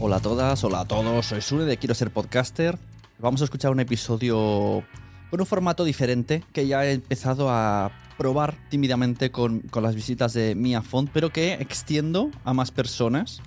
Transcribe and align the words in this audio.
Hola 0.00 0.16
a 0.16 0.20
todas, 0.20 0.62
hola 0.62 0.80
a 0.80 0.84
todos, 0.84 1.26
soy 1.26 1.40
Sune 1.40 1.64
de 1.64 1.76
Quiero 1.76 1.92
ser 1.92 2.12
podcaster. 2.12 2.78
Vamos 3.18 3.40
a 3.40 3.44
escuchar 3.44 3.72
un 3.72 3.80
episodio 3.80 4.84
con 5.28 5.40
un 5.40 5.46
formato 5.46 5.82
diferente 5.82 6.44
que 6.52 6.68
ya 6.68 6.86
he 6.86 6.92
empezado 6.92 7.50
a 7.50 7.90
probar 8.16 8.54
tímidamente 8.70 9.32
con, 9.32 9.58
con 9.58 9.82
las 9.82 9.96
visitas 9.96 10.34
de 10.34 10.54
Mia 10.54 10.82
Font, 10.82 11.10
pero 11.12 11.30
que 11.30 11.54
extiendo 11.54 12.30
a 12.44 12.54
más 12.54 12.70
personas 12.70 13.40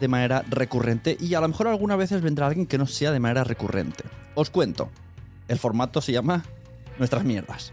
de 0.00 0.08
manera 0.08 0.44
recurrente 0.50 1.16
y 1.18 1.32
a 1.32 1.40
lo 1.40 1.48
mejor 1.48 1.68
algunas 1.68 1.96
veces 1.96 2.20
vendrá 2.20 2.46
alguien 2.46 2.66
que 2.66 2.76
no 2.76 2.86
sea 2.86 3.10
de 3.10 3.20
manera 3.20 3.42
recurrente. 3.42 4.04
Os 4.34 4.50
cuento, 4.50 4.90
el 5.48 5.58
formato 5.58 6.02
se 6.02 6.12
llama 6.12 6.44
Nuestras 6.98 7.24
Mierdas. 7.24 7.72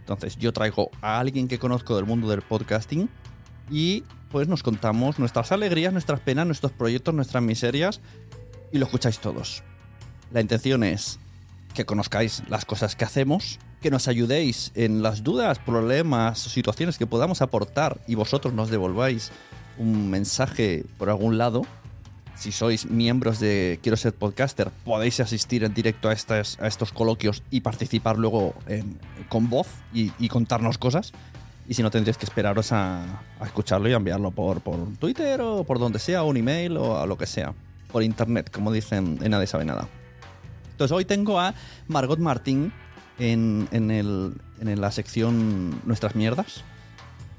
Entonces 0.00 0.38
yo 0.38 0.52
traigo 0.52 0.90
a 1.02 1.20
alguien 1.20 1.46
que 1.46 1.60
conozco 1.60 1.94
del 1.94 2.04
mundo 2.04 2.28
del 2.28 2.42
podcasting 2.42 3.08
y 3.70 4.02
pues 4.30 4.48
nos 4.48 4.62
contamos 4.62 5.18
nuestras 5.18 5.52
alegrías, 5.52 5.92
nuestras 5.92 6.20
penas, 6.20 6.46
nuestros 6.46 6.72
proyectos, 6.72 7.14
nuestras 7.14 7.42
miserias 7.42 8.00
y 8.72 8.78
lo 8.78 8.86
escucháis 8.86 9.18
todos. 9.18 9.62
La 10.32 10.40
intención 10.40 10.84
es 10.84 11.18
que 11.74 11.86
conozcáis 11.86 12.42
las 12.48 12.64
cosas 12.64 12.96
que 12.96 13.04
hacemos, 13.04 13.58
que 13.80 13.90
nos 13.90 14.08
ayudéis 14.08 14.72
en 14.74 15.02
las 15.02 15.22
dudas, 15.22 15.58
problemas, 15.58 16.38
situaciones 16.38 16.98
que 16.98 17.06
podamos 17.06 17.40
aportar 17.42 18.00
y 18.06 18.14
vosotros 18.14 18.52
nos 18.52 18.70
devolváis 18.70 19.30
un 19.78 20.10
mensaje 20.10 20.84
por 20.98 21.08
algún 21.08 21.38
lado. 21.38 21.62
Si 22.34 22.52
sois 22.52 22.88
miembros 22.88 23.40
de 23.40 23.80
Quiero 23.82 23.96
ser 23.96 24.14
podcaster, 24.14 24.70
podéis 24.84 25.18
asistir 25.18 25.64
en 25.64 25.74
directo 25.74 26.08
a, 26.08 26.12
estas, 26.12 26.58
a 26.60 26.68
estos 26.68 26.92
coloquios 26.92 27.42
y 27.50 27.62
participar 27.62 28.16
luego 28.16 28.54
con 29.28 29.50
voz 29.50 29.68
y 29.92 30.28
contarnos 30.28 30.78
cosas. 30.78 31.12
Y 31.68 31.74
si 31.74 31.82
no, 31.82 31.90
tendréis 31.90 32.16
que 32.16 32.24
esperaros 32.24 32.72
a, 32.72 33.20
escucharlo 33.44 33.88
y 33.88 33.92
a 33.92 33.96
enviarlo 33.96 34.30
por, 34.30 34.60
por 34.62 34.78
Twitter 34.98 35.40
o 35.42 35.64
por 35.64 35.78
donde 35.78 35.98
sea, 35.98 36.22
un 36.22 36.36
email 36.38 36.76
o 36.78 36.98
a 36.98 37.06
lo 37.06 37.18
que 37.18 37.26
sea. 37.26 37.52
Por 37.92 38.02
internet, 38.02 38.50
como 38.50 38.72
dicen 38.72 39.18
en 39.22 39.30
Nadie 39.30 39.46
Sabe 39.46 39.64
Nada. 39.66 39.86
Entonces 40.72 40.96
hoy 40.96 41.04
tengo 41.04 41.38
a 41.38 41.54
Margot 41.86 42.18
Martín 42.18 42.72
en, 43.18 43.68
en 43.70 43.90
el- 43.90 44.34
en 44.60 44.80
la 44.80 44.90
sección 44.90 45.80
Nuestras 45.84 46.14
Mierdas. 46.16 46.64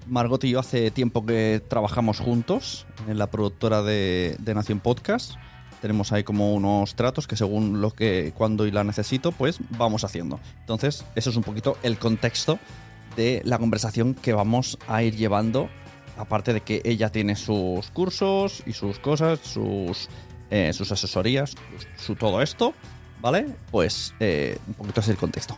Margot 0.07 0.43
y 0.43 0.51
yo 0.51 0.59
hace 0.59 0.89
tiempo 0.91 1.25
que 1.25 1.61
trabajamos 1.67 2.19
juntos 2.19 2.85
en 3.07 3.17
la 3.17 3.27
productora 3.27 3.81
de, 3.83 4.35
de 4.39 4.55
Nación 4.55 4.79
Podcast. 4.79 5.33
Tenemos 5.81 6.11
ahí 6.11 6.23
como 6.23 6.53
unos 6.53 6.95
tratos 6.95 7.27
que 7.27 7.35
según 7.35 7.79
lo 7.81 7.91
que 7.91 8.33
cuando 8.37 8.65
y 8.67 8.71
la 8.71 8.83
necesito, 8.83 9.31
pues 9.31 9.57
vamos 9.71 10.03
haciendo. 10.03 10.39
Entonces, 10.61 11.05
eso 11.15 11.29
es 11.29 11.35
un 11.35 11.43
poquito 11.43 11.77
el 11.83 11.97
contexto 11.97 12.59
de 13.19 13.41
la 13.43 13.57
conversación 13.57 14.13
que 14.13 14.31
vamos 14.31 14.77
a 14.87 15.03
ir 15.03 15.13
llevando. 15.17 15.69
Aparte 16.17 16.53
de 16.53 16.61
que 16.61 16.81
ella 16.85 17.11
tiene 17.11 17.35
sus 17.35 17.91
cursos 17.91 18.63
y 18.65 18.71
sus 18.71 18.97
cosas, 18.99 19.39
sus, 19.39 20.07
eh, 20.49 20.71
sus 20.71 20.89
asesorías, 20.93 21.51
su, 21.51 21.57
su 22.05 22.15
todo 22.15 22.41
esto, 22.41 22.73
¿vale? 23.21 23.47
Pues 23.71 24.13
eh, 24.21 24.57
un 24.67 24.73
poquito 24.73 25.01
es 25.01 25.09
el 25.09 25.17
contexto. 25.17 25.57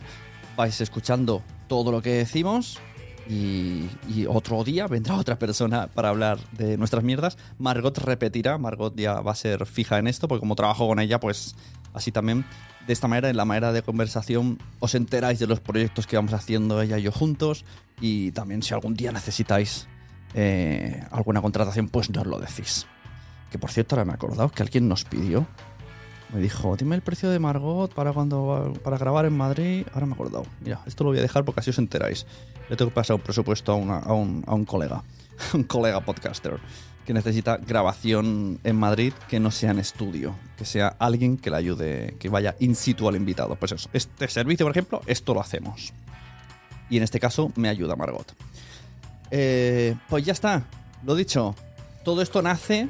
Vais 0.56 0.80
escuchando 0.80 1.42
todo 1.68 1.92
lo 1.92 2.02
que 2.02 2.10
decimos 2.10 2.80
y, 3.28 3.86
y 4.08 4.26
otro 4.28 4.64
día 4.64 4.88
vendrá 4.88 5.14
otra 5.14 5.38
persona 5.38 5.86
para 5.86 6.08
hablar 6.08 6.38
de 6.50 6.76
nuestras 6.76 7.04
mierdas. 7.04 7.38
Margot 7.58 7.96
repetirá, 7.98 8.58
Margot 8.58 8.94
ya 8.96 9.20
va 9.20 9.32
a 9.32 9.36
ser 9.36 9.66
fija 9.66 9.98
en 9.98 10.08
esto, 10.08 10.26
porque 10.26 10.40
como 10.40 10.56
trabajo 10.56 10.88
con 10.88 10.98
ella, 10.98 11.20
pues 11.20 11.54
así 11.94 12.10
también, 12.10 12.44
de 12.86 12.92
esta 12.92 13.08
manera, 13.08 13.30
en 13.30 13.36
la 13.36 13.44
manera 13.44 13.72
de 13.72 13.82
conversación, 13.82 14.58
os 14.80 14.94
enteráis 14.94 15.38
de 15.38 15.46
los 15.46 15.60
proyectos 15.60 16.06
que 16.06 16.16
vamos 16.16 16.32
haciendo 16.32 16.80
ella 16.82 16.98
y 16.98 17.02
yo 17.02 17.12
juntos. 17.12 17.64
Y 18.00 18.32
también 18.32 18.62
si 18.62 18.74
algún 18.74 18.94
día 18.94 19.12
necesitáis 19.12 19.86
eh, 20.34 21.04
alguna 21.10 21.40
contratación, 21.40 21.88
pues 21.88 22.10
nos 22.10 22.26
lo 22.26 22.38
decís. 22.40 22.86
Que 23.50 23.58
por 23.58 23.70
cierto, 23.70 23.94
ahora 23.94 24.04
me 24.04 24.12
he 24.12 24.14
acordado 24.14 24.48
que 24.50 24.62
alguien 24.62 24.88
nos 24.88 25.04
pidió. 25.04 25.46
Me 26.34 26.40
dijo, 26.40 26.74
dime 26.76 26.94
el 26.96 27.02
precio 27.02 27.28
de 27.30 27.38
Margot 27.38 27.92
para 27.92 28.12
cuando 28.14 28.72
para 28.82 28.96
grabar 28.96 29.26
en 29.26 29.36
Madrid. 29.36 29.86
Ahora 29.92 30.06
me 30.06 30.12
he 30.12 30.14
acordado. 30.14 30.44
Mira, 30.62 30.80
esto 30.86 31.04
lo 31.04 31.10
voy 31.10 31.18
a 31.18 31.22
dejar 31.22 31.44
porque 31.44 31.60
así 31.60 31.70
os 31.70 31.78
enteráis. 31.78 32.26
Le 32.70 32.76
tengo 32.76 32.90
que 32.90 32.94
pasar 32.94 33.16
un 33.16 33.22
presupuesto 33.22 33.72
a, 33.72 33.74
una- 33.74 33.98
a 33.98 34.12
un, 34.14 34.42
a 34.46 34.54
un 34.54 34.64
colega. 34.64 35.02
un 35.52 35.64
colega 35.64 36.00
podcaster. 36.00 36.58
Que 37.06 37.12
necesita 37.12 37.56
grabación 37.56 38.60
en 38.62 38.76
Madrid 38.76 39.12
que 39.28 39.40
no 39.40 39.50
sea 39.50 39.72
en 39.72 39.78
estudio. 39.78 40.36
Que 40.56 40.64
sea 40.64 40.94
alguien 40.98 41.36
que 41.36 41.50
le 41.50 41.56
ayude, 41.56 42.16
que 42.18 42.28
vaya 42.28 42.54
in 42.60 42.74
situ 42.74 43.08
al 43.08 43.16
invitado. 43.16 43.56
Pues 43.56 43.72
eso, 43.72 43.90
este 43.92 44.28
servicio, 44.28 44.66
por 44.66 44.70
ejemplo, 44.70 45.00
esto 45.06 45.34
lo 45.34 45.40
hacemos. 45.40 45.92
Y 46.88 46.98
en 46.98 47.02
este 47.02 47.18
caso 47.18 47.52
me 47.56 47.68
ayuda 47.68 47.96
Margot. 47.96 48.34
Eh, 49.30 49.96
pues 50.08 50.24
ya 50.24 50.32
está, 50.32 50.64
lo 51.04 51.14
dicho. 51.14 51.54
Todo 52.04 52.22
esto 52.22 52.42
nace 52.42 52.88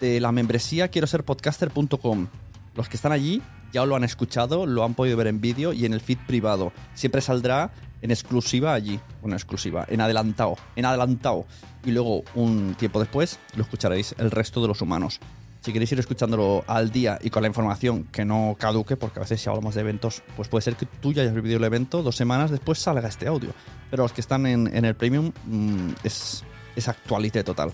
de 0.00 0.20
la 0.20 0.32
membresía 0.32 0.88
quiero 0.88 1.06
ser. 1.06 1.24
Los 1.26 2.88
que 2.88 2.96
están 2.96 3.12
allí 3.12 3.42
ya 3.72 3.84
lo 3.84 3.96
han 3.96 4.04
escuchado, 4.04 4.66
lo 4.66 4.84
han 4.84 4.94
podido 4.94 5.16
ver 5.16 5.26
en 5.26 5.40
vídeo 5.40 5.72
y 5.72 5.86
en 5.86 5.92
el 5.92 6.00
feed 6.00 6.18
privado. 6.26 6.72
Siempre 6.94 7.20
saldrá 7.20 7.70
en 8.02 8.10
exclusiva 8.10 8.74
allí, 8.74 9.00
una 9.22 9.36
exclusiva, 9.36 9.86
en 9.88 10.00
adelantado, 10.00 10.56
en 10.76 10.84
adelantado. 10.84 11.46
Y 11.84 11.92
luego, 11.92 12.24
un 12.34 12.74
tiempo 12.78 13.00
después, 13.00 13.38
lo 13.54 13.62
escucharéis 13.62 14.14
el 14.18 14.30
resto 14.30 14.60
de 14.60 14.68
los 14.68 14.82
humanos. 14.82 15.20
Si 15.62 15.72
queréis 15.72 15.90
ir 15.92 15.98
escuchándolo 15.98 16.64
al 16.68 16.92
día 16.92 17.18
y 17.20 17.30
con 17.30 17.42
la 17.42 17.48
información 17.48 18.04
que 18.04 18.24
no 18.24 18.56
caduque, 18.58 18.96
porque 18.96 19.18
a 19.18 19.22
veces 19.22 19.40
si 19.40 19.48
hablamos 19.48 19.74
de 19.74 19.80
eventos, 19.80 20.22
pues 20.36 20.48
puede 20.48 20.62
ser 20.62 20.76
que 20.76 20.86
tú 20.86 21.12
ya 21.12 21.22
hayas 21.22 21.34
vivido 21.34 21.56
el 21.56 21.64
evento, 21.64 22.02
dos 22.02 22.14
semanas 22.14 22.50
después 22.50 22.78
salga 22.78 23.08
este 23.08 23.26
audio. 23.26 23.50
Pero 23.90 24.04
los 24.04 24.12
que 24.12 24.20
están 24.20 24.46
en, 24.46 24.74
en 24.74 24.84
el 24.84 24.94
premium 24.94 25.32
mm, 25.46 25.90
es, 26.04 26.44
es 26.76 26.88
actualité 26.88 27.42
total. 27.42 27.72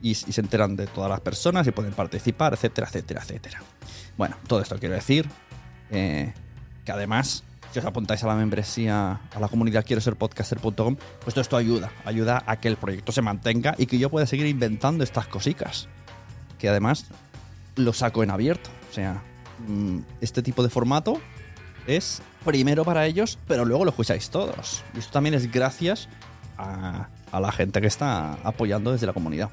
Y, 0.00 0.10
y 0.10 0.14
se 0.14 0.40
enteran 0.40 0.76
de 0.76 0.86
todas 0.86 1.10
las 1.10 1.20
personas 1.20 1.66
y 1.66 1.72
pueden 1.72 1.92
participar, 1.92 2.54
etcétera, 2.54 2.86
etcétera, 2.86 3.20
etcétera. 3.22 3.62
Bueno, 4.16 4.36
todo 4.46 4.60
esto 4.60 4.78
quiero 4.78 4.94
decir 4.94 5.28
eh, 5.90 6.32
que 6.84 6.92
además, 6.92 7.44
si 7.76 7.80
os 7.80 7.84
apuntáis 7.84 8.24
a 8.24 8.26
la 8.26 8.34
membresía, 8.34 9.20
a 9.34 9.38
la 9.38 9.48
comunidad 9.48 9.84
quiero 9.84 10.00
ser 10.00 10.16
podcaster.com, 10.16 10.96
pues 10.96 11.34
todo 11.34 11.42
esto 11.42 11.58
ayuda, 11.58 11.92
ayuda 12.06 12.42
a 12.46 12.56
que 12.58 12.68
el 12.68 12.78
proyecto 12.78 13.12
se 13.12 13.20
mantenga 13.20 13.74
y 13.76 13.84
que 13.84 13.98
yo 13.98 14.08
pueda 14.08 14.24
seguir 14.24 14.46
inventando 14.46 15.04
estas 15.04 15.26
cositas. 15.26 15.86
Que 16.58 16.70
además 16.70 17.04
lo 17.74 17.92
saco 17.92 18.22
en 18.22 18.30
abierto. 18.30 18.70
O 18.90 18.94
sea, 18.94 19.22
mm, 19.68 19.98
este 20.22 20.42
tipo 20.42 20.62
de 20.62 20.70
formato 20.70 21.20
es 21.86 22.22
primero 22.46 22.82
para 22.82 23.04
ellos, 23.04 23.38
pero 23.46 23.66
luego 23.66 23.84
lo 23.84 23.90
escucháis 23.90 24.30
todos. 24.30 24.82
Y 24.94 25.00
esto 25.00 25.12
también 25.12 25.34
es 25.34 25.52
gracias 25.52 26.08
a, 26.56 27.10
la 27.38 27.52
gente 27.52 27.82
que 27.82 27.88
está 27.88 28.38
apoyando 28.42 28.92
desde 28.92 29.06
la 29.06 29.12
comunidad. 29.12 29.50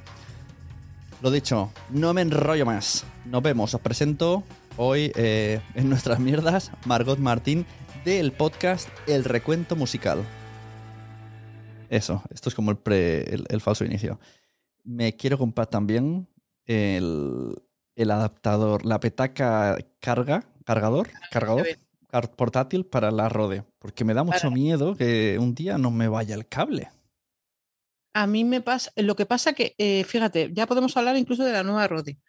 Lo 1.21 1.29
dicho, 1.29 1.71
no 1.89 2.13
me 2.13 2.21
enrollo 2.21 2.65
más. 2.65 3.03
Nos 3.25 3.43
vemos. 3.43 3.73
Os 3.73 3.81
presento 3.81 4.45
hoy 4.77 5.11
eh, 5.15 5.59
en 5.75 5.89
nuestras 5.89 6.19
mierdas 6.19 6.71
Margot 6.85 7.19
Martín 7.19 7.65
del 8.03 8.31
podcast 8.31 8.89
El 9.07 9.23
Recuento 9.23 9.75
Musical. 9.75 10.23
Eso, 11.89 12.23
esto 12.31 12.49
es 12.49 12.55
como 12.55 12.71
el, 12.71 12.77
pre, 12.77 13.21
el, 13.33 13.45
el 13.49 13.61
falso 13.61 13.85
inicio. 13.85 14.19
Me 14.83 15.15
quiero 15.15 15.37
comprar 15.37 15.67
también 15.67 16.27
el, 16.65 17.55
el 17.95 18.11
adaptador, 18.11 18.85
la 18.85 18.99
petaca 18.99 19.77
carga, 19.99 20.43
cargador, 20.65 21.09
cargador 21.31 21.67
car- 22.09 22.31
portátil 22.31 22.85
para 22.85 23.11
la 23.11 23.29
Rode, 23.29 23.63
porque 23.79 24.03
me 24.03 24.13
da 24.13 24.23
mucho 24.23 24.49
miedo 24.51 24.95
que 24.95 25.37
un 25.39 25.53
día 25.55 25.77
no 25.77 25.91
me 25.91 26.07
vaya 26.07 26.35
el 26.35 26.47
cable. 26.47 26.89
A 28.15 28.27
mí 28.27 28.43
me 28.43 28.61
pasa, 28.61 28.91
lo 28.95 29.15
que 29.15 29.25
pasa 29.25 29.53
que, 29.53 29.73
eh, 29.79 30.03
fíjate, 30.03 30.51
ya 30.53 30.67
podemos 30.67 30.95
hablar 30.95 31.17
incluso 31.17 31.43
de 31.43 31.51
la 31.51 31.63
nueva 31.63 31.87
Rode. 31.87 32.19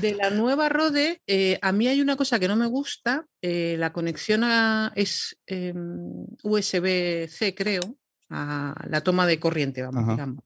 De 0.00 0.14
la 0.14 0.30
nueva 0.30 0.68
Rode, 0.68 1.22
eh, 1.28 1.58
a 1.62 1.70
mí 1.70 1.86
hay 1.86 2.00
una 2.00 2.16
cosa 2.16 2.40
que 2.40 2.48
no 2.48 2.56
me 2.56 2.66
gusta, 2.66 3.24
eh, 3.40 3.76
la 3.78 3.92
conexión 3.92 4.42
a- 4.42 4.92
es 4.96 5.38
em, 5.46 6.26
USB-C, 6.42 7.54
creo, 7.54 7.96
a 8.28 8.74
la 8.88 9.02
toma 9.02 9.26
de 9.26 9.38
corriente, 9.38 9.82
vamos, 9.82 10.02
digamos. 10.16 10.44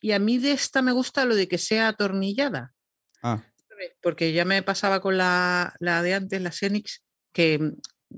Y 0.00 0.12
a 0.12 0.20
mí 0.20 0.38
de 0.38 0.52
esta 0.52 0.80
me 0.80 0.92
gusta 0.92 1.24
lo 1.24 1.34
de 1.34 1.48
que 1.48 1.58
sea 1.58 1.88
atornillada, 1.88 2.72
Ah, 3.20 3.42
porque 4.00 4.32
ya 4.32 4.44
me 4.44 4.62
pasaba 4.62 5.00
con 5.00 5.18
la, 5.18 5.74
la 5.80 6.02
de 6.02 6.14
antes, 6.14 6.40
la 6.40 6.52
Xenix, 6.52 7.02
que 7.32 7.58
mm, 7.58 7.72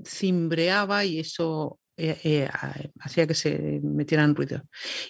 cimbreaba 0.05 1.05
y 1.05 1.19
eso 1.19 1.79
eh, 2.09 2.17
eh, 2.23 2.49
hacía 2.99 3.27
que 3.27 3.33
se 3.33 3.79
metieran 3.83 4.35
ruidos. 4.35 4.61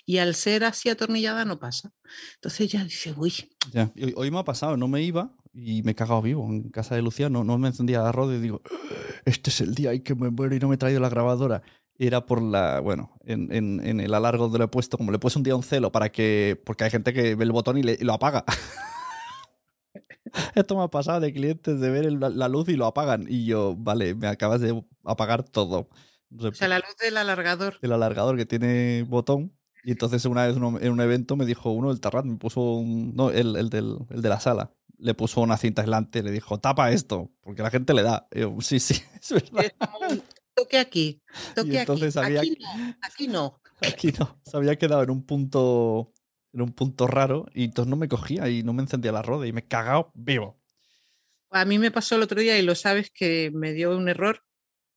Y 0.05 0.17
al 0.17 0.35
ser 0.35 0.63
así 0.63 0.89
atornillada 0.89 1.45
no 1.45 1.59
pasa. 1.59 1.91
Entonces 2.35 2.71
ya 2.71 2.83
dice, 2.83 3.13
uy, 3.17 3.33
ya. 3.71 3.91
Y 3.95 4.13
Hoy, 4.15 4.31
me 4.31 4.39
ha 4.39 4.43
pasado, 4.43 4.77
no 4.77 4.87
me 4.87 5.01
iba 5.01 5.33
y 5.53 5.83
me 5.83 5.91
he 5.91 5.95
cagado 5.95 6.21
vivo 6.21 6.45
en 6.49 6.69
casa 6.69 6.95
de 6.95 7.01
Lucía, 7.01 7.29
no, 7.29 7.43
no 7.43 7.57
me 7.57 7.67
encendía 7.67 8.01
la 8.01 8.11
Rode 8.11 8.37
y 8.37 8.41
digo, 8.41 8.61
este 9.25 9.49
es 9.49 9.61
el 9.61 9.75
día 9.75 9.91
en 9.93 10.01
que 10.03 10.15
me 10.15 10.29
muero 10.29 10.55
y 10.55 10.59
no 10.59 10.69
me 10.69 10.75
he 10.75 10.77
traído 10.77 10.99
la 10.99 11.09
grabadora. 11.09 11.61
Era 11.97 12.25
por 12.25 12.41
la, 12.41 12.79
bueno, 12.79 13.17
en, 13.25 13.51
en- 13.53 13.85
en 13.85 13.99
el 13.99 14.13
alargo 14.13 14.45
donde 14.45 14.59
lo 14.59 14.65
he 14.65 14.69
puesto, 14.69 14.97
como 14.97 15.11
le 15.11 15.17
he 15.17 15.19
puesto 15.19 15.39
un 15.39 15.43
día 15.43 15.55
un 15.55 15.63
celo 15.63 15.91
para 15.91 16.11
que, 16.11 16.59
porque 16.65 16.85
hay 16.85 16.89
gente 16.91 17.13
que 17.13 17.35
ve 17.35 17.43
el 17.43 17.51
botón 17.51 17.77
y, 17.77 17.81
y 17.81 17.97
lo 18.03 18.13
apaga. 18.13 18.43
Esto 20.55 20.77
me 20.77 20.83
ha 20.83 20.87
pasado 20.87 21.19
de 21.19 21.33
clientes 21.33 21.79
de 21.79 21.89
ver 21.89 22.05
el- 22.05 22.19
la 22.19 22.47
luz 22.47 22.69
y 22.69 22.75
lo 22.75 22.85
apagan. 22.85 23.25
Y 23.27 23.45
yo, 23.45 23.75
vale, 23.77 24.15
me 24.15 24.27
acabas 24.27 24.61
de 24.61 24.83
apagar 25.03 25.43
todo. 25.43 25.89
O 26.39 26.53
sea, 26.53 26.67
la 26.67 26.79
luz 26.79 26.95
del 26.99 27.17
alargador. 27.17 27.77
el 27.81 27.91
alargador 27.91 28.37
que 28.37 28.45
tiene 28.45 29.03
botón. 29.07 29.57
Y 29.83 29.91
entonces 29.91 30.23
una 30.25 30.45
vez 30.47 30.55
uno- 30.57 30.79
en 30.79 30.91
un 30.91 31.01
evento 31.01 31.35
me 31.35 31.45
dijo 31.45 31.71
uno, 31.71 31.91
el 31.91 31.99
Tarrat, 31.99 32.25
me 32.25 32.37
puso 32.37 32.61
un... 32.61 33.15
No, 33.15 33.31
el, 33.31 33.55
el 33.55 33.69
del, 33.69 33.97
el 34.09 34.21
de 34.21 34.29
la 34.29 34.39
sala. 34.39 34.71
Le 34.97 35.13
puso 35.15 35.41
una 35.41 35.57
cinta 35.57 35.81
aislante 35.81 36.19
y 36.19 36.21
le 36.21 36.31
dijo, 36.31 36.59
tapa 36.59 36.91
esto, 36.91 37.31
porque 37.41 37.63
la 37.63 37.71
gente 37.71 37.93
le 37.95 38.03
da. 38.03 38.27
Y 38.31 38.41
yo, 38.41 38.55
sí, 38.61 38.79
sí, 38.79 39.01
es 39.21 39.31
verdad. 39.31 39.71
Es 40.09 40.21
toque 40.53 40.77
aquí, 40.77 41.21
toque 41.55 41.79
entonces 41.79 42.15
aquí. 42.17 42.37
había 42.37 42.41
Aquí 42.41 42.57
no, 42.59 42.97
aquí 43.01 43.27
no. 43.27 43.61
Aquí 43.81 44.11
no. 44.19 44.39
Se 44.45 44.55
había 44.57 44.75
quedado 44.77 45.01
en 45.01 45.09
un 45.09 45.25
punto 45.25 46.13
en 46.53 46.61
un 46.61 46.71
punto 46.73 47.07
raro 47.07 47.47
y 47.55 47.63
entonces 47.63 47.89
no 47.89 47.95
me 47.95 48.07
cogía 48.09 48.47
y 48.49 48.61
no 48.61 48.73
me 48.73 48.83
encendía 48.83 49.11
la 49.11 49.21
roda 49.23 49.47
y 49.47 49.53
me 49.53 49.61
he 49.61 49.67
cagado 49.67 50.11
vivo. 50.13 50.59
A 51.49 51.65
mí 51.65 51.79
me 51.79 51.89
pasó 51.91 52.15
el 52.15 52.21
otro 52.21 52.39
día 52.39 52.59
y 52.59 52.61
lo 52.61 52.75
sabes 52.75 53.09
que 53.09 53.49
me 53.53 53.73
dio 53.73 53.95
un 53.97 54.07
error 54.07 54.43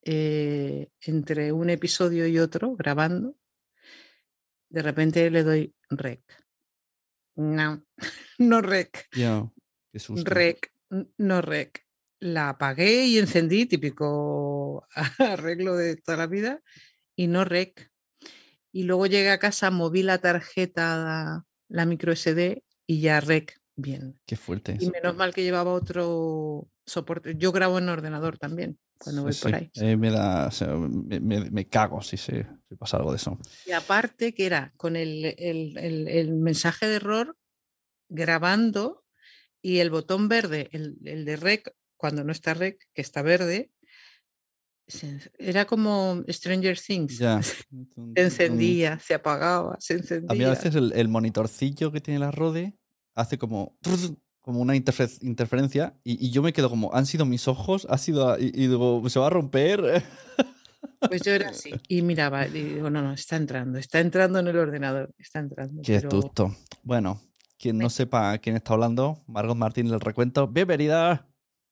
eh, 0.05 0.91
entre 1.01 1.53
un 1.53 1.71
episodio 1.71 2.27
y 2.27 2.39
otro 2.39 2.77
grabando. 2.77 3.37
De 4.69 4.83
repente 4.83 5.31
le 5.31 5.43
doy 5.43 5.75
rec. 5.89 6.23
No, 7.37 7.85
no 8.39 8.61
rec. 8.61 9.09
Rec, 10.25 10.73
no 11.19 11.41
rec. 11.41 11.87
La 12.21 12.51
apagué 12.51 13.07
y 13.07 13.19
encendí, 13.19 13.67
típico 13.67 14.87
arreglo 15.19 15.77
de 15.77 15.97
toda 15.97 16.19
la 16.19 16.27
vida, 16.27 16.63
y 17.17 17.27
no 17.27 17.45
rec. 17.45 17.91
Y 18.73 18.85
luego 18.85 19.07
llegué 19.07 19.31
a 19.31 19.39
casa, 19.39 19.71
moví 19.71 20.03
la 20.03 20.19
tarjeta, 20.19 21.45
la 21.69 21.87
micro 21.87 22.15
SD 22.15 22.65
y 22.87 23.01
ya 23.01 23.21
rec 23.21 23.61
bien. 23.77 24.21
Qué 24.27 24.37
fuerte. 24.37 24.77
Y 24.81 24.91
menos 24.91 25.17
mal 25.17 25.35
que 25.35 25.43
llevaba 25.43 25.73
otro 25.73 26.69
soporte. 26.87 27.35
Yo 27.37 27.53
grabo 27.53 27.79
en 27.79 27.89
ordenador 27.89 28.39
también 28.39 28.79
cuando 28.99 29.23
voy 29.23 29.33
Sí, 29.33 29.43
por 29.43 29.55
ahí. 29.55 29.71
Eh, 29.75 29.97
me 29.97 30.11
da, 30.11 30.47
o 30.47 30.51
sea, 30.51 30.69
me, 30.69 31.21
me- 31.21 31.51
me 31.51 31.67
cago 31.69 32.01
si, 32.03 32.17
se, 32.17 32.47
si 32.69 32.77
pasa 32.77 32.97
algo 32.99 33.11
de 33.11 33.17
eso. 33.17 33.39
Y 33.67 33.73
aparte 33.73 34.35
que 34.35 34.47
era 34.47 34.73
con 34.77 34.97
el, 34.97 35.25
el- 35.39 35.77
el- 35.79 36.09
el 36.09 36.33
mensaje 36.35 36.87
de 36.87 36.97
error 36.97 37.37
grabando 38.09 39.05
y 39.63 39.79
el 39.79 39.91
botón 39.91 40.29
verde, 40.29 40.69
el, 40.73 40.97
el 41.05 41.25
de 41.25 41.37
rec, 41.37 41.75
cuando 41.97 42.23
no 42.25 42.33
está 42.33 42.55
rec, 42.55 42.79
que 42.93 43.01
está 43.03 43.23
verde, 43.23 43.71
era 45.39 45.65
como 45.65 46.23
Stranger 46.29 46.79
Things. 46.79 47.19
Ya. 47.19 47.41
Se 48.15 48.23
encendía, 48.23 48.99
se 48.99 49.15
apagaba, 49.15 49.77
se 49.81 49.95
encendía. 49.95 50.29
A 50.31 50.35
mí 50.35 50.45
a 50.45 50.51
veces 50.51 50.75
el, 50.75 50.93
el 50.93 51.09
monitorcillo 51.09 51.91
que 51.91 52.01
tiene 52.01 52.21
la 52.21 52.31
Rode 52.31 52.77
hace 53.15 53.39
como, 53.39 53.77
como 54.45 54.61
una 54.61 54.77
interfe- 54.77 55.19
interferencia 55.23 55.95
y, 56.05 56.23
y 56.27 56.31
yo 56.31 56.43
me 56.43 56.53
quedo 56.53 56.69
como, 56.69 56.93
¿han 56.95 57.07
sido 57.07 57.25
mis 57.25 57.49
ojos? 57.49 57.87
¿Ha 57.89 57.97
sido...? 57.97 58.29
a-?" 58.31 58.39
Y, 58.39 58.49
y 58.49 58.67
digo, 58.69 59.03
¿se 59.09 59.19
va 59.19 59.29
a 59.29 59.31
romper? 59.31 60.05
Pues 61.09 61.23
yo 61.23 61.33
era 61.33 61.51
así. 61.51 61.71
Y 61.89 62.01
miraba 62.03 62.47
y 62.47 62.51
digo, 62.51 62.89
no, 62.91 63.03
no, 63.03 63.13
está 63.13 63.37
entrando, 63.37 63.79
está 63.79 64.01
entrando 64.01 64.39
en 64.39 64.49
el 64.49 64.57
ordenador, 64.57 65.15
está 65.19 65.39
entrando. 65.39 65.83
Qué 65.83 66.01
pero- 66.01 66.11
susto. 66.11 66.55
Bueno, 66.83 67.21
quien 67.59 67.77
no 67.79 67.89
sepa 67.91 68.37
quién 68.39 68.57
está 68.57 68.73
hablando, 68.75 69.23
Margot 69.27 69.57
Martín 69.57 69.89
del 69.89 70.01
recuento. 70.01 70.47
¡Bienvenida! 70.49 71.27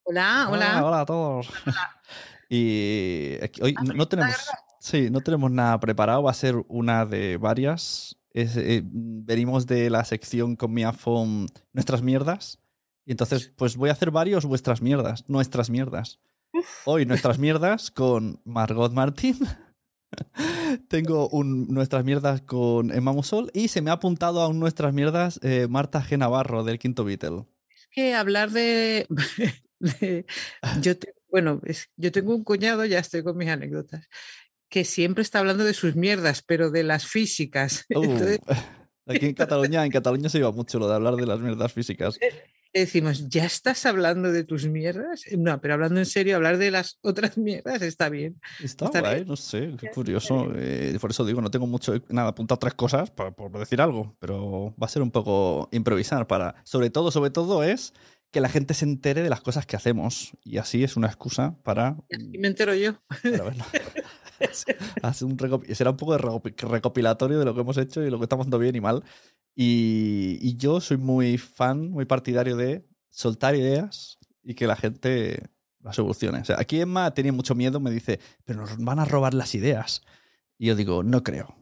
Hola, 0.05 0.49
hola. 0.51 0.79
Ah, 0.79 0.85
hola 0.85 1.01
a 1.01 1.07
todos. 1.07 1.49
y 2.49 3.37
aquí- 3.43 3.63
hoy 3.63 3.75
no, 3.85 3.95
no 3.95 4.09
tenemos, 4.09 4.35
sí, 4.81 5.11
no 5.11 5.21
tenemos 5.21 5.51
nada 5.51 5.79
preparado. 5.81 6.23
Va 6.23 6.31
a 6.31 6.35
ser 6.35 6.57
una 6.69 7.07
de 7.07 7.37
varias. 7.37 8.19
Es, 8.35 8.57
eh, 8.57 8.83
venimos 8.85 9.67
de 9.67 9.91
la 9.91 10.05
sección 10.05 10.57
con 10.57 10.73
mi 10.73 10.85
iPhone 10.85 11.47
Nuestras 11.73 12.03
mierdas. 12.03 12.59
Y 13.05 13.11
entonces, 13.13 13.53
pues 13.57 13.77
voy 13.77 13.89
a 13.89 13.93
hacer 13.93 14.11
varios 14.11 14.45
vuestras 14.47 14.81
mierdas, 14.83 15.25
nuestras 15.29 15.71
mierdas. 15.71 16.21
Hoy 16.85 17.05
nuestras 17.07 17.39
mierdas 17.39 17.91
con 17.91 18.41
Margot 18.45 18.93
Martín. 18.93 19.39
Tengo 20.89 21.29
un 21.31 21.69
nuestras 21.69 22.05
mierdas 22.05 22.43
con 22.43 22.91
Emma 22.93 23.13
Musol 23.13 23.51
y 23.55 23.69
se 23.69 23.81
me 23.83 23.91
ha 23.91 23.95
apuntado 23.95 24.41
a 24.43 24.49
un 24.49 24.59
nuestras 24.61 24.93
mierdas 24.93 25.41
eh, 25.43 25.67
Marta 25.69 26.03
G. 26.05 26.19
Navarro 26.19 26.65
del 26.65 26.79
Quinto 26.79 27.05
Beatle. 27.05 27.47
Es 27.71 27.89
que 27.91 28.15
hablar 28.15 28.51
de... 28.51 29.07
de- 29.81 30.27
yo 30.81 30.99
te- 30.99 31.15
bueno, 31.31 31.61
es- 31.65 31.91
yo 31.97 32.13
tengo 32.13 32.35
un 32.35 32.45
cuñado, 32.45 32.85
ya 32.85 32.99
estoy 32.99 33.23
con 33.23 33.37
mis 33.39 33.49
anécdotas, 33.49 34.07
que 34.69 34.85
siempre 34.85 35.23
está 35.23 35.39
hablando 35.39 35.65
de 35.65 35.75
sus 35.75 35.97
mierdas, 35.97 36.43
pero 36.43 36.71
de 36.71 36.83
las 36.83 37.07
físicas. 37.07 37.87
Uh, 37.95 38.03
Entonces 38.03 38.39
aquí 39.07 39.27
en 39.27 39.35
Cataluña, 39.35 39.85
en 39.85 39.91
Cataluña 39.91 40.29
se 40.29 40.39
lleva 40.39 40.53
mucho 40.53 40.79
lo 40.79 40.89
de 40.89 40.95
hablar 40.95 41.17
de 41.17 41.27
las 41.27 41.41
mierdas 41.41 41.73
físicas. 41.73 42.19
Decimos, 42.81 43.29
¿ya 43.29 43.45
estás 43.45 43.85
hablando 43.87 44.33
de 44.33 44.45
tus 44.45 44.67
mierdas? 44.67 45.23
No, 45.37 45.61
pero 45.61 45.75
hablando 45.75 45.99
en 46.01 46.07
serio, 46.07 46.37
hablar 46.37 46.59
de 46.59 46.71
las 46.71 46.99
otras 47.03 47.37
mierdas 47.39 47.83
está 47.83 48.09
bien. 48.09 48.41
Está, 48.63 48.87
Está 48.87 49.01
guay, 49.01 49.15
bien. 49.17 49.29
no 49.29 49.37
sé, 49.37 49.75
qué 49.79 49.91
curioso. 49.91 50.51
eh, 50.57 50.97
por 51.01 51.11
eso 51.11 51.25
digo, 51.25 51.41
no 51.41 51.51
tengo 51.51 51.67
mucho, 51.67 51.95
nada, 52.09 52.29
apuntado 52.29 52.59
tres 52.59 52.75
cosas 52.75 53.11
por, 53.11 53.35
por 53.35 53.59
decir 53.59 53.81
algo, 53.81 54.17
pero 54.19 54.75
va 54.81 54.87
a 54.87 54.89
ser 54.89 55.03
un 55.03 55.11
poco 55.11 55.69
improvisar 55.73 56.27
para, 56.27 56.55
sobre 56.65 56.91
todo, 56.91 57.11
sobre 57.11 57.31
todo 57.31 57.63
es 57.63 57.93
que 58.31 58.41
la 58.41 58.49
gente 58.49 58.73
se 58.73 58.87
entere 58.87 59.23
de 59.23 59.29
las 59.29 59.43
cosas 59.43 59.67
que 59.67 59.77
hacemos 59.77 60.33
y 60.43 60.57
así 60.57 60.83
es 60.85 60.97
una 60.97 61.07
excusa 61.09 61.55
para, 61.65 61.97
Y 62.09 62.17
así 62.17 62.39
me 62.39 62.49
entero 62.49 62.75
yo. 62.75 62.95
para 63.23 63.43
verlo. 63.45 63.65
Hace 65.03 65.25
un 65.25 65.37
será 65.75 65.91
un 65.91 65.97
poco 65.97 66.13
de 66.13 66.19
recopi- 66.19 66.57
recopilatorio 66.69 67.39
de 67.39 67.45
lo 67.45 67.55
que 67.55 67.61
hemos 67.61 67.77
hecho 67.79 68.03
y 68.03 68.11
lo 68.11 68.19
que 68.19 68.25
estamos 68.25 68.45
haciendo 68.45 68.59
bien 68.59 68.77
y 68.77 68.81
mal. 68.81 69.03
Y, 69.55 70.39
y 70.41 70.57
yo 70.57 70.81
soy 70.81 70.97
muy 70.97 71.39
fan, 71.39 71.91
muy 71.91 72.05
partidario 72.05 72.57
de 72.57 72.87
soltar 73.11 73.55
ideas 73.55 74.19
y 74.43 74.55
que 74.55 74.67
la 74.67 74.77
gente 74.77 75.51
las 75.81 75.97
solucione. 75.97 76.41
O 76.41 76.45
sea, 76.45 76.57
aquí 76.59 76.81
Emma 76.81 77.13
tenía 77.13 77.33
mucho 77.33 77.55
miedo, 77.55 77.81
me 77.81 77.91
dice, 77.91 78.19
pero 78.45 78.61
nos 78.61 78.77
van 78.79 78.99
a 78.99 79.05
robar 79.05 79.35
las 79.35 79.55
ideas. 79.55 80.03
Y 80.59 80.67
yo 80.67 80.77
digo, 80.77 81.03
no 81.03 81.23
creo. 81.23 81.55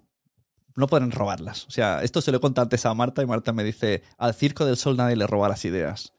No 0.77 0.87
pueden 0.87 1.11
robarlas. 1.11 1.67
O 1.67 1.71
sea, 1.71 2.03
esto 2.03 2.21
se 2.21 2.31
lo 2.31 2.37
he 2.39 2.41
contado 2.41 2.65
antes 2.65 2.87
a 2.87 2.95
Marta 2.95 3.23
y 3.23 3.27
Marta 3.27 3.53
me 3.53 3.65
dice, 3.65 4.03
al 4.19 4.35
Circo 4.35 4.65
del 4.67 4.77
Sol 4.77 4.97
nadie 4.97 5.17
le 5.17 5.27
roba 5.27 5.49
las 5.49 5.65
ideas. 5.65 6.13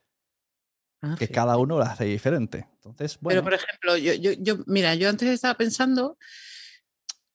Ah, 1.02 1.16
Que 1.18 1.28
sí. 1.28 1.34
cada 1.34 1.58
uno 1.58 1.80
las 1.80 1.90
hace 1.92 2.06
diferente. 2.06 2.68
Entonces, 2.76 3.18
bueno. 3.22 3.42
Pero, 3.42 3.44
por 3.44 3.54
ejemplo, 3.54 3.98
yo, 3.98 4.14
yo, 4.14 4.32
yo, 4.34 4.58
mira, 4.68 4.94
yo 4.96 5.10
antes 5.10 5.30
estaba 5.30 5.56
pensando, 5.56 6.18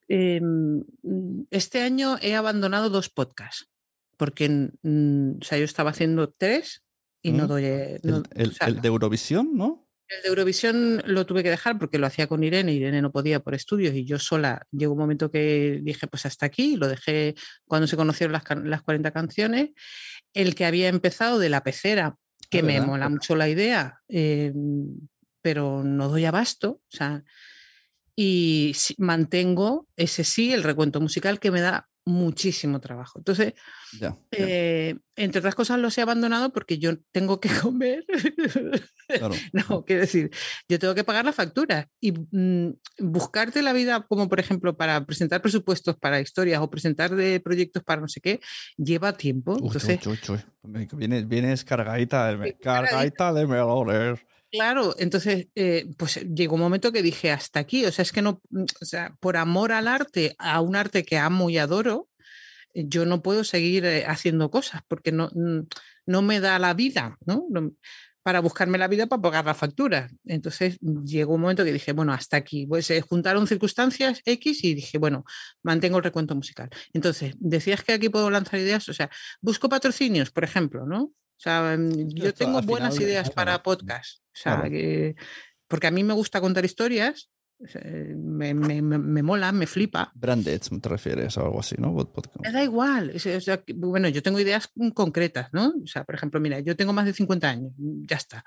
em, 0.09 0.85
este 1.51 1.81
año 1.83 2.17
he 2.23 2.35
abandonado 2.35 2.91
dos 2.91 3.09
podcasts, 3.09 3.69
porque 4.17 4.49
mm, 4.83 5.39
o 5.41 5.45
sea, 5.45 5.59
yo 5.59 5.65
estaba 5.65 5.91
haciendo 5.91 6.31
tres 6.31 6.83
y 7.23 7.33
no 7.33 7.45
¿Mm? 7.45 7.49
doy... 7.49 7.65
eh, 7.65 8.01
el, 8.03 8.11
no- 8.11 8.23
el- 8.35 8.49
o 8.51 8.53
sea, 8.53 8.69
el 8.69 8.81
de 8.81 8.89
Eurovisión, 8.89 9.51
¿no? 9.55 9.83
el 10.09 10.23
de 10.23 10.29
Eurovisión 10.29 11.03
lo 11.07 11.27
tuve 11.27 11.43
que 11.43 11.51
dejar 11.51 11.79
porque 11.81 11.99
lo 11.99 12.07
hacía 12.07 12.29
con 12.29 12.45
Irene, 12.45 12.73
Irene 12.73 13.03
no 13.03 13.11
podía 13.11 13.41
por 13.41 13.55
estudios 13.57 13.93
y 13.97 14.05
yo 14.05 14.21
sola. 14.21 14.65
Llegó 14.71 14.93
un 14.93 15.01
momento 15.01 15.33
que 15.33 15.81
dije, 15.83 16.07
pues 16.07 16.25
hasta 16.27 16.47
aquí, 16.47 16.77
lo 16.77 16.87
dejé 16.87 17.35
cuando 17.67 17.89
se 17.89 17.97
conocieron 17.97 18.33
las, 18.33 18.45
las 18.63 18.83
40 18.83 19.11
canciones. 19.11 19.71
El 20.33 20.55
que 20.55 20.65
había 20.65 20.89
empezado 20.89 21.41
de 21.41 21.49
la 21.49 21.65
pecera, 21.65 22.15
que 22.51 22.61
Ah, 22.61 22.63
me 22.63 22.75
¿verdad? 22.75 22.87
mola 22.87 23.09
mucho 23.09 23.35
la 23.35 23.49
idea, 23.49 23.99
eh, 24.09 24.53
pero 25.43 25.83
no 25.83 26.09
doy 26.09 26.25
abasto. 26.25 26.71
O 26.71 26.97
sea, 26.97 27.25
y 28.17 28.75
mantengo 28.99 29.87
ese 29.97 30.25
sí, 30.25 30.53
el 30.53 30.63
recuento 30.63 31.01
musical, 31.01 31.39
que 31.39 31.51
me 31.51 31.61
da 31.61 31.89
muchísimo 32.09 32.81
trabajo. 32.81 33.19
Entonces, 33.19 33.55
Ya. 34.01 34.11
ya, 34.31 34.39
eh, 34.39 34.97
entre 35.17 35.41
otras 35.41 35.57
cosas, 35.57 35.79
los 35.81 35.99
he 35.99 36.03
abandonado 36.03 36.53
porque 36.53 36.79
yo 36.79 36.93
tengo 37.13 37.41
que 37.41 37.49
comer. 37.69 38.05
claro. 39.09 39.35
No, 39.53 39.85
quiero 39.85 40.03
decir, 40.03 40.31
yo 40.69 40.79
tengo 40.79 40.95
que 40.95 41.05
pagar 41.05 41.25
la 41.25 41.33
factura 41.33 41.89
y 42.01 42.13
mm, 42.13 42.75
buscarte 43.01 43.61
la 43.61 43.73
vida, 43.73 44.07
como 44.09 44.29
por 44.29 44.39
ejemplo 44.41 44.77
para 44.77 45.05
presentar 45.05 45.43
presupuestos 45.43 45.97
para 45.97 46.21
historias 46.21 46.61
o 46.61 46.71
presentar 46.71 47.15
de 47.15 47.41
proyectos 47.41 47.83
para 47.83 48.01
no 48.01 48.09
sé 48.09 48.21
qué, 48.21 48.41
lleva 48.77 49.13
tiempo. 49.13 49.55
Uy, 49.55 49.67
Entonces, 49.67 50.07
uy, 50.07 50.19
uy. 50.29 50.89
Vienes, 50.93 51.27
vienes 51.29 51.65
cargadita 51.65 52.27
de, 52.29 52.37
cargadita. 52.37 52.59
cargadita 52.63 53.33
de 53.33 53.47
melones. 53.47 54.21
Claro, 54.57 54.95
entonces, 54.99 55.49
eh, 55.55 55.87
pues 55.97 56.17
llegó 56.35 56.55
un 56.55 56.61
momento 56.61 56.93
que 56.93 57.03
dije 57.03 57.31
hasta 57.31 57.61
aquí, 57.61 57.85
o 57.85 57.93
sea, 57.93 58.03
es 58.03 58.13
que 58.13 58.23
no, 58.23 58.41
mm, 58.51 58.65
o 58.81 58.85
sea, 58.85 59.15
por 59.21 59.37
amor 59.37 59.73
al 59.73 59.89
arte, 59.89 60.35
a 60.39 60.61
un 60.61 60.77
arte 60.77 61.05
que 61.05 61.19
amo 61.19 61.51
y 61.51 61.59
adoro, 61.59 62.09
eh, 62.75 62.85
yo 62.89 63.07
no 63.07 63.23
puedo 63.23 63.45
seguir 63.45 63.85
eh, 63.87 64.05
haciendo 64.07 64.51
cosas 64.51 64.83
porque 64.89 65.13
no, 65.13 65.31
mm, 65.35 65.61
no 66.07 66.23
me 66.23 66.41
da 66.41 66.59
la 66.59 66.75
vida, 66.75 67.17
¿no? 67.27 67.47
Para 68.23 68.41
buscarme 68.41 68.79
la 68.79 68.89
vida 68.89 69.07
para 69.07 69.23
pagar 69.23 69.45
la 69.47 69.55
factura. 69.55 70.09
Entonces 70.25 70.79
llegó 70.81 71.35
un 71.35 71.43
momento 71.43 71.65
que 71.65 71.73
dije, 71.73 71.93
bueno, 71.93 72.13
hasta 72.13 72.37
aquí. 72.37 72.67
Pues 72.67 72.87
se 72.87 73.01
juntaron 73.01 73.47
circunstancias 73.47 74.21
X 74.25 74.65
y 74.65 74.75
dije, 74.75 74.99
bueno, 74.99 75.25
mantengo 75.63 75.99
el 75.99 76.05
recuento 76.05 76.35
musical. 76.35 76.69
Entonces, 76.93 77.35
decías 77.39 77.85
que 77.85 77.93
aquí 77.93 78.09
puedo 78.09 78.31
lanzar 78.31 78.59
ideas, 78.61 78.89
o 78.89 78.95
sea, 78.95 79.11
busco 79.41 79.69
patrocinios, 79.69 80.31
por 80.33 80.45
ejemplo, 80.45 80.87
¿no? 80.87 81.13
O 81.37 81.41
sea, 81.41 81.77
mm, 81.79 82.09
yo 82.15 82.29
Esto, 82.29 82.39
tengo 82.45 82.63
buenas 82.63 82.95
final, 82.95 83.11
ideas 83.11 83.31
para 83.31 83.63
podcast. 83.63 84.21
O 84.21 84.31
sea, 84.33 84.55
Claro. 84.57 84.71
que- 84.71 85.15
porque 85.69 85.87
a 85.87 85.91
mí 85.91 86.03
me 86.05 86.15
gusta 86.15 86.41
contar 86.41 86.65
historias, 86.65 87.31
sea, 87.67 87.81
me, 88.17 88.53
me, 88.55 88.83
me, 88.83 89.23
mola, 89.23 89.51
me 89.53 89.67
flipa. 89.67 90.13
Branded, 90.15 90.61
te 90.61 90.89
refieres 90.91 91.37
o 91.39 91.45
algo 91.47 91.61
así, 91.61 91.75
¿no? 91.79 91.95
Pod- 91.95 92.13
pod- 92.13 92.41
Me 92.43 92.53
da 92.53 92.63
igual. 92.63 93.13
o 93.15 93.19
sea, 93.41 93.63
bueno, 93.75 94.09
yo 94.09 94.23
tengo 94.23 94.39
ideas 94.39 94.71
concretas, 94.95 95.49
¿no? 95.53 95.73
O 95.83 95.87
sea, 95.87 96.05
por 96.05 96.15
ejemplo, 96.15 96.39
mira, 96.41 96.61
yo 96.61 96.77
tengo 96.77 96.93
más 96.93 97.07
de 97.07 97.15
50 97.15 97.49
años, 97.49 97.73
mm, 97.79 98.05
ya 98.07 98.17
está. 98.17 98.45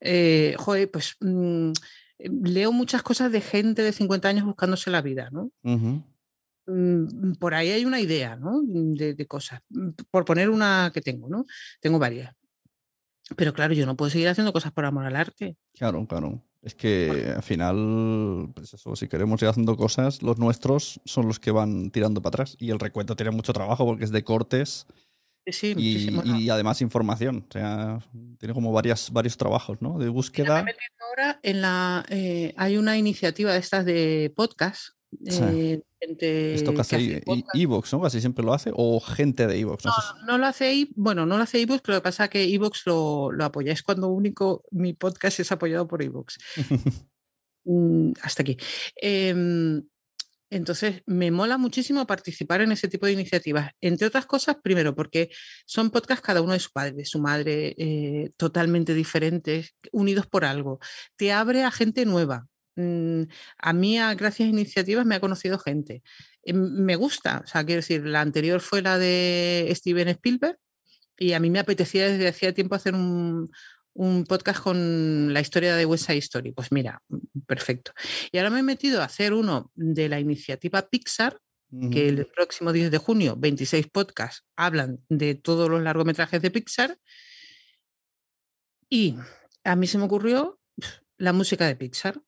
Eh, 0.00 0.54
joder, 0.58 0.90
pues 0.90 1.16
mm, 1.20 1.72
eh, 2.18 2.30
leo 2.44 2.70
muchas 2.72 3.02
cosas 3.02 3.32
de 3.32 3.40
gente 3.40 3.82
de 3.82 3.92
50 3.92 4.28
años 4.28 4.44
buscándose 4.44 4.90
la 4.90 5.02
vida, 5.02 5.28
¿no? 5.32 5.50
Ujú. 5.64 6.04
Mm, 6.66 7.32
Por 7.34 7.54
ahí 7.54 7.70
hay 7.70 7.84
una 7.84 8.00
idea, 8.00 8.36
¿no? 8.36 8.60
De, 8.64 9.14
de 9.14 9.26
cosas. 9.26 9.60
Mm, 9.70 9.90
Por 10.10 10.24
poner 10.24 10.50
una 10.50 10.90
que 10.92 11.00
tengo, 11.00 11.28
¿no? 11.28 11.46
Tengo 11.80 11.98
varias. 11.98 12.34
Pero 13.36 13.52
claro, 13.52 13.72
yo 13.74 13.86
no 13.86 13.96
puedo 13.96 14.10
seguir 14.10 14.28
haciendo 14.28 14.52
cosas 14.52 14.72
por 14.72 14.84
amor 14.84 15.06
al 15.06 15.16
arte. 15.16 15.56
Claro, 15.74 16.06
claro. 16.06 16.42
Es 16.60 16.74
que 16.74 17.32
al 17.34 17.42
final, 17.42 18.50
pues 18.54 18.72
eso, 18.74 18.94
si 18.94 19.08
queremos 19.08 19.42
ir 19.42 19.48
haciendo 19.48 19.76
cosas, 19.76 20.22
los 20.22 20.38
nuestros 20.38 21.00
son 21.04 21.26
los 21.26 21.40
que 21.40 21.50
van 21.50 21.90
tirando 21.90 22.22
para 22.22 22.28
atrás. 22.34 22.56
Y 22.60 22.70
el 22.70 22.78
recuento 22.78 23.16
tiene 23.16 23.32
mucho 23.32 23.52
trabajo 23.52 23.84
porque 23.84 24.04
es 24.04 24.12
de 24.12 24.22
cortes 24.22 24.86
Sí, 25.46 25.74
y, 25.76 26.48
además 26.50 26.80
información. 26.82 27.44
O 27.48 27.52
sea, 27.52 27.98
tiene 28.38 28.54
como 28.54 28.70
varias, 28.70 29.10
varios 29.10 29.36
trabajos, 29.36 29.82
¿no? 29.82 29.98
De 29.98 30.04
Mira, 30.04 30.04
me 30.04 30.06
he 30.06 30.10
búsqueda. 30.10 30.62
metido 30.62 30.80
ahora 31.08 31.40
en 31.42 31.60
la. 31.62 32.04
eh, 32.10 32.54
hay 32.56 32.76
una 32.76 32.96
iniciativa 32.96 33.52
de 33.52 33.58
estas 33.58 33.84
de 33.84 34.32
podcast. 34.36 34.90
Sí. 35.26 35.40
eh, 35.42 35.82
gente 36.00 36.54
Esto 36.54 36.72
que 36.74 36.80
hace. 36.80 37.22
Evox, 37.54 37.92
¿no? 37.92 38.00
Casi 38.00 38.20
siempre 38.20 38.44
lo 38.44 38.52
hace. 38.54 38.70
O 38.74 38.98
gente 39.00 39.46
de 39.46 39.58
Evox. 39.58 39.84
No, 39.84 39.92
sé 39.92 40.00
si- 40.00 40.26
No 40.26 40.38
lo 40.38 40.46
hace, 40.46 40.88
bueno, 40.96 41.26
no 41.26 41.36
lo 41.36 41.42
hace 41.42 41.60
iVoox, 41.60 41.82
pero 41.82 41.96
lo 41.96 42.00
que 42.02 42.04
pasa 42.04 42.24
es 42.24 42.30
que 42.30 42.44
iVoox 42.44 42.86
lo, 42.86 43.30
lo 43.32 43.44
apoya. 43.44 43.72
Es 43.72 43.82
cuando 43.82 44.08
único 44.08 44.64
mi 44.70 44.94
podcast 44.94 45.40
es 45.40 45.52
apoyado 45.52 45.86
por 45.86 46.02
iVoox. 46.02 46.36
Mm, 47.64 48.14
hasta 48.22 48.42
aquí. 48.42 48.56
Em, 48.96 49.84
entonces, 50.50 51.02
me 51.06 51.30
mola 51.30 51.58
muchísimo 51.58 52.04
participar 52.08 52.60
en 52.60 52.72
ese 52.72 52.88
tipo 52.88 53.06
de 53.06 53.12
iniciativas. 53.12 53.70
Entre 53.80 54.06
otras 54.06 54.26
cosas, 54.26 54.56
primero, 54.62 54.94
porque 54.96 55.30
son 55.64 55.90
podcasts 55.90 56.24
cada 56.26 56.42
uno 56.42 56.54
de 56.54 56.58
su 56.58 56.70
padre, 56.72 56.92
de 56.94 57.04
su 57.04 57.20
madre, 57.20 57.74
eh, 57.78 58.30
totalmente 58.36 58.94
diferentes, 58.94 59.76
unidos 59.92 60.26
por 60.26 60.44
algo. 60.44 60.80
Te 61.16 61.30
abre 61.32 61.62
a 61.62 61.70
gente 61.70 62.04
nueva. 62.04 62.48
Mm, 62.76 63.22
A 63.58 63.72
mí, 63.72 63.98
a- 63.98 64.14
gracias 64.14 64.46
a 64.46 64.50
iniciativas, 64.50 65.04
me 65.06 65.14
ha 65.16 65.20
conocido 65.20 65.58
gente. 65.58 66.02
Em, 66.44 66.56
Me 66.84 66.96
gusta, 66.96 67.42
o 67.44 67.46
sea, 67.46 67.64
quiero 67.64 67.80
decir, 67.80 68.04
la 68.06 68.20
anterior 68.20 68.60
fue 68.60 68.82
la 68.82 68.98
de 68.98 69.70
Steven 69.74 70.08
Spielberg 70.08 70.56
y 71.18 71.34
a 71.34 71.40
mí 71.40 71.50
me 71.50 71.58
apetecía 71.60 72.08
desde 72.08 72.28
hacía 72.28 72.52
tiempo 72.54 72.74
hacer 72.74 72.94
un, 72.94 73.48
un 73.94 74.24
podcast 74.24 74.60
con 74.62 75.32
la 75.34 75.40
historia 75.40 75.76
de 75.76 75.84
West 75.86 76.06
Side 76.06 76.18
Story. 76.18 76.52
Pues 76.52 76.72
mira, 76.72 77.02
perfecto. 77.46 77.92
Y 78.32 78.38
ahora 78.38 78.50
me 78.50 78.60
he 78.60 78.62
metido 78.62 79.02
a 79.02 79.04
hacer 79.04 79.32
uno 79.34 79.70
de 79.74 80.08
la 80.08 80.18
iniciativa 80.18 80.88
Pixar, 80.88 81.38
que 81.90 82.08
el 82.08 82.26
próximo 82.26 82.70
10 82.72 82.90
de 82.90 82.98
junio, 82.98 83.34
26 83.38 83.86
podcasts 83.88 84.44
hablan 84.56 84.98
de 85.08 85.34
todos 85.34 85.70
los 85.70 85.80
largometrajes 85.82 86.42
de 86.42 86.50
Pixar. 86.50 86.98
Y 88.90 89.16
a 89.64 89.76
mí 89.76 89.86
se 89.86 89.96
me 89.98 90.04
ocurrió 90.04 90.58
la 91.16 91.32
música 91.32 91.66
de 91.66 91.76
Pixar. 91.76 92.20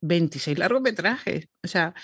26 0.00 0.58
largometrajes. 0.58 1.48
O 1.62 1.68
sea, 1.68 1.94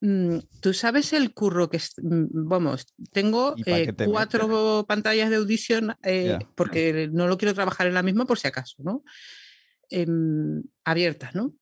mm, 0.00 0.38
tú 0.60 0.74
sabes 0.74 1.12
el 1.12 1.32
curro 1.34 1.68
que 1.70 1.78
es. 1.78 1.92
mm, 2.02 2.26
Vamos, 2.30 2.86
tengo 3.12 3.54
¿Y 3.56 3.64
pa' 3.64 3.78
eh, 3.78 3.92
te 3.92 4.06
cuatro 4.06 4.84
pantallas 4.86 5.30
de 5.30 5.36
audición 5.36 5.96
eh, 6.02 6.38
porque 6.54 7.08
no 7.12 7.26
lo 7.26 7.38
quiero 7.38 7.54
trabajar 7.54 7.86
en 7.86 7.94
la 7.94 8.02
misma 8.02 8.24
por 8.24 8.38
si 8.38 8.48
acaso, 8.48 8.82
¿no? 8.82 9.04
Em, 9.90 10.62
abiertas, 10.84 11.34
¿no? 11.34 11.54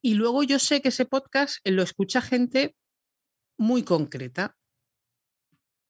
Y 0.00 0.14
luego 0.14 0.42
yo 0.42 0.58
sé 0.58 0.80
que 0.80 0.90
ese 0.90 1.06
podcast 1.06 1.58
lo 1.64 1.82
escucha 1.82 2.20
gente 2.20 2.76
muy 3.56 3.82
concreta, 3.82 4.56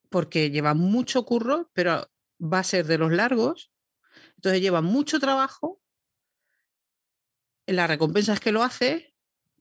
porque 0.08 0.50
lleva 0.50 0.74
mucho 0.74 1.24
curro, 1.24 1.70
pero 1.74 2.10
va 2.40 2.60
a 2.60 2.64
ser 2.64 2.86
de 2.86 2.98
los 2.98 3.12
largos, 3.12 3.70
entonces 4.36 4.62
lleva 4.62 4.80
mucho 4.80 5.20
trabajo, 5.20 5.80
la 7.68 7.86
recompensa 7.86 8.32
es 8.32 8.40
que 8.40 8.52
lo 8.52 8.62
hace, 8.62 9.14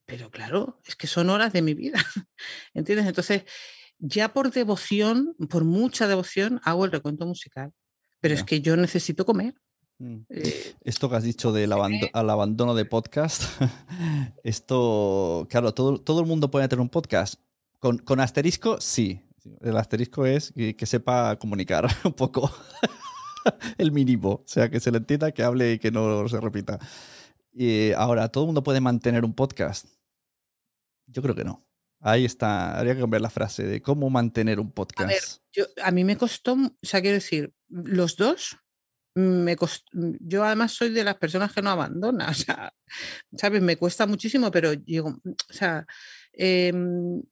pero 0.06 0.32
claro, 0.32 0.80
es 0.86 0.96
que 0.96 1.08
son 1.08 1.30
horas 1.30 1.54
de 1.54 1.62
mi 1.62 1.74
vida, 1.74 2.00
¿entiendes? 2.74 3.08
Entonces, 3.08 3.44
ya 4.00 4.34
por 4.34 4.52
devoción, 4.52 5.36
por 5.50 5.64
mucha 5.64 6.08
devoción, 6.08 6.62
hago 6.64 6.86
el 6.86 6.92
recuento 6.92 7.26
musical, 7.26 7.72
pero 8.20 8.34
es 8.34 8.44
que 8.44 8.62
yo 8.62 8.76
necesito 8.78 9.26
comer. 9.26 9.56
Mm. 10.00 10.18
eh, 10.30 10.76
Esto 10.84 11.10
que 11.10 11.16
has 11.16 11.24
dicho 11.24 11.52
del 11.52 11.72
abando- 11.72 12.10
al 12.14 12.30
abandono 12.30 12.76
de 12.76 12.86
podcast, 12.86 13.44
esto, 14.44 15.48
claro, 15.50 15.74
todo, 15.74 16.00
todo 16.00 16.22
el 16.22 16.28
mundo 16.28 16.52
puede 16.52 16.68
tener 16.68 16.82
un 16.82 16.90
podcast. 16.90 17.36
Con, 17.80 18.00
con 18.00 18.20
asterisco, 18.20 18.82
sí. 18.82 19.22
El 19.62 19.78
asterisco 19.78 20.26
es 20.26 20.52
que, 20.52 20.76
que 20.76 20.86
sepa 20.86 21.38
comunicar 21.38 21.88
un 22.04 22.14
poco. 22.14 22.52
el 23.78 23.92
mínimo. 23.92 24.30
O 24.30 24.44
sea, 24.46 24.70
que 24.70 24.80
se 24.80 24.92
le 24.92 24.98
entienda, 24.98 25.32
que 25.32 25.44
hable 25.44 25.74
y 25.74 25.80
que 25.80 25.92
no 25.92 26.28
se 26.28 26.40
repita. 26.42 26.80
Y 27.60 27.92
ahora, 27.94 28.30
¿todo 28.30 28.44
el 28.44 28.48
mundo 28.50 28.62
puede 28.64 28.80
mantener 28.82 29.26
un 29.26 29.34
podcast? 29.34 29.88
Yo 31.08 31.24
creo 31.24 31.34
que 31.34 31.44
no. 31.44 31.66
Ahí 32.02 32.24
está. 32.24 32.78
Habría 32.78 32.94
que 32.94 33.02
cambiar 33.02 33.22
la 33.22 33.32
frase 33.32 33.64
de 33.64 33.82
cómo 33.82 34.12
mantener 34.12 34.60
un 34.60 34.72
podcast. 34.72 35.42
yo, 35.52 35.66
a 35.84 35.90
mí 35.90 36.04
me 36.04 36.18
costó, 36.18 36.54
o 36.54 36.70
sea, 36.84 37.02
quiero 37.02 37.16
decir, 37.16 37.52
los 37.68 38.16
dos, 38.16 38.58
me 39.16 39.58
cost- 39.58 39.88
yo 39.92 40.44
además 40.44 40.74
soy 40.74 40.92
de 40.92 41.04
las 41.04 41.16
personas 41.18 41.52
que 41.52 41.64
no 41.64 41.72
abandona, 41.72 42.28
o 42.30 42.34
sea, 42.36 42.72
¿sabes? 43.36 43.64
Me 43.64 43.76
cuesta 43.76 44.06
muchísimo, 44.06 44.52
pero 44.52 44.76
digo, 44.76 45.10
o 45.26 45.54
sea, 45.54 45.88
em, 46.34 47.24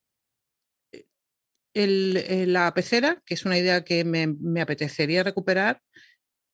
el- 1.76 2.18
eh, 2.18 2.46
la 2.48 2.74
pecera, 2.74 3.22
que 3.26 3.36
es 3.36 3.46
una 3.46 3.60
idea 3.60 3.84
que 3.84 4.04
me, 4.04 4.26
me 4.28 4.62
apetecería 4.62 5.22
recuperar, 5.24 5.84
mm, 5.84 6.05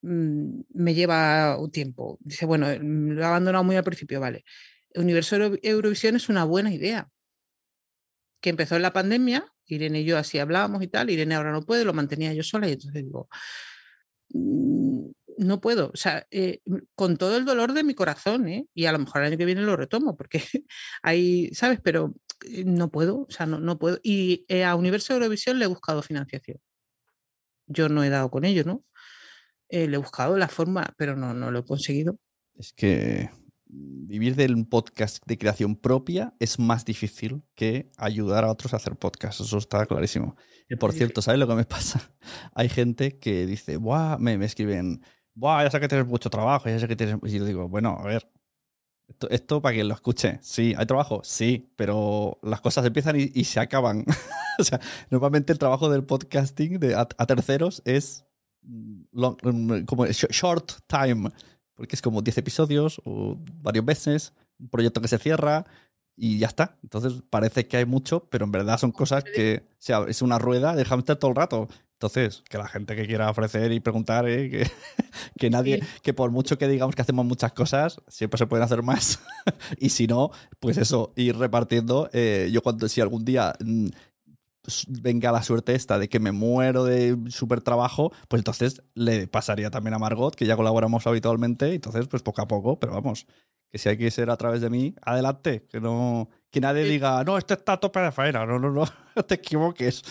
me 0.04 0.94
lleva 0.94 1.58
un 1.60 1.72
tiempo. 1.72 2.18
Dice, 2.22 2.46
bueno, 2.46 2.68
mm, 2.68 3.12
lo 3.12 3.22
he 3.22 3.26
abandonado 3.26 3.64
muy 3.64 3.76
al 3.76 3.84
principio, 3.84 4.20
vale. 4.20 4.44
Universo 4.96 5.36
Euro- 5.38 5.58
Eurovisión 5.64 6.16
es 6.16 6.30
una 6.30 6.44
buena 6.46 6.74
idea 6.74 7.10
que 8.42 8.50
empezó 8.50 8.76
en 8.76 8.82
la 8.84 8.94
pandemia, 8.94 9.46
Irene 9.66 10.02
y 10.02 10.06
yo 10.06 10.18
así 10.18 10.40
hablábamos 10.40 10.84
y 10.84 10.88
tal, 10.88 11.10
Irene 11.10 11.36
ahora 11.36 11.52
no 11.52 11.62
puede, 11.66 11.86
lo 11.86 11.94
mantenía 11.94 12.34
yo 12.34 12.44
sola 12.44 12.68
y 12.68 12.74
entonces 12.74 13.04
digo, 13.04 13.30
"Mm, 14.34 15.12
no 15.40 15.62
puedo, 15.62 15.90
o 15.94 15.98
sea, 15.98 16.28
eh, 16.32 16.60
con 16.96 17.18
todo 17.18 17.38
el 17.38 17.46
dolor 17.46 17.74
de 17.74 17.84
mi 17.84 17.94
corazón, 17.96 18.48
¿eh? 18.48 18.68
y 18.74 18.86
a 18.86 18.92
lo 18.92 19.00
mejor 19.00 19.22
el 19.22 19.28
año 19.30 19.38
que 19.38 19.46
viene 19.46 19.62
lo 19.62 19.76
retomo, 19.76 20.16
porque 20.18 20.40
ahí, 21.04 21.50
¿sabes? 21.54 21.80
Pero 21.84 22.14
eh, 22.46 22.64
no 22.66 22.92
puedo, 22.92 23.22
o 23.28 23.32
sea, 23.32 23.46
no, 23.46 23.60
no 23.60 23.80
puedo. 23.80 24.00
Y 24.04 24.46
eh, 24.50 24.64
a 24.66 24.76
Universo 24.76 25.14
Eurovisión 25.14 25.58
le 25.60 25.66
he 25.66 25.68
buscado 25.68 26.02
financiación. 26.04 26.58
Yo 27.68 27.90
no 27.90 28.04
he 28.04 28.10
dado 28.10 28.30
con 28.32 28.46
ello, 28.46 28.64
¿no? 28.66 28.84
Eh, 29.72 29.88
le 29.88 29.96
he 29.96 30.00
buscado 30.00 30.38
la 30.38 30.50
forma, 30.50 30.94
pero 30.98 31.16
no, 31.16 31.34
no 31.34 31.50
lo 31.50 31.60
he 31.60 31.66
conseguido. 31.66 32.18
Es 32.56 32.74
que 32.74 33.30
vivir 33.66 34.36
del 34.36 34.68
podcast 34.68 35.24
de 35.26 35.38
creación 35.38 35.78
propia 35.78 36.34
es 36.40 36.60
más 36.60 36.84
difícil 36.84 37.42
que 37.56 37.90
ayudar 37.96 38.44
a 38.44 38.52
otros 38.52 38.74
a 38.74 38.76
hacer 38.76 38.98
podcast. 38.98 39.40
Eso 39.40 39.58
está 39.58 39.86
clarísimo. 39.86 40.36
Y 40.70 40.76
por 40.76 40.92
cierto, 40.92 41.22
¿sabes 41.22 41.40
lo 41.40 41.48
que 41.48 41.56
me 41.56 41.64
pasa? 41.78 42.12
Hay 42.54 42.68
gente 42.68 43.18
que 43.18 43.46
dice, 43.46 43.78
Buah, 43.78 44.18
me, 44.18 44.38
me 44.38 44.46
escriben, 44.46 45.06
Buah, 45.36 45.64
ya 45.64 45.72
sé 45.72 45.80
que 45.80 45.88
tienes 45.88 46.06
mucho 46.06 46.30
trabajo, 46.30 46.68
ya 46.68 46.78
sé 46.78 46.90
que 46.90 46.98
tienes. 46.98 47.18
Y 47.24 47.38
yo 47.38 47.46
digo, 47.46 47.70
bueno, 47.70 47.96
a 47.98 48.04
ver, 48.04 48.30
esto, 49.08 49.30
esto 49.30 49.62
para 49.62 49.74
que 49.74 49.86
lo 49.86 49.94
escuche. 49.94 50.38
Sí, 50.42 50.74
hay 50.78 50.86
trabajo, 50.86 51.22
sí, 51.24 51.72
pero 51.78 52.40
las 52.44 52.60
cosas 52.60 52.86
empiezan 52.86 53.18
y, 53.18 53.32
y 53.34 53.46
se 53.46 53.62
acaban. 53.62 54.04
o 54.60 54.64
sea, 54.66 54.82
normalmente 55.10 55.54
el 55.54 55.60
trabajo 55.60 55.90
del 55.90 56.04
podcasting 56.04 56.78
de, 56.78 56.94
a, 56.94 57.08
a 57.18 57.26
terceros 57.26 57.82
es 57.86 58.26
long- 59.12 59.38
mm, 59.44 59.86
como 59.86 60.06
sh- 60.08 60.30
short 60.32 60.72
time, 60.88 61.30
porque 61.76 61.96
es 61.96 62.02
como 62.02 62.22
10 62.22 62.38
episodios 62.38 63.02
o 63.06 63.38
varios 63.62 63.86
meses, 63.86 64.34
un 64.60 64.70
proyecto 64.70 65.02
que 65.02 65.08
se 65.08 65.18
cierra 65.18 65.66
y 66.16 66.38
ya 66.38 66.48
está. 66.48 66.78
Entonces 66.84 67.24
parece 67.30 67.68
que 67.68 67.78
hay 67.78 67.86
mucho, 67.86 68.28
pero 68.30 68.46
en 68.46 68.52
verdad 68.52 68.78
son 68.78 68.92
cosas 68.92 69.24
que 69.24 69.64
o 69.70 69.76
sea, 69.80 70.06
es 70.08 70.22
una 70.22 70.38
rueda 70.40 70.76
de 70.76 70.86
hámster 70.86 71.16
todo 71.18 71.32
el 71.32 71.38
rato. 71.38 71.68
Entonces, 71.94 72.44
que 72.50 72.58
la 72.58 72.68
gente 72.68 72.96
que 72.96 73.06
quiera 73.06 73.30
ofrecer 73.30 73.72
y 73.72 73.80
preguntar, 73.80 74.28
¿eh? 74.28 74.50
que, 74.50 74.68
que 75.40 75.50
nadie, 75.52 75.84
que 76.02 76.14
por 76.16 76.32
mucho 76.32 76.58
que 76.58 76.68
digamos 76.68 76.96
que 76.96 77.04
hacemos 77.04 77.26
muchas 77.28 77.54
cosas, 77.54 78.02
siempre 78.08 78.40
se 78.40 78.48
pueden 78.48 78.64
hacer 78.66 78.82
más. 78.82 79.20
y 79.78 79.90
si 79.90 80.08
no, 80.08 80.32
pues 80.60 80.78
eso, 80.78 81.14
ir 81.16 81.38
repartiendo. 81.38 82.10
Eh, 82.12 82.50
yo 82.52 82.64
cuando, 82.64 82.88
si 82.90 83.02
algún 83.02 83.24
día 83.24 83.54
mm, 83.64 83.88
venga 84.88 85.32
la 85.32 85.44
suerte 85.44 85.76
esta 85.76 86.00
de 86.00 86.10
que 86.10 86.20
me 86.20 86.32
muero 86.32 86.84
de 86.84 87.18
súper 87.30 87.62
trabajo, 87.62 88.12
pues 88.28 88.40
entonces 88.40 88.84
le 88.94 89.28
pasaría 89.28 89.72
también 89.72 89.94
a 89.94 90.00
Margot, 90.00 90.36
que 90.36 90.46
ya 90.46 90.56
colaboramos 90.56 91.08
habitualmente, 91.08 91.74
entonces 91.74 92.08
pues 92.08 92.24
poco 92.24 92.42
a 92.42 92.48
poco, 92.48 92.80
pero 92.80 92.94
vamos, 92.94 93.26
que 93.70 93.78
si 93.78 93.90
hay 93.90 93.98
que 93.98 94.12
ser 94.12 94.30
a 94.30 94.38
través 94.38 94.62
de 94.62 94.70
mí, 94.70 94.96
adelante, 95.02 95.66
que 95.70 95.80
no 95.80 96.30
que 96.52 96.60
nadie 96.60 96.84
diga, 96.84 97.24
no, 97.24 97.38
este 97.38 97.54
está 97.54 97.74
a 97.74 97.80
tope 97.80 98.02
de 98.02 98.12
faena, 98.12 98.46
no, 98.46 98.60
no, 98.60 98.70
no, 98.70 98.86
no 99.16 99.24
te 99.24 99.36
equivoques. 99.36 100.04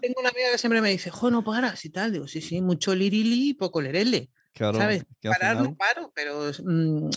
Tengo 0.00 0.20
una 0.20 0.30
amiga 0.30 0.50
que 0.50 0.58
siempre 0.58 0.80
me 0.80 0.90
dice, 0.90 1.10
jo, 1.10 1.30
no 1.30 1.44
paras 1.44 1.84
y 1.84 1.90
tal. 1.90 2.12
Digo, 2.12 2.26
sí, 2.26 2.40
sí, 2.40 2.60
mucho 2.60 2.94
lirili 2.94 3.50
y 3.50 3.54
poco 3.54 3.80
lerele. 3.80 4.30
Claro, 4.54 4.78
¿Sabes? 4.78 5.04
que 5.20 5.28
al 5.28 5.34
Parar 5.34 5.56
final- 5.56 5.70
no 5.70 5.76
paro, 5.76 6.12
pero 6.14 6.50
mm, 6.64 7.10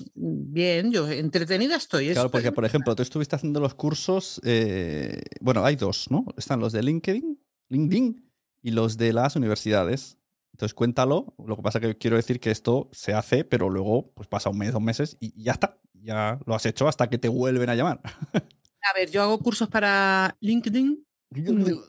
bien, 0.54 0.92
yo 0.92 1.08
entretenida 1.10 1.76
estoy. 1.76 2.12
Claro, 2.14 2.32
porque 2.32 2.48
es- 2.48 2.54
por 2.54 2.64
ejemplo, 2.66 2.96
tú 2.96 3.04
estuviste 3.04 3.36
haciendo 3.36 3.60
los 3.60 3.76
cursos, 3.76 4.40
eh, 4.46 5.22
bueno, 5.42 5.66
hay 5.66 5.76
dos, 5.76 6.10
¿no? 6.10 6.26
Están 6.38 6.60
los 6.62 6.72
de 6.72 6.82
LinkedIn, 6.84 7.38
LinkedIn 7.70 8.32
y 8.62 8.72
los 8.72 8.96
de 8.98 9.12
las 9.14 9.36
universidades. 9.36 10.18
Entonces 10.54 10.74
cuéntalo. 10.74 11.36
Lo 11.46 11.58
que 11.58 11.62
pasa 11.62 11.82
que 11.82 11.98
quiero 11.98 12.16
decir 12.16 12.40
que 12.40 12.52
esto 12.52 12.90
se 12.94 13.14
hace, 13.14 13.44
pero 13.44 13.70
luego 13.70 14.12
pues 14.14 14.30
pasa 14.30 14.50
un 14.50 14.58
mes, 14.58 14.72
dos 14.72 14.82
meses 14.82 15.18
y 15.20 15.44
ya 15.44 15.52
está. 15.52 15.78
Ya 15.94 16.40
lo 16.46 16.56
has 16.56 16.66
hecho 16.66 16.88
hasta 16.88 17.10
que 17.10 17.18
te 17.18 17.28
vuelven 17.28 17.70
a 17.70 17.76
llamar. 17.76 18.00
A 18.34 18.94
ver, 18.96 19.10
yo 19.12 19.22
hago 19.24 19.38
cursos 19.40 19.68
para 19.68 20.38
LinkedIn. 20.40 21.06
LinkedIn. 21.32 21.82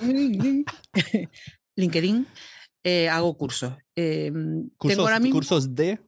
eh, 2.84 3.08
hago 3.08 3.36
cursos. 3.36 3.72
Eh, 3.96 4.30
tengo 4.30 4.70
Cursos, 4.78 4.98
ahora 5.00 5.18
mismo, 5.20 5.36
cursos 5.36 5.74
de... 5.74 5.98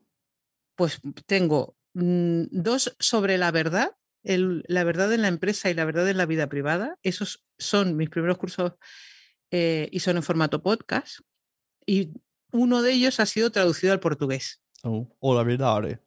pues 0.76 1.00
tengo 1.26 1.76
mm, 1.94 2.42
dos 2.50 2.94
sobre 3.00 3.38
la 3.38 3.50
verdad, 3.50 3.96
el- 4.22 4.62
la 4.68 4.84
verdad 4.84 5.12
en 5.12 5.22
la 5.22 5.28
empresa 5.28 5.70
y 5.70 5.74
la 5.74 5.84
verdad 5.84 6.08
en 6.08 6.16
la 6.18 6.26
vida 6.26 6.48
privada. 6.48 6.98
Esos 7.02 7.44
son 7.58 7.96
mis 7.96 8.10
primeros 8.10 8.38
cursos 8.38 8.72
eh, 9.50 9.88
y 9.92 10.00
son 10.00 10.16
en 10.16 10.22
formato 10.22 10.62
podcast. 10.62 11.20
Y 11.86 12.10
uno 12.52 12.82
de 12.82 12.92
ellos 12.92 13.20
ha 13.20 13.26
sido 13.26 13.50
traducido 13.50 13.92
al 13.92 14.00
portugués. 14.00 14.60
Oh, 14.82 15.08
hola, 15.20 15.42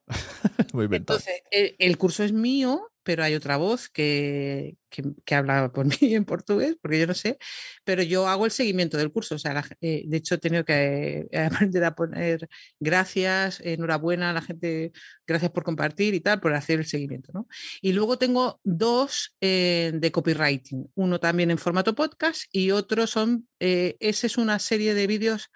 verdad. 0.87 1.15
Entonces, 1.17 1.41
el, 1.51 1.75
el 1.79 1.97
curso 1.97 2.23
es 2.23 2.31
mío, 2.33 2.91
pero 3.03 3.23
hay 3.23 3.35
otra 3.35 3.57
voz 3.57 3.89
que, 3.89 4.75
que, 4.89 5.03
que 5.25 5.35
habla 5.35 5.71
por 5.71 5.85
mí 6.01 6.15
en 6.15 6.25
portugués, 6.25 6.75
porque 6.81 6.99
yo 6.99 7.07
no 7.07 7.13
sé, 7.13 7.37
pero 7.83 8.03
yo 8.03 8.27
hago 8.27 8.45
el 8.45 8.51
seguimiento 8.51 8.97
del 8.97 9.11
curso. 9.11 9.35
O 9.35 9.39
sea, 9.39 9.53
la 9.53 9.65
eh, 9.81 10.03
de 10.05 10.17
hecho, 10.17 10.35
he 10.35 10.37
tenido 10.37 10.65
que 10.65 11.27
eh, 11.31 11.39
aprender 11.51 11.83
a 11.83 11.95
poner 11.95 12.47
gracias, 12.79 13.61
enhorabuena 13.63 14.31
a 14.31 14.33
la 14.33 14.41
gente, 14.41 14.91
gracias 15.25 15.51
por 15.51 15.63
compartir 15.63 16.13
y 16.13 16.19
tal, 16.19 16.39
por 16.39 16.53
hacer 16.53 16.79
el 16.79 16.85
seguimiento. 16.85 17.31
¿no? 17.33 17.47
Y 17.81 17.93
luego 17.93 18.17
tengo 18.17 18.59
dos 18.63 19.35
eh, 19.41 19.91
de 19.93 20.11
copywriting, 20.11 20.91
uno 20.95 21.19
también 21.19 21.51
en 21.51 21.57
formato 21.57 21.95
podcast 21.95 22.43
y 22.51 22.71
otro 22.71 23.07
son, 23.07 23.47
eh, 23.59 23.97
esa 23.99 24.27
es 24.27 24.37
una 24.37 24.59
serie 24.59 24.93
de 24.93 25.07
vídeos 25.07 25.49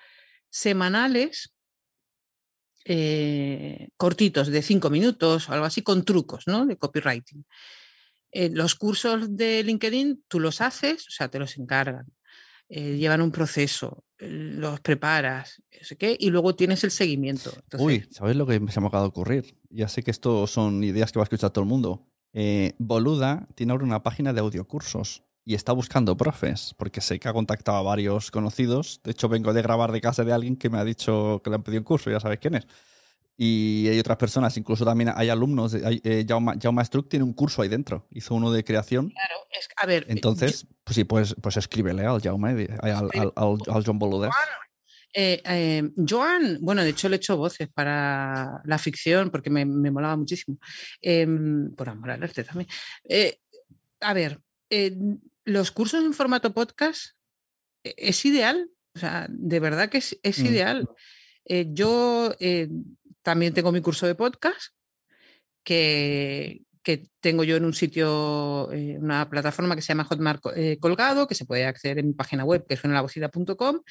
semanales 0.50 1.53
eh, 2.86 3.90
cortitos 3.98 4.48
de 4.48 4.62
cinco 4.62 4.90
minutos 4.90 5.48
o 5.48 5.54
algo 5.54 5.66
así 5.66 5.82
con 5.82 6.04
trucos 6.04 6.48
¿no? 6.48 6.66
de 6.66 6.78
copywriting. 6.78 7.46
Eh, 8.32 8.50
los 8.52 8.76
cursos 8.76 9.36
de 9.36 9.64
LinkedIn 9.64 10.24
tú 10.28 10.40
los 10.40 10.60
haces, 10.60 11.08
o 11.08 11.12
sea, 11.12 11.30
te 11.30 11.40
los 11.40 11.58
encargan, 11.58 12.08
eh, 12.68 12.98
llevan 12.98 13.22
un 13.22 13.32
proceso, 13.32 14.04
los 14.18 14.80
preparas, 14.82 15.62
no 15.72 15.86
sé 15.86 15.96
qué, 15.98 16.18
y 16.20 16.30
luego 16.30 16.56
tienes 16.56 16.84
el 16.84 16.92
seguimiento. 16.92 17.52
Uy, 17.78 18.06
¿sabes 18.10 18.36
lo 18.36 18.48
que 18.48 18.60
se 18.70 18.82
me 18.82 18.88
acaba 18.88 19.04
de 19.04 19.10
ocurrir? 19.10 19.58
Ya 19.70 19.88
sé 19.88 20.04
que 20.04 20.12
esto 20.12 20.48
son 20.48 20.84
ideas 20.84 21.12
que 21.12 21.20
va 21.20 21.24
a 21.24 21.26
escuchar 21.26 21.52
todo 21.52 21.64
el 21.64 21.70
mundo. 21.70 22.08
Boluda 22.80 23.48
tiene 23.54 23.74
ahora 23.74 23.84
una 23.84 24.02
página 24.02 24.34
de 24.34 24.40
audiocursos 24.40 25.24
y 25.46 25.56
está 25.56 25.74
buscando 25.74 26.16
profes, 26.16 26.74
porque 26.78 27.02
sé 27.02 27.20
que 27.20 27.28
ha 27.28 27.34
contactado 27.34 27.78
a 27.78 27.82
varios 27.82 28.32
conocidos. 28.32 29.02
De 29.04 29.12
hecho, 29.12 29.28
vengo 29.28 29.54
de 29.54 29.62
grabar 29.62 29.92
de 29.92 30.02
casa 30.02 30.24
de 30.24 30.32
alguien 30.32 30.56
que 30.56 30.70
me 30.70 30.78
ha 30.78 30.86
dicho 30.86 31.42
que 31.44 31.50
le 31.50 31.58
han 31.58 31.64
pedido 31.64 31.82
un 31.82 31.86
curso, 31.86 32.10
ya 32.10 32.20
sabes 32.20 32.40
quién 32.40 32.56
es. 32.56 32.68
Y 33.36 33.88
hay 33.90 34.00
otras 34.00 34.18
personas, 34.18 34.56
incluso 34.58 34.86
también 34.86 35.12
hay 35.14 35.30
alumnos. 35.30 35.74
Hay, 35.74 36.00
eh, 36.04 36.24
Jaume, 36.28 36.54
Jaume 36.62 36.86
Struck 36.86 37.10
tiene 37.10 37.26
un 37.26 37.34
curso 37.34 37.62
ahí 37.62 37.68
dentro. 37.68 38.08
Hizo 38.12 38.36
uno 38.36 38.52
de 38.52 38.64
creación. 38.64 39.10
claro, 39.10 39.36
es, 39.50 39.68
a 39.76 39.86
ver, 39.86 40.06
Entonces, 40.08 40.68
pues 40.84 40.96
sí, 40.96 41.04
pues, 41.04 41.36
pues 41.42 41.58
escríbele 41.58 42.06
al 42.06 42.22
Jaume, 42.22 42.68
al, 42.82 42.92
al, 42.92 43.34
al, 43.36 43.58
al 43.68 43.84
John 43.86 44.00
Boluda. 44.00 44.30
Eh, 45.16 45.42
eh, 45.46 45.92
Joan, 46.08 46.58
bueno, 46.62 46.84
de 46.84 46.90
hecho 46.90 47.08
le 47.08 47.16
he 47.16 47.18
hecho 47.18 47.38
voces 47.38 47.70
para 47.70 48.62
la 48.66 48.78
ficción 48.80 49.30
porque 49.30 49.50
me, 49.50 49.66
me 49.66 49.92
molaba 49.92 50.16
muchísimo. 50.16 50.58
Em, 51.02 51.74
por 51.76 51.90
amor 51.90 52.12
al 52.12 52.24
arte 52.24 52.44
también. 52.44 52.68
Eh, 53.04 53.40
a 54.00 54.14
ver, 54.14 54.40
eh, 54.70 54.96
los 55.46 55.72
cursos 55.72 56.04
en 56.04 56.14
formato 56.14 56.54
podcast 56.54 57.12
eh, 57.84 57.94
es 57.98 58.24
ideal. 58.26 58.70
O 58.96 59.00
sea, 59.00 59.26
de 59.30 59.60
verdad 59.60 59.90
que 59.90 59.98
es, 60.00 60.20
es 60.24 60.40
Mm. 60.40 60.46
ideal. 60.46 60.90
Eh, 61.46 61.68
yo 61.72 62.34
eh, 62.40 62.70
también 63.22 63.54
tengo 63.54 63.72
mi 63.72 63.82
curso 63.82 64.06
de 64.08 64.16
podcast 64.16 64.74
que, 65.64 66.62
que 66.84 67.08
tengo 67.20 67.44
yo 67.44 67.56
en 67.58 67.66
un 67.66 67.74
sitio, 67.74 68.72
eh, 68.72 68.98
una 69.00 69.30
plataforma 69.30 69.76
que 69.76 69.82
se 69.82 69.90
llama 69.90 70.04
Hotmart 70.06 70.44
eh, 70.56 70.78
Colgado, 70.80 71.28
que 71.28 71.36
se 71.36 71.46
puede 71.46 71.66
acceder 71.66 72.00
en 72.00 72.08
mi 72.08 72.14
página 72.14 72.44
web, 72.46 72.66
que 72.68 72.74
es 72.76 72.80
suenalabocina.com 72.80 73.82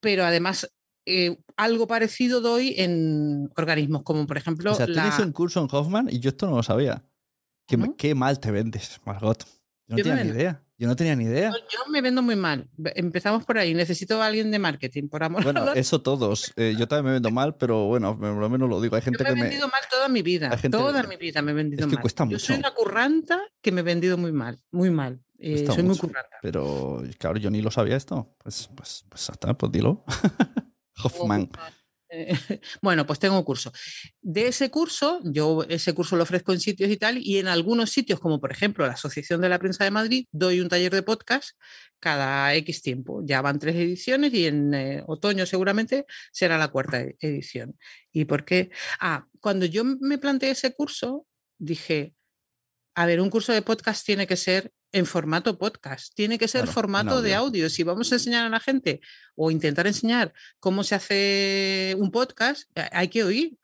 pero 0.00 0.24
además 0.24 0.70
eh, 1.06 1.38
algo 1.56 1.86
parecido 1.86 2.40
doy 2.42 2.74
en 2.76 3.48
organismos 3.56 4.02
como 4.02 4.26
por 4.26 4.36
ejemplo 4.36 4.72
O 4.72 4.74
sea, 4.74 4.86
la- 4.86 5.02
tienes 5.02 5.18
un 5.18 5.32
curso 5.32 5.60
en 5.62 5.68
Hoffman 5.70 6.08
y 6.10 6.18
yo 6.20 6.28
esto 6.30 6.46
no 6.48 6.56
lo 6.56 6.62
sabía. 6.62 7.02
Qué 7.96 8.14
mal 8.14 8.38
te 8.40 8.50
vendes, 8.50 9.00
Margot. 9.06 9.46
Yo 9.86 9.96
no 9.96 9.98
Yo 9.98 10.04
tenía 10.04 10.24
ni 10.24 10.30
idea. 10.30 10.60
Yo 10.76 10.88
no 10.88 10.96
tenía 10.96 11.14
ni 11.14 11.24
idea. 11.24 11.50
yo, 11.52 11.90
me 11.90 12.00
vendo 12.00 12.20
muy 12.22 12.34
mal. 12.36 12.68
Empezamos 12.96 13.44
por 13.44 13.58
ahí. 13.58 13.74
Necesito 13.74 14.20
a 14.20 14.26
alguien 14.26 14.50
de 14.50 14.58
marketing, 14.58 15.08
por 15.08 15.22
amor. 15.22 15.44
Bueno, 15.44 15.72
eso 15.74 16.02
todos. 16.02 16.52
Eh, 16.56 16.74
yo 16.78 16.88
también 16.88 17.04
me 17.06 17.12
vendo 17.12 17.30
mal, 17.30 17.56
pero 17.56 17.86
bueno, 17.86 18.18
por 18.18 18.34
lo 18.34 18.48
menos 18.50 18.68
lo 18.68 18.80
digo. 18.80 18.96
Hay 18.96 19.02
Yo 19.02 19.04
gente 19.04 19.22
me 19.24 19.30
he 19.30 19.32
que 19.34 19.36
me. 19.40 19.42
vendido 19.48 19.68
mal 19.68 19.80
toda 19.90 20.08
mi 20.08 20.22
vida. 20.22 20.50
gente- 20.56 20.76
Toda 20.76 21.02
mi 21.04 21.16
vida 21.16 21.42
me 21.42 21.52
he 21.52 21.54
vendido 21.54 21.80
Es 21.82 21.86
que 21.86 21.94
mal. 21.96 22.02
cuesta 22.02 22.26
Yo 22.28 22.38
soy 22.38 22.56
mucho. 22.56 22.68
una 22.68 22.74
curranta 22.74 23.40
que 23.62 23.70
me 23.72 23.82
he 23.82 23.84
vendido 23.84 24.16
muy 24.18 24.32
mal. 24.32 24.58
Muy 24.72 24.90
mal. 24.90 25.20
Eh, 25.38 25.64
soy 25.66 25.76
muy 25.82 25.90
mucho. 25.90 26.08
curranta. 26.08 26.36
Pero 26.42 27.02
claro, 27.18 27.36
yo 27.38 27.50
ni 27.50 27.60
lo 27.62 27.70
sabía 27.70 27.96
esto. 27.96 28.34
Pues, 28.42 28.68
pues, 28.74 29.04
pues 29.08 29.30
hasta, 29.30 29.54
pues 29.54 29.70
dilo. 29.70 30.04
Hoffman. 31.04 31.50
Bueno, 32.82 33.06
pues 33.06 33.18
tengo 33.18 33.36
un 33.38 33.44
curso. 33.44 33.72
De 34.22 34.48
ese 34.48 34.70
curso, 34.70 35.20
yo 35.24 35.64
ese 35.68 35.94
curso 35.94 36.16
lo 36.16 36.22
ofrezco 36.22 36.52
en 36.52 36.60
sitios 36.60 36.90
y 36.90 36.96
tal, 36.96 37.18
y 37.18 37.38
en 37.38 37.48
algunos 37.48 37.90
sitios, 37.90 38.20
como 38.20 38.40
por 38.40 38.52
ejemplo 38.52 38.86
la 38.86 38.92
Asociación 38.92 39.40
de 39.40 39.48
la 39.48 39.58
Prensa 39.58 39.84
de 39.84 39.90
Madrid, 39.90 40.26
doy 40.32 40.60
un 40.60 40.68
taller 40.68 40.92
de 40.92 41.02
podcast 41.02 41.50
cada 42.00 42.54
X 42.54 42.82
tiempo. 42.82 43.22
Ya 43.24 43.42
van 43.42 43.58
tres 43.58 43.76
ediciones 43.76 44.32
y 44.34 44.46
en 44.46 44.74
eh, 44.74 45.02
otoño 45.06 45.46
seguramente 45.46 46.06
será 46.32 46.58
la 46.58 46.68
cuarta 46.68 47.00
e- 47.00 47.16
edición. 47.20 47.78
¿Y 48.12 48.26
por 48.26 48.44
qué? 48.44 48.70
Ah, 49.00 49.26
cuando 49.40 49.66
yo 49.66 49.84
me 49.84 50.18
planteé 50.18 50.50
ese 50.50 50.74
curso, 50.74 51.26
dije, 51.58 52.14
a 52.94 53.06
ver, 53.06 53.20
un 53.20 53.30
curso 53.30 53.52
de 53.52 53.62
podcast 53.62 54.04
tiene 54.04 54.26
que 54.26 54.36
ser 54.36 54.72
en 54.94 55.06
formato 55.06 55.58
podcast, 55.58 56.14
tiene 56.14 56.38
que 56.38 56.46
ser 56.46 56.62
Claro, 56.62 56.72
formato 56.72 57.20
de 57.20 57.34
audio. 57.34 57.68
Si 57.68 57.82
vamos 57.82 58.12
a 58.12 58.14
enseñar 58.14 58.46
a 58.46 58.48
la 58.48 58.60
gente 58.60 59.00
o 59.34 59.50
intentar 59.50 59.86
enseñar 59.88 60.32
cómo 60.60 60.84
se 60.84 60.94
hace 60.94 61.96
un 61.98 62.12
podcast, 62.12 62.70
eh, 62.76 62.88
hay 62.92 63.08
que 63.08 63.24
oír. 63.24 63.58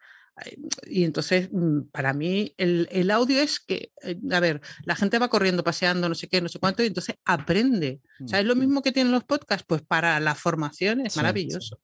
Y 0.87 1.05
entonces, 1.05 1.51
mm, 1.53 1.83
para 1.93 2.13
mí, 2.15 2.55
el, 2.57 2.89
el 2.91 3.11
audio 3.11 3.41
es 3.41 3.61
que, 3.61 3.93
eh, 4.03 4.17
a 4.33 4.41
ver, 4.41 4.61
la 4.85 4.97
gente 4.97 5.19
va 5.19 5.29
corriendo, 5.29 5.63
paseando, 5.63 6.09
no 6.09 6.15
sé 6.15 6.29
qué, 6.29 6.41
no 6.41 6.49
sé 6.49 6.59
cuánto, 6.59 6.83
y 6.83 6.87
entonces 6.87 7.15
aprende. 7.25 8.01
O 8.25 8.27
sea, 8.27 8.41
es 8.41 8.47
lo 8.47 8.57
mismo 8.57 8.83
que 8.83 8.91
tienen 8.91 9.13
los 9.13 9.25
podcasts, 9.25 9.65
pues 9.69 9.83
para 9.83 10.19
la 10.19 10.35
formación 10.35 11.07
es 11.07 11.13
Sí, 11.13 11.19
maravilloso. 11.19 11.79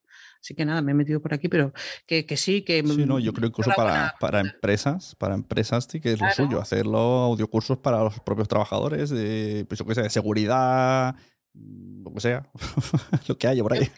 Así 0.47 0.55
que 0.55 0.65
nada, 0.65 0.81
me 0.81 0.93
he 0.93 0.95
metido 0.95 1.21
por 1.21 1.35
aquí, 1.35 1.49
pero 1.49 1.73
que, 2.07 2.25
que 2.25 2.37
sí, 2.37 2.63
que... 2.63 2.81
Sí, 2.87 3.05
no, 3.05 3.19
yo 3.19 3.33
mm, 3.33 3.35
creo 3.35 3.49
incluso 3.49 3.73
para, 3.75 4.15
para 4.21 4.39
empresas, 4.39 5.17
para 5.17 5.35
empresas 5.35 5.89
sí 5.91 6.01
que 6.01 6.13
es 6.13 6.21
lo 6.21 6.31
suyo, 6.31 6.61
hacerlo 6.61 6.99
audiocursos 6.99 7.79
para 7.79 8.05
los 8.05 8.21
propios 8.21 8.47
trabajadores, 8.47 9.11
de, 9.11 9.67
pues 9.69 9.81
yo 9.81 9.85
qué 9.85 9.97
sé, 9.97 10.03
de 10.03 10.11
seguridad, 10.11 11.17
mm, 11.55 12.05
lo 12.05 12.15
que 12.15 12.21
sea, 12.21 12.49
lo 13.27 13.37
que 13.37 13.49
haya 13.49 13.61
por 13.65 13.73
ahí. 13.73 13.91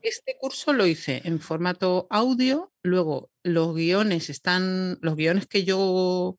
Este 0.00 0.36
curso 0.40 0.72
lo 0.72 0.86
hice 0.86 1.20
en 1.24 1.40
formato 1.40 2.06
audio, 2.10 2.72
luego 2.84 3.32
los 3.42 3.74
guiones 3.74 4.30
están, 4.30 4.98
los 5.02 5.16
guiones 5.16 5.48
que 5.48 5.64
yo 5.64 6.38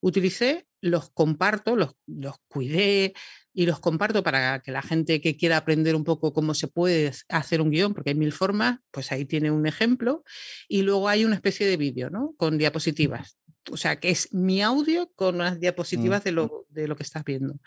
utilicé, 0.00 0.66
los 0.80 1.10
comparto, 1.10 1.76
los, 1.76 1.94
los 2.06 2.38
cuidé 2.48 3.14
y 3.58 3.64
los 3.64 3.80
comparto 3.80 4.22
para 4.22 4.60
que 4.60 4.70
la 4.70 4.82
gente 4.82 5.22
que 5.22 5.34
quiera 5.34 5.56
aprender 5.56 5.96
un 5.96 6.04
poco 6.04 6.34
cómo 6.34 6.52
se 6.52 6.68
puede 6.68 7.10
hacer 7.30 7.62
un 7.62 7.70
guion, 7.70 7.94
porque 7.94 8.10
hay 8.10 8.14
mil 8.14 8.30
formas, 8.30 8.80
pues 8.90 9.12
ahí 9.12 9.24
tiene 9.24 9.50
un 9.50 9.66
ejemplo. 9.66 10.24
Y 10.68 10.82
luego 10.82 11.08
hay 11.08 11.24
una 11.24 11.36
especie 11.36 11.66
de 11.66 11.78
vídeo, 11.78 12.10
¿no? 12.10 12.34
Con 12.36 12.58
diapositivas. 12.58 13.38
O 13.70 13.78
sea, 13.78 13.98
que 13.98 14.10
es 14.10 14.30
mi 14.34 14.60
audio 14.60 15.10
con 15.14 15.36
unas 15.36 15.58
diapositivas 15.58 16.22
de, 16.22 16.32
lo, 16.32 16.66
de 16.68 16.86
lo 16.86 16.96
que 16.96 17.02
estás 17.02 17.24
viendo. 17.24 17.58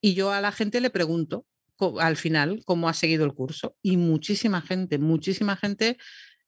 Y 0.00 0.14
yo 0.14 0.32
a 0.32 0.40
la 0.40 0.50
gente 0.50 0.80
le 0.80 0.90
pregunto 0.90 1.46
al 2.00 2.16
final 2.16 2.64
cómo 2.64 2.88
ha 2.88 2.92
seguido 2.92 3.24
el 3.24 3.32
curso. 3.32 3.76
Y 3.82 3.98
muchísima 3.98 4.60
gente, 4.60 4.98
muchísima 4.98 5.54
gente 5.54 5.96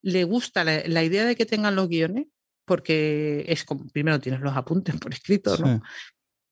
le 0.01 0.25
gusta 0.25 0.64
la, 0.64 0.83
la 0.87 1.05
idea 1.05 1.25
de 1.25 1.37
que 1.37 1.47
tengan 1.47 1.77
los 1.77 1.88
guiones, 1.88 2.27
porque 2.64 3.45
es 3.47 3.62
como, 3.62 3.87
primero 3.90 4.18
tienes 4.18 4.40
los 4.40 4.57
apuntes 4.57 4.97
por 4.97 5.12
escrito, 5.12 5.57
¿no? 5.59 5.77
Sí. 5.77 5.83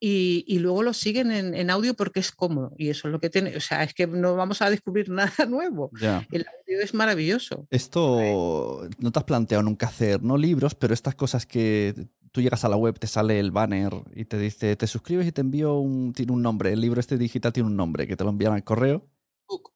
Y, 0.02 0.44
y 0.48 0.60
luego 0.60 0.82
los 0.82 0.96
siguen 0.96 1.30
en, 1.30 1.54
en 1.54 1.68
audio 1.68 1.92
porque 1.94 2.20
es 2.20 2.32
cómodo. 2.32 2.72
Y 2.78 2.88
eso 2.88 3.06
es 3.08 3.12
lo 3.12 3.20
que 3.20 3.28
tiene. 3.28 3.54
O 3.56 3.60
sea, 3.60 3.82
es 3.82 3.92
que 3.92 4.06
no 4.06 4.34
vamos 4.34 4.62
a 4.62 4.70
descubrir 4.70 5.08
nada 5.10 5.44
nuevo. 5.46 5.90
Ya. 6.00 6.26
El 6.32 6.46
audio 6.46 6.80
es 6.82 6.94
maravilloso. 6.94 7.66
Esto 7.70 8.88
no 8.98 9.12
te 9.12 9.18
has 9.18 9.24
planteado 9.26 9.62
nunca 9.62 9.86
hacer, 9.88 10.22
no 10.22 10.38
libros, 10.38 10.74
pero 10.74 10.94
estas 10.94 11.14
cosas 11.14 11.44
que 11.44 11.94
tú 12.32 12.40
llegas 12.40 12.64
a 12.64 12.68
la 12.68 12.76
web, 12.76 12.98
te 12.98 13.06
sale 13.08 13.38
el 13.40 13.50
banner 13.50 13.92
y 14.14 14.24
te 14.24 14.38
dice, 14.38 14.74
te 14.76 14.86
suscribes 14.86 15.26
y 15.26 15.32
te 15.32 15.40
envío 15.42 15.74
un, 15.78 16.12
tiene 16.14 16.32
un 16.32 16.40
nombre. 16.42 16.72
El 16.72 16.80
libro 16.80 16.98
este 17.00 17.18
digital 17.18 17.52
tiene 17.52 17.68
un 17.68 17.76
nombre, 17.76 18.06
que 18.06 18.16
te 18.16 18.24
lo 18.24 18.30
envían 18.30 18.52
al 18.54 18.64
correo. 18.64 19.06
Book. 19.48 19.72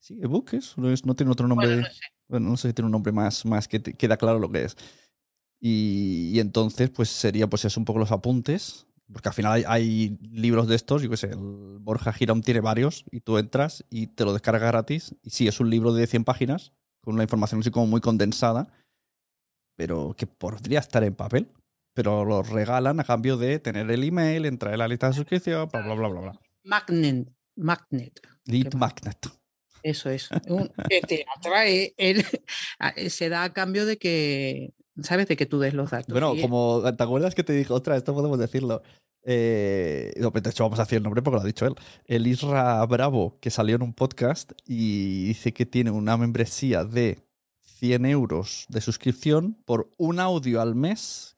Sí, 0.00 0.18
ebook 0.22 0.54
es, 0.54 0.78
no, 0.78 0.90
es- 0.90 1.04
no 1.04 1.14
tiene 1.14 1.32
otro 1.32 1.46
nombre. 1.48 1.66
Bueno, 1.68 1.82
no 1.82 1.88
sé. 1.92 2.00
Bueno, 2.28 2.48
no 2.50 2.56
sé 2.56 2.68
si 2.68 2.74
tiene 2.74 2.86
un 2.86 2.92
nombre 2.92 3.12
más, 3.12 3.44
más 3.44 3.66
que 3.68 3.80
te- 3.80 3.94
queda 3.94 4.16
claro 4.16 4.38
lo 4.38 4.50
que 4.50 4.64
es. 4.64 4.76
Y, 5.60 6.30
y 6.34 6.40
entonces, 6.40 6.90
pues 6.90 7.08
sería, 7.08 7.48
pues 7.48 7.64
es 7.64 7.76
un 7.76 7.84
poco 7.84 7.98
los 7.98 8.12
apuntes, 8.12 8.86
porque 9.12 9.28
al 9.28 9.34
final 9.34 9.52
hay, 9.52 9.64
hay 9.66 10.18
libros 10.30 10.68
de 10.68 10.76
estos, 10.76 11.02
yo 11.02 11.10
qué 11.10 11.16
sé, 11.16 11.28
el 11.28 11.78
Borja 11.80 12.12
Girón 12.12 12.42
tiene 12.42 12.60
varios, 12.60 13.04
y 13.10 13.20
tú 13.20 13.38
entras 13.38 13.84
y 13.90 14.08
te 14.08 14.24
lo 14.24 14.32
descargas 14.32 14.62
gratis. 14.70 15.14
Y 15.22 15.30
sí, 15.30 15.48
es 15.48 15.60
un 15.60 15.70
libro 15.70 15.92
de 15.92 16.06
100 16.06 16.24
páginas, 16.24 16.72
con 17.02 17.14
una 17.14 17.22
información 17.24 17.60
así 17.60 17.70
como 17.70 17.86
muy 17.86 18.00
condensada, 18.00 18.68
pero 19.76 20.14
que 20.16 20.26
podría 20.26 20.80
estar 20.80 21.02
en 21.04 21.14
papel. 21.14 21.48
Pero 21.94 22.24
lo 22.24 22.42
regalan 22.44 23.00
a 23.00 23.04
cambio 23.04 23.36
de 23.36 23.58
tener 23.58 23.90
el 23.90 24.04
email, 24.04 24.44
entrar 24.46 24.72
en 24.72 24.78
la 24.78 24.86
lista 24.88 25.08
de 25.08 25.14
suscripción, 25.14 25.68
bla, 25.72 25.80
bla, 25.82 25.94
bla, 25.94 26.08
bla. 26.08 26.20
bla. 26.20 26.40
Magnet. 26.62 27.28
Magnet. 27.56 28.20
Lead 28.44 28.74
magnet. 28.74 29.26
Eso 29.82 30.10
es. 30.10 30.28
Un- 30.46 30.70
que 30.88 31.00
te 31.00 31.24
atrae. 31.36 31.94
se 33.10 33.28
da 33.28 33.42
a 33.42 33.52
cambio 33.52 33.84
de 33.84 33.98
que, 33.98 34.74
¿sabes? 35.02 35.28
De 35.28 35.36
que 35.36 35.46
tú 35.46 35.58
des 35.58 35.74
los 35.74 35.90
datos. 35.90 36.12
Bueno, 36.12 36.34
como 36.40 36.82
¿te 36.96 37.02
acuerdas 37.02 37.34
que 37.34 37.44
te 37.44 37.52
dijo 37.52 37.74
otra? 37.74 37.96
Esto 37.96 38.14
podemos 38.14 38.38
decirlo. 38.38 38.82
Eh, 39.24 40.12
de 40.16 40.50
hecho 40.50 40.64
vamos 40.64 40.78
a 40.78 40.84
decir 40.84 40.96
el 40.96 41.02
nombre 41.02 41.22
porque 41.22 41.36
lo 41.36 41.42
ha 41.42 41.46
dicho 41.46 41.66
él. 41.66 41.74
El 42.06 42.26
Isra 42.26 42.84
Bravo, 42.86 43.38
que 43.40 43.50
salió 43.50 43.76
en 43.76 43.82
un 43.82 43.92
podcast 43.92 44.52
y 44.64 45.26
dice 45.26 45.52
que 45.52 45.66
tiene 45.66 45.90
una 45.90 46.16
membresía 46.16 46.84
de 46.84 47.18
100 47.60 48.06
euros 48.06 48.66
de 48.68 48.80
suscripción 48.80 49.54
por 49.64 49.90
un 49.98 50.18
audio 50.18 50.60
al 50.60 50.74
mes 50.74 51.36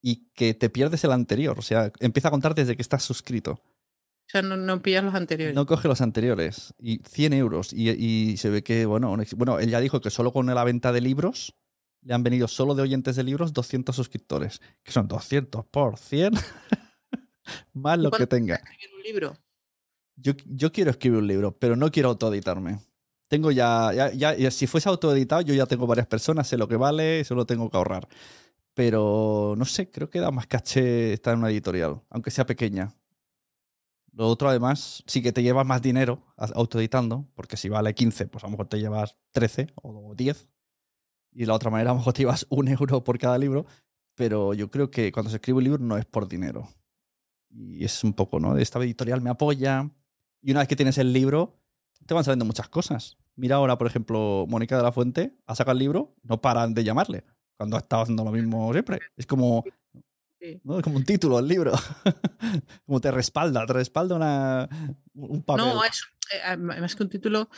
y 0.00 0.30
que 0.34 0.54
te 0.54 0.70
pierdes 0.70 1.04
el 1.04 1.12
anterior. 1.12 1.58
O 1.58 1.62
sea, 1.62 1.92
empieza 2.00 2.28
a 2.28 2.30
contar 2.30 2.54
desde 2.54 2.76
que 2.76 2.82
estás 2.82 3.02
suscrito. 3.02 3.52
O 3.52 4.30
sea, 4.30 4.42
no, 4.42 4.56
no 4.56 4.82
pillas 4.82 5.04
los 5.04 5.14
anteriores. 5.14 5.54
No 5.54 5.66
coge 5.66 5.88
los 5.88 6.00
anteriores. 6.00 6.74
Y 6.78 6.98
100 6.98 7.32
euros. 7.32 7.72
Y, 7.72 7.90
y 7.90 8.36
se 8.36 8.50
ve 8.50 8.62
que, 8.62 8.86
bueno, 8.86 9.16
bueno, 9.36 9.58
él 9.58 9.70
ya 9.70 9.80
dijo 9.80 10.00
que 10.00 10.10
solo 10.10 10.32
con 10.32 10.46
la 10.46 10.64
venta 10.64 10.92
de 10.92 11.00
libros 11.00 11.54
le 12.02 12.14
han 12.14 12.22
venido 12.22 12.48
solo 12.48 12.74
de 12.74 12.82
oyentes 12.82 13.16
de 13.16 13.24
libros 13.24 13.52
200 13.52 13.94
suscriptores. 13.94 14.60
Que 14.82 14.92
son 14.92 15.08
200 15.08 15.64
por 15.66 15.98
100. 15.98 16.32
Más 17.72 17.98
lo 17.98 18.10
que 18.10 18.26
tenga. 18.26 18.56
escribir 18.56 18.94
un 18.96 19.02
libro. 19.02 19.36
Yo, 20.16 20.32
yo 20.46 20.72
quiero 20.72 20.90
escribir 20.90 21.18
un 21.20 21.26
libro, 21.26 21.56
pero 21.56 21.76
no 21.76 21.90
quiero 21.90 22.08
autoeditarme. 22.10 22.80
Tengo 23.28 23.50
ya, 23.50 23.92
ya, 23.92 24.34
ya- 24.34 24.50
si 24.50 24.66
fuese 24.66 24.88
autoeditado, 24.88 25.42
yo 25.42 25.54
ya 25.54 25.66
tengo 25.66 25.86
varias 25.86 26.06
personas, 26.06 26.48
sé 26.48 26.56
lo 26.56 26.66
que 26.66 26.76
vale, 26.76 27.24
solo 27.24 27.46
tengo 27.46 27.70
que 27.70 27.76
ahorrar. 27.76 28.08
Pero 28.74 29.54
no 29.56 29.64
sé, 29.64 29.90
creo 29.90 30.08
que 30.08 30.20
da 30.20 30.30
más 30.30 30.46
caché 30.46 31.12
estar 31.12 31.34
en 31.34 31.40
una 31.40 31.50
editorial, 31.50 32.00
aunque 32.10 32.30
sea 32.30 32.46
pequeña. 32.46 32.94
Lo 34.12 34.26
otro, 34.28 34.48
además, 34.48 35.04
sí 35.06 35.22
que 35.22 35.32
te 35.32 35.42
llevas 35.42 35.66
más 35.66 35.82
dinero 35.82 36.24
autoeditando, 36.36 37.28
porque 37.34 37.56
si 37.56 37.68
vale 37.68 37.94
15, 37.94 38.26
pues 38.26 38.42
a 38.42 38.46
lo 38.46 38.52
mejor 38.52 38.66
te 38.68 38.78
llevas 38.80 39.16
13 39.32 39.68
o 39.76 40.14
10. 40.16 40.48
Y 41.32 41.40
de 41.40 41.46
la 41.46 41.54
otra 41.54 41.70
manera, 41.70 41.90
a 41.90 41.94
lo 41.94 41.98
mejor 41.98 42.12
te 42.12 42.22
llevas 42.22 42.46
un 42.48 42.68
euro 42.68 43.04
por 43.04 43.18
cada 43.18 43.38
libro. 43.38 43.66
Pero 44.14 44.54
yo 44.54 44.70
creo 44.70 44.90
que 44.90 45.12
cuando 45.12 45.30
se 45.30 45.36
escribe 45.36 45.58
un 45.58 45.64
libro 45.64 45.78
no 45.84 45.96
es 45.96 46.04
por 46.04 46.28
dinero. 46.28 46.68
Y 47.50 47.84
es 47.84 48.02
un 48.02 48.12
poco, 48.12 48.40
¿no? 48.40 48.56
Esta 48.56 48.78
editorial 48.80 49.20
me 49.20 49.30
apoya. 49.30 49.90
Y 50.42 50.50
una 50.50 50.60
vez 50.60 50.68
que 50.68 50.76
tienes 50.76 50.98
el 50.98 51.12
libro, 51.12 51.60
te 52.06 52.14
van 52.14 52.24
saliendo 52.24 52.44
muchas 52.44 52.68
cosas. 52.68 53.16
Mira 53.36 53.56
ahora, 53.56 53.78
por 53.78 53.86
ejemplo, 53.86 54.46
Mónica 54.48 54.76
de 54.76 54.82
la 54.82 54.92
Fuente 54.92 55.36
ha 55.46 55.54
sacado 55.54 55.72
el 55.72 55.78
libro, 55.78 56.16
no 56.22 56.40
paran 56.40 56.74
de 56.74 56.82
llamarle. 56.82 57.24
Cuando 57.56 57.76
ha 57.76 57.80
estado 57.80 58.02
haciendo 58.02 58.24
lo 58.24 58.32
mismo 58.32 58.72
siempre. 58.72 58.98
Es 59.16 59.26
como, 59.26 59.64
Sí. 60.40 60.60
¿no? 60.62 60.78
es 60.78 60.84
como 60.84 60.96
un 60.96 61.04
título 61.04 61.38
el 61.38 61.48
libro. 61.48 61.72
como 62.86 63.00
te 63.00 63.10
respalda, 63.10 63.66
te 63.66 63.72
respalda 63.72 64.16
una, 64.16 64.68
un 65.14 65.42
papel. 65.42 65.64
No, 65.64 65.84
es, 65.84 66.04
eh, 66.32 66.40
además 66.44 66.94
que 66.94 67.02
un 67.02 67.08
título 67.08 67.50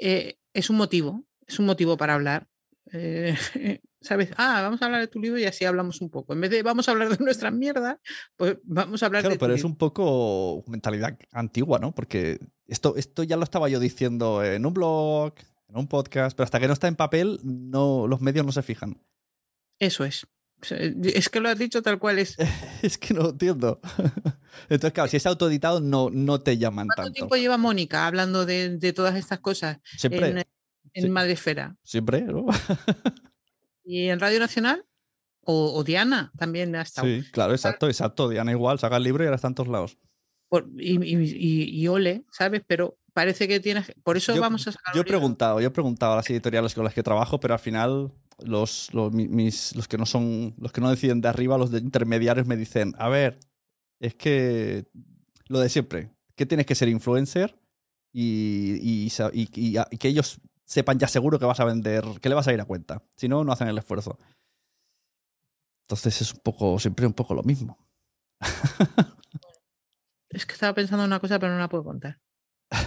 eh, 0.00 0.38
es 0.52 0.70
un 0.70 0.76
motivo, 0.76 1.24
es 1.46 1.58
un 1.58 1.66
motivo 1.66 1.96
para 1.96 2.14
hablar. 2.14 2.48
Eh, 2.96 3.36
¿Sabes? 4.00 4.30
Ah, 4.36 4.62
vamos 4.62 4.80
a 4.82 4.84
hablar 4.86 5.00
de 5.00 5.08
tu 5.08 5.18
libro 5.20 5.38
y 5.38 5.44
así 5.44 5.64
hablamos 5.64 6.00
un 6.00 6.10
poco. 6.10 6.32
En 6.34 6.40
vez 6.40 6.50
de 6.50 6.62
vamos 6.62 6.88
a 6.88 6.92
hablar 6.92 7.16
de 7.16 7.24
nuestra 7.24 7.50
mierda, 7.50 8.00
pues 8.36 8.56
vamos 8.64 9.02
a 9.02 9.06
hablar 9.06 9.22
Claro, 9.22 9.32
de 9.34 9.38
tu 9.38 9.40
pero 9.40 9.54
es 9.54 9.60
libro. 9.60 9.68
un 9.70 9.76
poco 9.76 10.64
mentalidad 10.66 11.18
antigua, 11.32 11.78
¿no? 11.78 11.94
Porque 11.94 12.38
esto, 12.66 12.96
esto 12.96 13.22
ya 13.22 13.36
lo 13.36 13.44
estaba 13.44 13.68
yo 13.68 13.80
diciendo 13.80 14.44
en 14.44 14.64
un 14.66 14.74
blog, 14.74 15.34
en 15.68 15.76
un 15.76 15.88
podcast, 15.88 16.36
pero 16.36 16.44
hasta 16.44 16.60
que 16.60 16.66
no 16.66 16.74
está 16.74 16.86
en 16.86 16.96
papel, 16.96 17.40
no, 17.42 18.06
los 18.06 18.20
medios 18.20 18.44
no 18.46 18.52
se 18.52 18.62
fijan. 18.62 19.00
Eso 19.78 20.04
es. 20.04 20.26
Es 21.02 21.28
que 21.28 21.40
lo 21.40 21.48
has 21.48 21.58
dicho 21.58 21.82
tal 21.82 21.98
cual 21.98 22.18
es. 22.18 22.36
Es 22.82 22.96
que 22.98 23.12
no 23.14 23.30
entiendo. 23.30 23.80
Entonces, 24.68 24.92
claro, 24.92 25.08
si 25.10 25.16
es 25.16 25.26
autoeditado, 25.26 25.80
no, 25.80 26.10
no 26.10 26.40
te 26.40 26.56
llaman 26.58 26.86
¿Cuánto 26.88 27.02
tanto. 27.02 27.12
tiempo 27.14 27.36
lleva 27.36 27.56
Mónica 27.58 28.06
hablando 28.06 28.46
de, 28.46 28.76
de 28.78 28.92
todas 28.92 29.16
estas 29.16 29.40
cosas 29.40 29.78
Siempre, 29.96 30.28
en, 30.28 30.44
en 30.94 31.02
sí. 31.04 31.08
Madresfera? 31.10 31.76
siempre, 31.82 32.22
¿no? 32.22 32.46
¿Y 33.84 34.08
en 34.08 34.18
Radio 34.20 34.38
Nacional? 34.40 34.84
O, 35.46 35.74
o 35.74 35.84
Diana 35.84 36.32
también 36.38 36.74
ha 36.74 36.82
estado. 36.82 37.06
Sí, 37.06 37.22
claro, 37.30 37.52
exacto, 37.52 37.86
exacto. 37.86 38.28
Diana 38.30 38.50
igual, 38.50 38.78
saca 38.78 38.96
el 38.96 39.02
libro 39.02 39.22
y 39.22 39.26
ahora 39.26 39.36
está 39.36 39.48
en 39.48 39.54
todos 39.54 39.68
lados. 39.68 39.98
Por- 40.48 40.68
y, 40.78 40.94
y- 41.04 41.16
y- 41.36 41.80
y 41.82 41.88
ole, 41.88 42.24
¿sabes? 42.32 42.62
Pero 42.66 42.96
parece 43.12 43.46
que 43.46 43.60
tienes. 43.60 43.92
Por 44.02 44.16
eso 44.16 44.34
Yo- 44.34 44.40
vamos 44.40 44.66
a 44.68 44.72
sacar. 44.72 44.94
Yo 44.94 45.02
he 45.02 45.04
preguntado, 45.04 45.60
yo 45.60 45.66
he 45.68 45.70
preguntado 45.70 46.14
a 46.14 46.16
las 46.16 46.30
editoriales 46.30 46.74
con 46.74 46.84
las 46.84 46.94
que 46.94 47.02
trabajo, 47.02 47.38
pero 47.40 47.52
al 47.52 47.60
final 47.60 48.10
los, 48.42 48.88
los, 48.94 49.12
mi- 49.12 49.28
mis, 49.28 49.76
los 49.76 49.86
que 49.86 49.98
no 49.98 50.06
son, 50.06 50.54
los 50.58 50.72
que 50.72 50.80
no 50.80 50.88
deciden 50.88 51.20
de 51.20 51.28
arriba, 51.28 51.58
los 51.58 51.70
de 51.70 51.78
intermediarios 51.80 52.46
me 52.46 52.56
dicen, 52.56 52.94
a 52.98 53.10
ver, 53.10 53.38
es 54.00 54.14
que 54.14 54.86
lo 55.48 55.58
de 55.60 55.68
siempre, 55.68 56.10
que 56.36 56.46
tienes 56.46 56.64
que 56.64 56.74
ser 56.74 56.88
influencer 56.88 57.54
y, 58.14 58.78
y 59.10 59.98
que 59.98 60.08
ellos 60.08 60.40
sepan 60.64 60.98
ya 60.98 61.08
seguro 61.08 61.38
que 61.38 61.46
vas 61.46 61.60
a 61.60 61.64
vender, 61.64 62.04
que 62.20 62.28
le 62.28 62.34
vas 62.34 62.48
a 62.48 62.52
ir 62.52 62.60
a 62.60 62.64
cuenta. 62.64 63.02
Si 63.16 63.28
no, 63.28 63.44
no 63.44 63.52
hacen 63.52 63.68
el 63.68 63.78
esfuerzo. 63.78 64.18
Entonces 65.82 66.22
es 66.22 66.32
un 66.32 66.40
poco, 66.40 66.78
siempre 66.78 67.06
un 67.06 67.12
poco 67.12 67.34
lo 67.34 67.42
mismo. 67.42 67.78
Es 70.34 70.46
que 70.46 70.54
estaba 70.54 70.74
pensando 70.74 71.04
en 71.04 71.10
una 71.10 71.20
cosa, 71.20 71.38
pero 71.38 71.52
no 71.52 71.60
la 71.60 71.68
puedo 71.68 71.84
contar. 71.84 72.20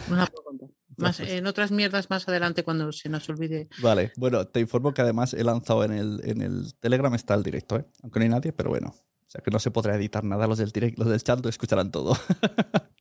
No 0.10 0.18
la 0.18 0.26
puedo 0.26 0.44
contar. 0.44 0.70
Más, 0.98 1.20
en 1.20 1.46
otras 1.46 1.72
mierdas 1.72 2.10
más 2.10 2.28
adelante 2.28 2.64
cuando 2.64 2.92
se 2.92 3.08
nos 3.08 3.30
olvide. 3.30 3.70
Vale, 3.84 4.12
bueno, 4.18 4.48
te 4.48 4.60
informo 4.60 4.96
que 4.96 5.04
además 5.04 5.36
he 5.36 5.44
lanzado 5.44 5.84
en 5.84 5.92
el, 5.92 6.22
en 6.24 6.42
el 6.42 6.74
Telegram 6.80 7.14
está 7.14 7.36
el 7.36 7.44
directo, 7.44 7.78
¿eh? 7.78 7.86
aunque 8.02 8.20
no 8.20 8.24
hay 8.24 8.30
nadie, 8.30 8.52
pero 8.52 8.72
bueno. 8.72 8.88
O 8.90 9.30
sea 9.30 9.42
que 9.42 9.52
no 9.52 9.60
se 9.60 9.70
podrá 9.70 9.96
editar 9.96 10.24
nada, 10.24 10.48
los 10.48 10.58
del 10.58 10.72
direct, 10.72 10.98
los 10.98 11.08
del 11.08 11.22
chat 11.22 11.40
lo 11.44 11.50
escucharán 11.50 11.92
todo. 11.92 12.18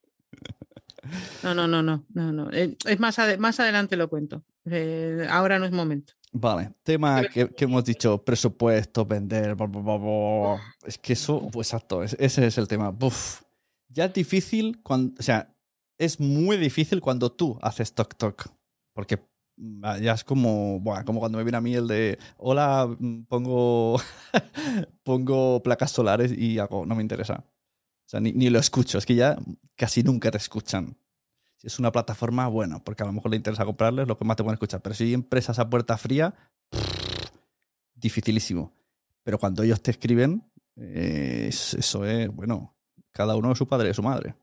No, 1.42 1.54
no, 1.54 1.66
no, 1.66 1.82
no, 1.82 2.04
no, 2.14 2.32
no. 2.32 2.50
Eh, 2.52 2.76
Es 2.84 2.98
más, 3.00 3.16
más 3.38 3.60
adelante 3.60 3.96
lo 3.96 4.08
cuento. 4.08 4.42
Eh, 4.64 5.26
ahora 5.30 5.58
no 5.58 5.64
es 5.64 5.72
momento. 5.72 6.14
Vale, 6.32 6.72
tema 6.82 7.22
que, 7.32 7.48
que 7.48 7.64
hemos 7.64 7.84
dicho, 7.84 8.22
presupuesto, 8.24 9.06
vender, 9.06 9.54
bla, 9.54 9.66
bla, 9.66 9.80
bla, 9.80 9.96
bla. 9.96 10.60
es 10.84 10.98
que 10.98 11.14
eso, 11.14 11.48
pues 11.52 11.68
exacto, 11.68 12.02
es- 12.02 12.16
ese 12.18 12.46
es 12.46 12.58
el 12.58 12.68
tema. 12.68 12.94
Ya 13.88 14.06
es 14.06 14.12
difícil 14.12 14.82
cuando, 14.82 15.14
o 15.18 15.22
sea, 15.22 15.54
es 15.98 16.20
muy 16.20 16.56
difícil 16.58 17.00
cuando 17.00 17.32
tú 17.32 17.58
haces 17.62 17.94
toc 17.94 18.14
toc, 18.16 18.48
porque 18.92 19.18
mm, 19.56 20.00
ya 20.02 20.12
es 20.12 20.24
como, 20.24 20.78
buah, 20.80 21.04
como 21.04 21.20
cuando 21.20 21.38
me 21.38 21.44
viene 21.44 21.56
a 21.56 21.62
mí 21.62 21.74
el 21.74 21.86
de, 21.88 22.18
hola, 22.36 22.86
mm, 22.98 23.22
pongo, 23.28 23.98
pongo 25.04 25.62
placas 25.62 25.90
solares 25.92 26.32
y 26.36 26.58
hago, 26.58 26.84
no 26.86 26.94
me 26.94 27.02
interesa. 27.02 27.44
O 28.06 28.08
sea, 28.08 28.20
ni, 28.20 28.32
ni 28.32 28.50
lo 28.50 28.58
escucho, 28.58 28.98
es 28.98 29.06
que 29.06 29.16
ya 29.16 29.36
casi 29.74 30.02
nunca 30.02 30.30
te 30.30 30.38
escuchan. 30.38 30.96
Si 31.56 31.66
es 31.66 31.78
una 31.78 31.90
plataforma, 31.90 32.46
bueno, 32.48 32.82
porque 32.84 33.02
a 33.02 33.06
lo 33.06 33.12
mejor 33.12 33.30
le 33.30 33.36
interesa 33.36 33.64
comprarles, 33.64 34.06
lo 34.06 34.16
que 34.16 34.24
más 34.24 34.36
te 34.36 34.44
pueden 34.44 34.54
escuchar. 34.54 34.80
Pero 34.80 34.94
si 34.94 35.12
empresas 35.12 35.58
a 35.58 35.68
puerta 35.68 35.96
fría, 35.96 36.34
dificilísimo. 37.94 38.72
Pero 39.24 39.38
cuando 39.38 39.62
ellos 39.62 39.82
te 39.82 39.90
escriben, 39.90 40.48
eh, 40.76 41.46
eso 41.48 42.04
es, 42.04 42.28
bueno, 42.28 42.76
cada 43.10 43.34
uno 43.34 43.52
es 43.52 43.58
su 43.58 43.66
padre 43.66 43.90
y 43.90 43.94
su 43.94 44.02
madre. 44.02 44.36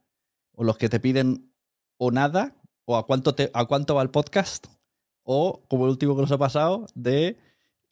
O 0.52 0.64
los 0.64 0.78
que 0.78 0.90
te 0.90 1.00
piden 1.00 1.54
o 1.98 2.12
nada, 2.12 2.56
o 2.86 2.98
a 2.98 3.06
cuánto, 3.06 3.34
te, 3.36 3.50
a 3.54 3.66
cuánto 3.66 3.96
va 3.96 4.02
el 4.02 4.10
podcast, 4.10 4.68
o 5.24 5.64
como 5.70 5.86
el 5.86 5.92
último 5.92 6.16
que 6.16 6.22
nos 6.22 6.32
ha 6.32 6.38
pasado, 6.38 6.88
de 6.96 7.38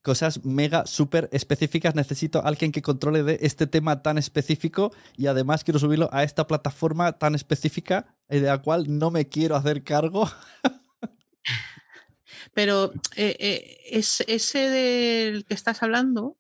cosas 0.02 0.44
mega 0.44 0.86
súper 0.86 1.30
específicas. 1.32 1.96
Necesito 1.96 2.44
alguien 2.46 2.72
que 2.72 2.82
controle 2.82 3.24
de 3.24 3.40
este 3.42 3.68
tema 3.68 4.02
tan 4.02 4.18
específico 4.18 4.92
y 5.18 5.28
además 5.28 5.64
quiero 5.64 5.80
subirlo 5.80 6.10
a 6.12 6.24
esta 6.24 6.48
plataforma 6.48 7.14
tan 7.14 7.36
específica 7.36 8.18
de 8.28 8.42
la 8.42 8.62
cual 8.62 8.86
no 8.98 9.12
me 9.12 9.28
quiero 9.28 9.56
hacer 9.56 9.84
cargo. 9.84 10.30
Pero 12.54 12.92
eh, 13.16 13.38
eh, 13.40 13.78
es, 13.92 14.22
ese 14.28 14.70
del 14.70 15.46
que 15.46 15.54
estás 15.54 15.84
hablando 15.84 16.38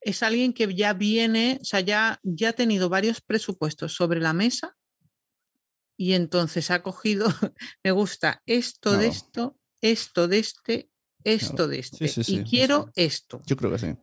es 0.00 0.22
alguien 0.22 0.52
que 0.52 0.72
ya 0.74 0.92
viene, 0.92 1.58
o 1.60 1.64
sea, 1.64 1.80
ya, 1.80 2.20
ya 2.22 2.50
ha 2.50 2.52
tenido 2.52 2.88
varios 2.88 3.20
presupuestos 3.20 3.94
sobre 3.94 4.20
la 4.20 4.32
mesa 4.32 4.76
y 5.96 6.12
entonces 6.12 6.70
ha 6.70 6.82
cogido, 6.82 7.26
me 7.84 7.90
gusta 7.90 8.42
esto 8.46 8.96
de 8.96 9.08
esto, 9.08 9.58
esto 9.80 10.28
de 10.28 10.38
este, 10.38 10.88
esto 11.24 11.68
de 11.68 11.80
este, 11.80 12.10
y 12.26 12.44
quiero 12.44 12.90
esto. 12.94 13.40
Yo 13.46 13.56
creo 13.56 13.72
que 13.72 13.78
sí. 13.78 13.96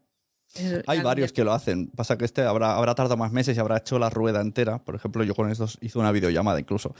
Hay 0.87 1.01
varios 1.01 1.33
que 1.33 1.43
lo 1.43 1.53
hacen. 1.53 1.87
Pasa 1.87 2.17
que 2.17 2.25
este 2.25 2.41
habrá, 2.43 2.75
habrá 2.77 2.95
tardado 2.95 3.17
más 3.17 3.31
meses 3.31 3.57
y 3.57 3.59
habrá 3.59 3.77
hecho 3.77 3.99
la 3.99 4.09
rueda 4.09 4.41
entera. 4.41 4.83
Por 4.83 4.95
ejemplo, 4.95 5.23
yo 5.23 5.35
con 5.35 5.51
estos 5.51 5.77
hice 5.81 5.99
una 5.99 6.11
videollamada 6.11 6.59
incluso. 6.59 6.95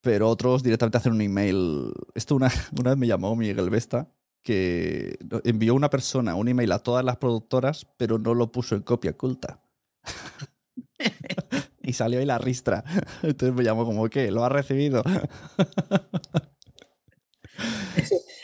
Pero 0.00 0.28
otros 0.30 0.62
directamente 0.62 0.98
hacen 0.98 1.12
un 1.12 1.20
email. 1.20 1.92
Esto 2.14 2.34
una, 2.36 2.50
una 2.78 2.90
vez 2.90 2.98
me 2.98 3.06
llamó 3.06 3.36
Miguel 3.36 3.70
Vesta, 3.70 4.08
que 4.42 5.18
envió 5.44 5.74
una 5.74 5.90
persona 5.90 6.34
un 6.36 6.48
email 6.48 6.72
a 6.72 6.78
todas 6.78 7.04
las 7.04 7.18
productoras, 7.18 7.86
pero 7.96 8.18
no 8.18 8.34
lo 8.34 8.50
puso 8.50 8.74
en 8.74 8.82
copia 8.82 9.10
oculta. 9.10 9.60
y 11.82 11.92
salió 11.92 12.18
ahí 12.20 12.26
la 12.26 12.38
ristra. 12.38 12.84
Entonces 13.22 13.54
me 13.54 13.64
llamó 13.64 13.84
como, 13.84 14.08
¿qué? 14.08 14.30
¿Lo 14.30 14.44
ha 14.44 14.48
recibido? 14.48 15.02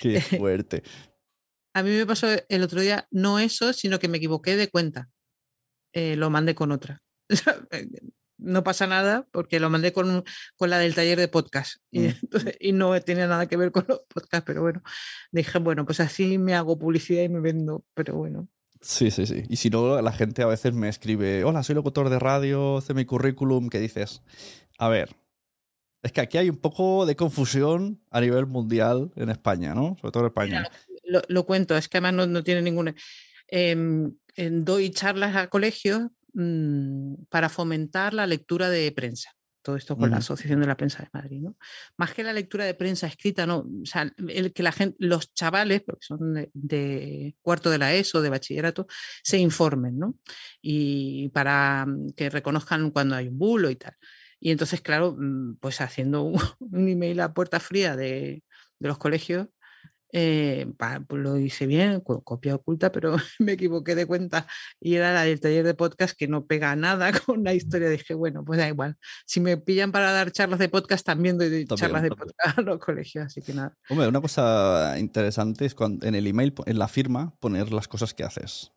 Qué 0.03 0.21
fuerte. 0.41 0.83
A 1.75 1.83
mí 1.83 1.91
me 1.91 2.07
pasó 2.07 2.27
el 2.49 2.63
otro 2.63 2.81
día 2.81 3.07
no 3.11 3.39
eso, 3.39 3.73
sino 3.73 3.99
que 3.99 4.09
me 4.09 4.19
equivoqué 4.19 4.57
de 4.57 4.69
cuenta. 4.69 5.09
Eh, 5.93 6.17
lo 6.17 6.29
mandé 6.31 6.55
con 6.55 6.73
otra. 6.73 7.03
no 8.39 8.65
pasa 8.65 8.87
nada 8.87 9.27
porque 9.31 9.61
lo 9.61 9.71
mandé 9.71 9.93
con, 9.93 10.25
con 10.57 10.71
la 10.71 10.79
del 10.79 10.95
taller 10.95 11.19
de 11.19 11.29
podcast 11.29 11.77
y, 11.91 12.01
mm. 12.01 12.15
y, 12.61 12.73
no 12.73 13.01
tenía 13.01 13.27
nada 13.27 13.47
que 13.47 13.57
ver 13.57 13.71
con 13.71 13.85
los 13.89 14.01
podcasts, 14.09 14.45
pero 14.45 14.63
bueno, 14.63 14.83
dije, 15.31 15.59
bueno, 15.61 15.87
pues 15.87 16.01
así 16.01 16.39
me 16.39 16.55
hago 16.55 16.79
publicidad 16.79 17.23
y 17.23 17.29
me 17.29 17.41
vendo, 17.41 17.85
pero 17.95 18.17
bueno. 18.17 18.49
Sí, 18.81 19.13
sí, 19.13 19.27
sí. 19.27 19.45
Y 19.49 19.57
si 19.57 19.71
no, 19.71 20.03
la 20.03 20.13
gente 20.13 20.43
a 20.43 20.47
veces 20.47 20.75
me 20.75 20.89
escribe, 20.89 21.45
hola, 21.45 21.63
soy 21.63 21.77
locutor 21.77 22.11
de 22.11 22.19
radio, 22.19 22.81
sé 22.81 22.95
mi 22.95 23.05
currículum, 23.05 23.69
¿qué 23.69 23.79
dices? 23.79 24.23
A 24.77 24.89
ver, 24.89 25.15
es 26.03 26.13
que 26.13 26.21
aquí 26.21 26.39
hay 26.39 26.51
un 26.51 26.57
poco 26.57 27.07
de 27.07 27.17
confusión 27.17 28.01
a 28.11 28.21
nivel 28.21 28.47
mundial 28.47 29.13
en 29.17 29.31
España, 29.31 29.75
¿no? 29.75 29.97
Sobre 30.01 30.13
todo 30.13 30.25
en 30.25 30.29
España. 30.29 30.69
lo, 31.29 31.47
cuento, 31.47 31.77
es 31.77 31.89
que 31.89 31.99
además 31.99 32.29
no, 32.29 32.43
tiene 32.43 32.63
ninguna... 32.63 32.95
Em, 33.49 34.13
doy 34.37 34.91
charlas 34.91 35.37
a 35.37 35.49
colegios 35.49 36.09
mm, 36.33 37.25
para 37.29 37.49
fomentar 37.49 38.15
la 38.15 38.27
lectura 38.27 38.69
de 38.69 38.91
prensa. 38.93 39.31
Todo 39.63 39.77
esto 39.77 39.97
con 39.97 40.11
la 40.11 40.17
Asociación 40.17 40.61
de 40.61 40.67
la 40.67 40.77
Prensa 40.77 41.05
de 41.05 41.09
Madrid, 41.13 41.41
¿no? 41.41 41.57
Más 41.97 42.13
que 42.13 42.25
la 42.25 42.33
lectura 42.33 42.65
de 42.65 42.75
prensa 42.75 43.07
escrita, 43.07 43.47
no. 43.47 43.59
O 43.59 43.87
sea, 43.87 44.13
el 44.29 44.53
que 44.53 44.65
la 44.65 44.73
gente, 44.73 44.97
los 44.99 45.33
chavales, 45.35 45.83
porque 45.83 46.05
son 46.05 46.49
de, 46.53 47.37
cuarto 47.43 47.71
de 47.71 47.79
la 47.79 47.95
ESO, 47.95 48.23
de 48.23 48.29
bachillerato, 48.29 48.89
se 49.23 49.39
informen, 49.39 50.01
¿no? 50.01 50.17
Y 50.61 51.29
para 51.29 51.87
mm, 51.87 52.11
que 52.17 52.29
reconozcan 52.29 52.91
cuando 52.91 53.15
hay 53.15 53.29
un 53.29 53.39
bulo 53.39 53.71
y 53.71 53.77
tal. 53.77 53.95
Y 54.45 54.51
entonces, 54.51 54.81
claro, 54.81 55.15
mm, 55.17 55.59
pues 55.61 55.81
haciendo 55.81 56.25
un, 56.25 56.35
email 56.89 57.21
a 57.21 57.33
puerta 57.33 57.61
fría 57.61 57.95
de, 57.95 58.43
los 58.81 58.99
colegios, 58.99 59.47
eh, 60.13 60.67
pues 60.77 61.23
lo 61.23 61.39
hice 61.39 61.67
bien, 61.67 62.01
copia 62.01 62.57
oculta, 62.57 62.91
pero 62.91 63.15
me 63.39 63.53
equivoqué 63.53 63.95
de 63.95 64.05
cuenta 64.05 64.49
y 64.81 64.97
era 64.97 65.15
la 65.15 65.23
del 65.23 65.41
taller 65.41 65.65
de 65.65 65.75
podcast 65.75 66.19
que 66.19 66.27
no 66.27 66.45
pega 66.45 66.75
nada 66.75 67.13
con 67.25 67.45
la 67.45 67.55
historia. 67.55 67.89
Dije, 67.89 68.15
bueno, 68.15 68.45
pues 68.45 68.59
da 68.59 68.67
igual. 68.67 68.97
Si 69.25 69.39
me 69.39 69.59
pillan 69.59 69.93
para 69.93 70.11
dar 70.11 70.33
charlas 70.33 70.59
de 70.59 70.69
podcast, 70.69 71.07
también 71.07 71.39
doy 71.39 71.65
charlas 71.67 72.03
de 72.03 72.11
podcast 72.11 72.59
a 72.59 72.63
los 72.63 72.81
colegios, 72.81 73.27
así 73.27 73.43
que 73.43 73.55
nada. 73.55 73.77
Hombre, 73.89 74.09
una 74.09 74.21
cosa 74.21 74.97
interesante 74.99 75.67
es 75.67 75.77
cuando 75.77 76.05
en 76.05 76.17
el 76.17 76.27
email, 76.27 76.53
en 76.67 76.81
la 76.81 76.89
firma, 76.89 77.37
poner 77.39 77.73
las 77.73 77.87
cosas 77.87 78.13
que 78.13 78.25
haces. 78.25 78.73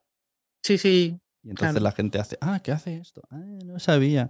Sí, 0.62 0.78
sí. 0.78 1.20
Y 1.42 1.50
entonces 1.50 1.82
la 1.82 1.92
gente 1.92 2.20
hace, 2.20 2.38
ah, 2.40 2.60
¿qué 2.64 2.72
hace 2.72 2.98
esto? 2.98 3.24
Ah, 3.32 3.42
no 3.66 3.80
sabía 3.80 4.30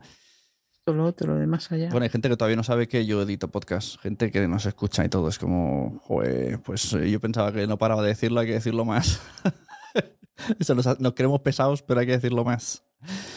lo 0.93 1.05
otro, 1.05 1.35
de 1.35 1.47
más 1.47 1.71
allá. 1.71 1.89
Bueno, 1.89 2.03
hay 2.03 2.09
gente 2.09 2.29
que 2.29 2.37
todavía 2.37 2.55
no 2.55 2.63
sabe 2.63 2.87
que 2.87 3.05
yo 3.05 3.21
edito 3.23 3.47
podcast, 3.49 3.99
gente 3.99 4.29
que 4.29 4.47
no 4.47 4.59
se 4.59 4.69
escucha 4.69 5.03
y 5.03 5.09
todo. 5.09 5.29
Es 5.29 5.39
como, 5.39 5.99
joder, 6.03 6.59
pues 6.59 6.93
eh, 6.93 7.09
yo 7.09 7.19
pensaba 7.19 7.51
que 7.51 7.65
no 7.65 7.77
paraba 7.77 8.03
de 8.03 8.09
decirlo, 8.09 8.39
hay 8.41 8.47
que 8.47 8.53
decirlo 8.53 8.85
más. 8.85 9.19
Eso 10.59 10.75
nos, 10.75 11.13
queremos 11.13 11.41
pesados, 11.41 11.81
pero 11.81 12.01
hay 12.01 12.05
que 12.05 12.11
decirlo 12.11 12.43
más. 12.43 12.83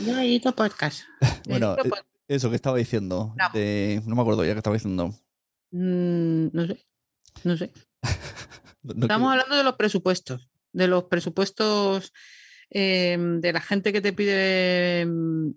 Yo 0.05 0.19
edito 0.19 0.55
podcast. 0.55 1.03
bueno, 1.49 1.77
eh, 1.79 1.91
eso 2.27 2.51
que 2.51 2.57
estaba 2.57 2.77
diciendo. 2.77 3.35
No, 3.37 4.15
me 4.15 4.21
acuerdo 4.21 4.45
ya 4.45 4.53
que 4.53 4.59
estaba 4.59 4.75
diciendo. 4.75 5.15
Mm, 5.71 6.49
no 6.53 6.67
sé. 6.67 6.87
No 7.45 7.57
sé. 7.57 7.73
Estamos 9.01 9.33
hablando 9.33 9.57
de 9.57 9.65
los 9.65 9.77
presupuestos. 9.77 10.51
De 10.73 10.87
los 10.87 11.05
presupuestos 11.05 12.13
em, 12.69 13.41
de 13.41 13.53
la 13.53 13.61
gente 13.61 13.93
que 13.93 14.01
te 14.01 14.13
pide 14.13 15.01
em, 15.01 15.55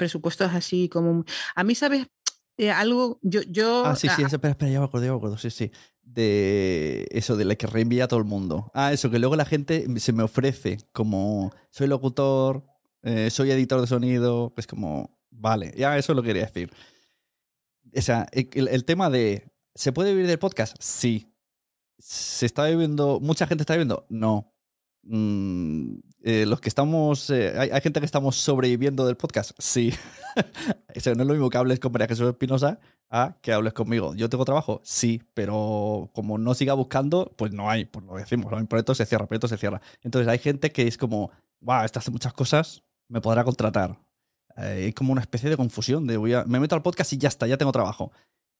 presupuestos 0.00 0.50
así 0.54 0.88
como... 0.88 1.26
A 1.54 1.62
mí, 1.62 1.74
¿sabes? 1.74 2.06
Eh, 2.56 2.70
algo, 2.70 3.18
yo... 3.20 3.42
yo 3.42 3.84
ah, 3.84 3.94
sí, 3.94 4.08
sí, 4.08 4.22
espera, 4.22 4.52
espera, 4.52 4.70
ya 4.70 4.78
me 4.78 4.86
acuerdo, 4.86 5.04
ya 5.04 5.12
me 5.12 5.18
acuerdo, 5.18 5.36
sí, 5.36 5.50
sí. 5.50 5.70
De 6.02 7.06
eso, 7.10 7.36
de 7.36 7.44
la 7.44 7.54
que 7.54 7.66
reenvía 7.66 8.04
a 8.04 8.08
todo 8.08 8.18
el 8.18 8.24
mundo. 8.24 8.70
Ah, 8.72 8.94
eso, 8.94 9.10
que 9.10 9.18
luego 9.18 9.36
la 9.36 9.44
gente 9.44 9.86
se 10.00 10.14
me 10.14 10.22
ofrece 10.22 10.78
como, 10.92 11.52
soy 11.70 11.86
locutor, 11.86 12.64
eh, 13.02 13.28
soy 13.30 13.50
editor 13.50 13.82
de 13.82 13.86
sonido, 13.86 14.54
es 14.56 14.66
como, 14.66 15.18
vale, 15.30 15.74
ya 15.76 15.98
eso 15.98 16.14
lo 16.14 16.22
quería 16.22 16.46
decir. 16.46 16.72
O 17.94 18.00
sea, 18.00 18.26
el, 18.32 18.68
el 18.68 18.84
tema 18.86 19.10
de, 19.10 19.52
¿se 19.74 19.92
puede 19.92 20.12
vivir 20.12 20.28
del 20.28 20.38
podcast? 20.38 20.76
Sí. 20.80 21.30
¿Se 21.98 22.46
está 22.46 22.66
viviendo, 22.66 23.20
mucha 23.20 23.46
gente 23.46 23.62
está 23.64 23.74
viviendo? 23.74 24.06
No. 24.08 24.54
Mm, 25.02 25.98
eh, 26.22 26.44
los 26.46 26.60
que 26.60 26.68
estamos. 26.68 27.30
Eh, 27.30 27.54
hay, 27.58 27.80
gente 27.80 28.00
que 28.00 28.06
estamos 28.06 28.36
sobreviviendo 28.36 29.06
del 29.06 29.16
podcast? 29.16 29.52
Sí. 29.58 29.92
Eso 30.94 31.14
no 31.14 31.22
es 31.22 31.26
lo 31.26 31.34
mismo 31.34 31.50
que 31.50 31.58
hables 31.58 31.80
con 31.80 31.92
María 31.92 32.08
Jesús 32.08 32.28
Espinosa 32.28 32.78
a 33.08 33.36
que 33.40 33.52
hables 33.52 33.72
conmigo. 33.72 34.14
¿Yo 34.14 34.28
tengo 34.28 34.44
trabajo? 34.44 34.80
Sí, 34.84 35.22
pero 35.34 36.10
como 36.12 36.38
no 36.38 36.54
siga 36.54 36.74
buscando, 36.74 37.32
pues 37.36 37.52
no 37.52 37.70
hay, 37.70 37.86
pues 37.86 38.04
lo 38.04 38.14
decimos. 38.16 38.52
El 38.52 38.66
proyecto 38.66 38.94
se 38.94 39.06
cierra, 39.06 39.24
el 39.24 39.28
proyecto 39.28 39.48
se 39.48 39.56
cierra. 39.56 39.80
Entonces 40.02 40.28
hay 40.28 40.38
gente 40.38 40.70
que 40.72 40.86
es 40.86 40.96
como, 40.96 41.30
wow, 41.60 41.84
esta 41.84 42.00
hace 42.00 42.10
muchas 42.10 42.32
cosas, 42.32 42.82
me 43.08 43.20
podrá 43.20 43.42
contratar. 43.42 43.98
Eh, 44.56 44.84
hay 44.84 44.92
como 44.92 45.12
una 45.12 45.22
especie 45.22 45.48
de 45.48 45.56
confusión 45.56 46.06
de 46.06 46.16
voy 46.16 46.34
a, 46.34 46.44
me 46.44 46.60
meto 46.60 46.74
al 46.74 46.82
podcast 46.82 47.12
y 47.12 47.18
ya 47.18 47.28
está, 47.28 47.46
ya 47.46 47.56
tengo 47.56 47.72
trabajo. 47.72 48.12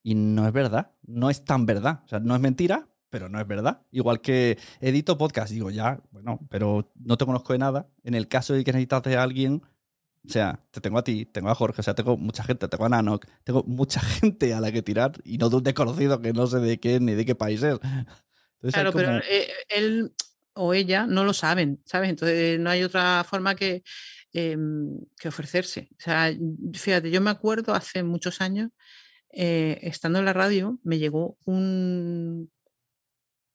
Y 0.02 0.14
no 0.14 0.46
es 0.46 0.52
verdad, 0.52 0.92
no 1.02 1.30
es 1.30 1.44
tan 1.44 1.66
verdad. 1.66 2.00
O 2.06 2.08
sea, 2.08 2.20
no 2.20 2.34
es 2.34 2.40
mentira, 2.40 2.88
pero 3.10 3.28
no 3.28 3.40
es 3.40 3.46
verdad. 3.46 3.82
Igual 3.90 4.20
que 4.20 4.58
edito 4.80 5.18
podcast, 5.18 5.52
digo, 5.52 5.70
ya, 5.70 6.00
bueno, 6.12 6.40
pero 6.48 6.90
no 6.94 7.18
te 7.18 7.26
conozco 7.26 7.52
de 7.52 7.58
nada. 7.58 7.88
En 8.04 8.14
el 8.14 8.28
caso 8.28 8.54
de 8.54 8.64
que 8.64 8.72
necesitas 8.72 9.02
de 9.02 9.16
alguien, 9.16 9.62
o 10.24 10.28
sea, 10.28 10.60
te 10.70 10.80
tengo 10.80 10.98
a 10.98 11.04
ti, 11.04 11.26
tengo 11.26 11.50
a 11.50 11.54
Jorge, 11.54 11.80
o 11.80 11.82
sea, 11.82 11.94
tengo 11.94 12.16
mucha 12.16 12.44
gente, 12.44 12.68
tengo 12.68 12.84
a 12.84 12.88
Nanok, 12.88 13.26
tengo 13.44 13.64
mucha 13.64 14.00
gente 14.00 14.54
a 14.54 14.60
la 14.60 14.72
que 14.72 14.82
tirar 14.82 15.12
y 15.24 15.38
no 15.38 15.50
de 15.50 15.56
un 15.56 15.62
desconocido 15.62 16.20
que 16.20 16.32
no 16.32 16.46
sé 16.46 16.58
de 16.58 16.78
qué 16.78 17.00
ni 17.00 17.14
de 17.14 17.24
qué 17.24 17.34
país 17.34 17.62
es. 17.62 17.78
claro, 18.72 18.92
pero 18.92 19.18
eh, 19.18 19.48
él 19.68 20.14
o 20.54 20.74
ella 20.74 21.06
no 21.06 21.24
lo 21.24 21.32
saben, 21.32 21.80
¿sabes? 21.84 22.10
Entonces 22.10 22.58
no 22.60 22.70
hay 22.70 22.82
otra 22.82 23.24
forma 23.24 23.54
que, 23.54 23.82
em, 24.32 24.98
que 25.18 25.28
ofrecerse. 25.28 25.88
O 25.92 26.02
sea, 26.02 26.32
fíjate, 26.74 27.10
yo 27.10 27.20
me 27.20 27.30
acuerdo 27.30 27.74
hace 27.74 28.02
muchos 28.02 28.40
años, 28.40 28.70
eh, 29.32 29.78
estando 29.82 30.18
en 30.18 30.24
la 30.24 30.32
radio, 30.32 30.78
me 30.82 30.98
llegó 30.98 31.38
un 31.44 32.50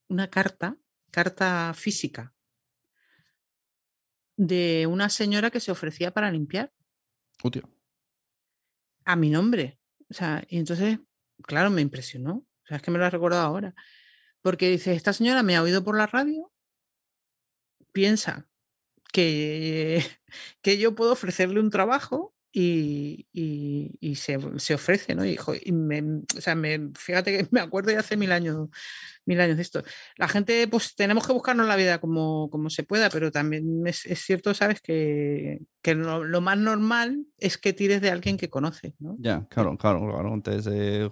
una 0.07 0.29
carta, 0.29 0.77
carta 1.11 1.73
física, 1.73 2.33
de 4.37 4.87
una 4.87 5.09
señora 5.09 5.49
que 5.49 5.59
se 5.59 5.71
ofrecía 5.71 6.11
para 6.11 6.31
limpiar. 6.31 6.73
A 9.05 9.15
mi 9.15 9.29
nombre. 9.29 9.79
O 10.09 10.13
sea, 10.13 10.43
y 10.49 10.57
entonces, 10.57 10.99
claro, 11.43 11.69
me 11.69 11.81
impresionó. 11.81 12.33
O 12.35 12.67
sea, 12.67 12.77
es 12.77 12.83
que 12.83 12.91
me 12.91 12.97
lo 12.97 13.05
ha 13.05 13.09
recordado 13.09 13.43
ahora. 13.43 13.73
Porque 14.41 14.69
dice, 14.69 14.93
esta 14.93 15.13
señora 15.13 15.41
me 15.43 15.55
ha 15.55 15.63
oído 15.63 15.83
por 15.83 15.97
la 15.97 16.05
radio, 16.05 16.51
piensa 17.91 18.47
que, 19.11 20.03
que 20.61 20.77
yo 20.77 20.95
puedo 20.95 21.13
ofrecerle 21.13 21.59
un 21.59 21.69
trabajo 21.69 22.34
y, 22.57 23.27
y- 23.33 23.91
y 23.99 24.15
se, 24.15 24.39
se 24.59 24.73
ofrece, 24.75 25.13
¿no? 25.13 25.25
Y, 25.25 25.37
y 25.63 25.71
me- 25.73 26.21
o 26.37 26.41
sea, 26.41 26.55
me, 26.55 26.91
fíjate 26.97 27.37
que 27.37 27.47
me 27.51 27.59
acuerdo 27.59 27.91
de 27.91 27.97
hace 27.97 28.15
mil 28.15 28.31
años, 28.31 28.69
mil 29.25 29.41
años 29.41 29.57
de 29.57 29.61
esto. 29.61 29.83
La 30.15 30.29
gente, 30.29 30.65
pues 30.69 30.95
tenemos 30.95 31.27
que 31.27 31.33
buscarnos 31.33 31.67
la 31.67 31.75
vida 31.75 31.99
como, 31.99 32.49
como 32.49 32.69
se 32.69 32.83
pueda, 32.83 33.09
pero 33.09 33.29
también 33.29 33.85
es, 33.85 34.05
es 34.05 34.19
cierto, 34.21 34.53
¿sabes? 34.53 34.79
Que, 34.79 35.59
que 35.81 35.95
lo, 35.95 36.23
lo 36.23 36.39
más 36.39 36.57
normal 36.57 37.25
es 37.37 37.57
que 37.57 37.73
tires 37.73 37.99
de 38.01 38.09
alguien 38.11 38.37
que 38.37 38.49
conoces, 38.49 38.93
¿no? 38.99 39.17
Ya, 39.19 39.45
claro, 39.49 39.77
claro, 39.77 39.99
claro. 40.09 40.33
Entonces, 40.33 40.65
eh, 40.73 41.09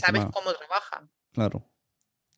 tema- 0.22 0.30
cómo 0.30 0.52
trabaja. 0.54 1.08
Claro, 1.32 1.70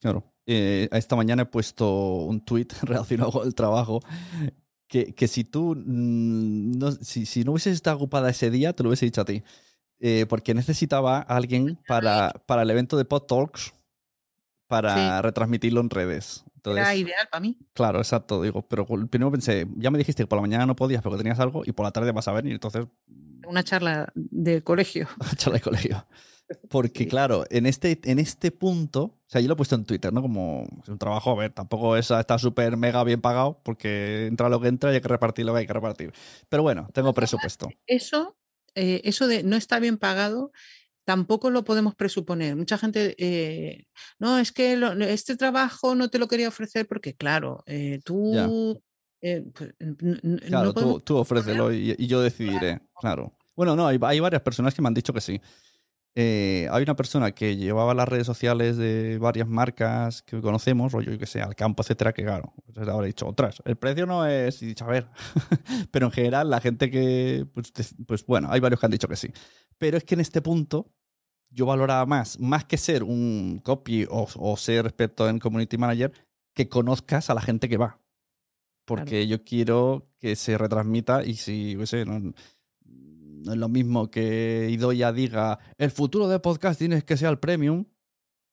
claro. 0.00 0.34
Eh, 0.46 0.88
esta 0.92 1.14
mañana 1.14 1.42
he 1.42 1.46
puesto 1.46 1.86
un 2.24 2.44
tweet 2.44 2.68
relacionado 2.82 3.30
con 3.30 3.46
el 3.46 3.54
trabajo. 3.54 4.00
Que, 4.88 5.14
que 5.14 5.28
si 5.28 5.44
tú 5.44 5.74
no, 5.76 6.90
si, 6.92 7.26
si 7.26 7.44
no 7.44 7.52
hubieses 7.52 7.74
estado 7.74 7.96
ocupada 7.96 8.30
ese 8.30 8.50
día, 8.50 8.72
te 8.72 8.82
lo 8.82 8.88
hubiese 8.88 9.04
dicho 9.06 9.20
a 9.20 9.24
ti. 9.24 9.42
Eh, 10.00 10.26
porque 10.28 10.54
necesitaba 10.54 11.18
a 11.18 11.36
alguien 11.36 11.78
para, 11.86 12.30
para 12.46 12.62
el 12.62 12.70
evento 12.70 12.96
de 12.96 13.04
Pod 13.04 13.22
Talks 13.22 13.74
para 14.66 15.20
retransmitirlo 15.22 15.80
en 15.80 15.90
redes. 15.90 16.44
Entonces, 16.56 16.82
Era 16.82 16.94
ideal 16.94 17.28
para 17.30 17.40
mí. 17.40 17.56
claro, 17.72 17.98
exacto. 17.98 18.42
Digo, 18.42 18.62
pero 18.62 18.86
primero 18.86 19.30
pensé, 19.30 19.66
ya 19.76 19.90
me 19.90 19.98
dijiste 19.98 20.22
que 20.22 20.26
por 20.26 20.36
la 20.38 20.42
mañana 20.42 20.66
no 20.66 20.76
podías 20.76 21.02
porque 21.02 21.18
tenías 21.18 21.40
algo 21.40 21.62
y 21.64 21.72
por 21.72 21.84
la 21.84 21.92
tarde 21.92 22.12
vas 22.12 22.28
a 22.28 22.32
venir. 22.32 22.52
Entonces 22.52 22.86
Una 23.46 23.62
charla 23.64 24.12
de 24.14 24.62
colegio. 24.62 25.08
charla 25.36 25.58
de 25.58 25.62
colegio. 25.62 26.06
Porque, 26.68 27.06
claro, 27.06 27.44
en 27.50 27.66
este, 27.66 27.98
en 28.04 28.18
este 28.18 28.50
punto, 28.50 29.02
o 29.02 29.20
sea, 29.26 29.40
yo 29.40 29.48
lo 29.48 29.54
he 29.54 29.56
puesto 29.56 29.74
en 29.74 29.84
Twitter, 29.84 30.12
¿no? 30.12 30.22
Como 30.22 30.66
es 30.82 30.88
un 30.88 30.98
trabajo, 30.98 31.30
a 31.30 31.34
ver, 31.34 31.52
tampoco 31.52 31.96
es, 31.96 32.10
está 32.10 32.38
súper 32.38 32.76
mega 32.76 33.04
bien 33.04 33.20
pagado, 33.20 33.60
porque 33.64 34.26
entra 34.26 34.48
lo 34.48 34.60
que 34.60 34.68
entra 34.68 34.90
y 34.92 34.96
hay 34.96 35.00
que 35.00 35.08
repartir 35.08 35.44
lo 35.44 35.52
que 35.52 35.60
hay 35.60 35.66
que 35.66 35.72
repartir. 35.72 36.12
Pero 36.48 36.62
bueno, 36.62 36.88
tengo 36.92 37.12
presupuesto. 37.12 37.68
Eso, 37.86 38.36
eh, 38.74 39.00
eso 39.04 39.26
de 39.26 39.42
no 39.42 39.56
está 39.56 39.78
bien 39.78 39.98
pagado, 39.98 40.52
tampoco 41.04 41.50
lo 41.50 41.64
podemos 41.64 41.94
presuponer. 41.94 42.56
Mucha 42.56 42.78
gente, 42.78 43.14
eh, 43.18 43.84
no, 44.18 44.38
es 44.38 44.52
que 44.52 44.76
lo- 44.76 44.92
este 44.92 45.36
trabajo 45.36 45.94
no 45.94 46.08
te 46.08 46.18
lo 46.18 46.28
quería 46.28 46.48
ofrecer 46.48 46.86
porque, 46.86 47.14
claro, 47.14 47.62
eh, 47.66 48.00
tú... 48.04 48.32
eh, 49.20 49.44
pues, 49.54 49.74
Claro, 50.46 50.66
no 50.68 50.74
tú, 50.74 51.00
tú 51.00 51.16
ofrécelo 51.16 51.72
y, 51.72 51.94
y 51.98 52.06
yo 52.06 52.20
decidiré, 52.20 52.80
claro. 53.00 53.32
Bueno, 53.56 53.74
no, 53.74 53.86
hay, 53.86 53.98
hay 54.02 54.20
varias 54.20 54.42
personas 54.42 54.72
que 54.74 54.80
me 54.82 54.88
han 54.88 54.94
dicho 54.94 55.12
que 55.12 55.20
sí. 55.20 55.40
Eh, 56.20 56.66
hay 56.72 56.82
una 56.82 56.96
persona 56.96 57.30
que 57.30 57.56
llevaba 57.56 57.94
las 57.94 58.08
redes 58.08 58.26
sociales 58.26 58.76
de 58.76 59.18
varias 59.18 59.46
marcas 59.46 60.20
que 60.22 60.40
conocemos, 60.40 60.90
rollo, 60.90 61.12
yo 61.12 61.18
que 61.18 61.26
sé, 61.26 61.40
al 61.40 61.54
campo, 61.54 61.84
etcétera, 61.84 62.12
que 62.12 62.24
claro, 62.24 62.52
pues 62.64 62.76
habrá 62.88 63.06
dicho, 63.06 63.24
otras, 63.24 63.62
el 63.64 63.76
precio 63.76 64.04
no 64.04 64.26
es, 64.26 64.60
y 64.60 64.64
he 64.64 64.68
dicho, 64.70 64.84
a 64.84 64.88
ver, 64.88 65.08
pero 65.92 66.06
en 66.06 66.12
general 66.12 66.50
la 66.50 66.60
gente 66.60 66.90
que, 66.90 67.46
pues, 67.54 67.72
pues 68.04 68.26
bueno, 68.26 68.48
hay 68.50 68.58
varios 68.58 68.80
que 68.80 68.86
han 68.86 68.90
dicho 68.90 69.06
que 69.06 69.14
sí. 69.14 69.28
Pero 69.78 69.96
es 69.96 70.02
que 70.02 70.14
en 70.14 70.20
este 70.20 70.42
punto 70.42 70.90
yo 71.50 71.66
valoraba 71.66 72.04
más, 72.04 72.40
más 72.40 72.64
que 72.64 72.78
ser 72.78 73.04
un 73.04 73.60
copy 73.62 74.04
o, 74.10 74.26
o 74.34 74.56
ser 74.56 74.86
experto 74.86 75.28
en 75.28 75.38
community 75.38 75.78
manager, 75.78 76.10
que 76.52 76.68
conozcas 76.68 77.30
a 77.30 77.34
la 77.34 77.42
gente 77.42 77.68
que 77.68 77.76
va. 77.76 78.00
Porque 78.86 79.28
yo 79.28 79.44
quiero 79.44 80.08
que 80.18 80.34
se 80.34 80.58
retransmita 80.58 81.24
y 81.24 81.34
si, 81.34 81.74
yo 81.74 81.86
sé, 81.86 82.04
no, 82.04 82.32
no 83.44 83.52
es 83.52 83.58
lo 83.58 83.68
mismo 83.68 84.10
que 84.10 84.68
Idoya 84.70 85.12
diga 85.12 85.58
el 85.78 85.90
futuro 85.90 86.28
de 86.28 86.40
podcast 86.40 86.78
tienes 86.78 87.04
que 87.04 87.16
ser 87.16 87.28
el 87.28 87.38
premium, 87.38 87.86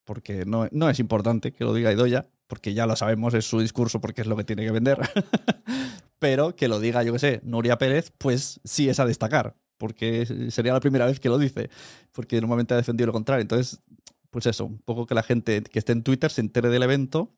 porque 0.04 0.44
no, 0.44 0.68
no 0.70 0.88
es 0.88 0.98
importante 1.00 1.52
que 1.52 1.64
lo 1.64 1.74
diga 1.74 1.92
Idoya, 1.92 2.28
porque 2.46 2.74
ya 2.74 2.86
lo 2.86 2.96
sabemos, 2.96 3.34
es 3.34 3.44
su 3.44 3.60
discurso 3.60 4.00
porque 4.00 4.22
es 4.22 4.26
lo 4.26 4.36
que 4.36 4.44
tiene 4.44 4.64
que 4.64 4.70
vender. 4.70 4.98
Pero 6.18 6.56
que 6.56 6.68
lo 6.68 6.80
diga, 6.80 7.02
yo 7.02 7.12
qué 7.12 7.18
sé, 7.18 7.40
Nuria 7.44 7.76
Pérez, 7.76 8.12
pues 8.16 8.60
sí 8.64 8.88
es 8.88 9.00
a 9.00 9.06
destacar, 9.06 9.56
porque 9.76 10.26
sería 10.50 10.72
la 10.72 10.80
primera 10.80 11.06
vez 11.06 11.20
que 11.20 11.28
lo 11.28 11.38
dice, 11.38 11.68
porque 12.12 12.40
normalmente 12.40 12.74
ha 12.74 12.76
defendido 12.78 13.08
lo 13.08 13.12
contrario. 13.12 13.42
Entonces, 13.42 13.82
pues 14.30 14.46
eso, 14.46 14.64
un 14.64 14.78
poco 14.78 15.06
que 15.06 15.14
la 15.14 15.22
gente 15.22 15.62
que 15.62 15.78
esté 15.78 15.92
en 15.92 16.02
Twitter 16.02 16.30
se 16.30 16.40
entere 16.40 16.70
del 16.70 16.82
evento, 16.82 17.34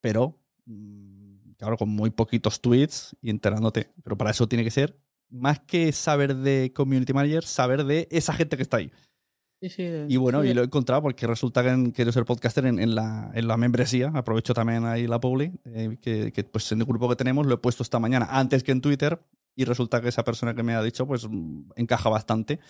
pero 0.00 0.38
mm, 0.66 1.52
claro, 1.58 1.76
con 1.76 1.88
muy 1.88 2.10
poquitos 2.10 2.60
tweets 2.60 3.16
y 3.20 3.30
enterándote. 3.30 3.90
Pero 4.02 4.16
para 4.16 4.30
eso 4.30 4.46
tiene 4.46 4.64
que 4.64 4.70
ser, 4.70 4.98
más 5.34 5.60
que 5.60 5.92
saber 5.92 6.36
de 6.36 6.72
community 6.74 7.12
manager, 7.12 7.44
saber 7.44 7.84
de 7.84 8.08
esa 8.10 8.32
gente 8.32 8.56
que 8.56 8.62
está 8.62 8.78
ahí. 8.78 8.90
Sí, 9.60 9.68
sí, 9.70 9.88
Y 10.08 10.16
bueno, 10.16 10.42
sí, 10.42 10.48
y 10.48 10.54
lo 10.54 10.60
he 10.60 10.64
encontrado 10.64 11.02
porque 11.02 11.26
resulta 11.26 11.62
que 11.62 11.92
quiero 11.92 12.12
ser 12.12 12.24
podcaster 12.24 12.66
en, 12.66 12.78
en 12.78 12.94
la, 12.94 13.30
en 13.34 13.48
la 13.48 13.56
membresía. 13.56 14.12
Aprovecho 14.14 14.52
también 14.52 14.84
ahí 14.84 15.06
la 15.06 15.20
publi, 15.20 15.52
eh, 15.64 15.96
que, 16.00 16.32
que, 16.32 16.44
pues 16.44 16.70
en 16.72 16.80
el 16.80 16.86
grupo 16.86 17.08
que 17.08 17.16
tenemos 17.16 17.46
lo 17.46 17.54
he 17.54 17.58
puesto 17.58 17.82
esta 17.82 17.98
mañana 17.98 18.28
antes 18.30 18.62
que 18.62 18.72
en 18.72 18.80
Twitter. 18.80 19.20
Y 19.56 19.64
resulta 19.64 20.00
que 20.00 20.08
esa 20.08 20.24
persona 20.24 20.54
que 20.54 20.62
me 20.62 20.74
ha 20.74 20.82
dicho, 20.82 21.06
pues 21.06 21.26
mm, 21.28 21.70
encaja 21.76 22.08
bastante. 22.08 22.60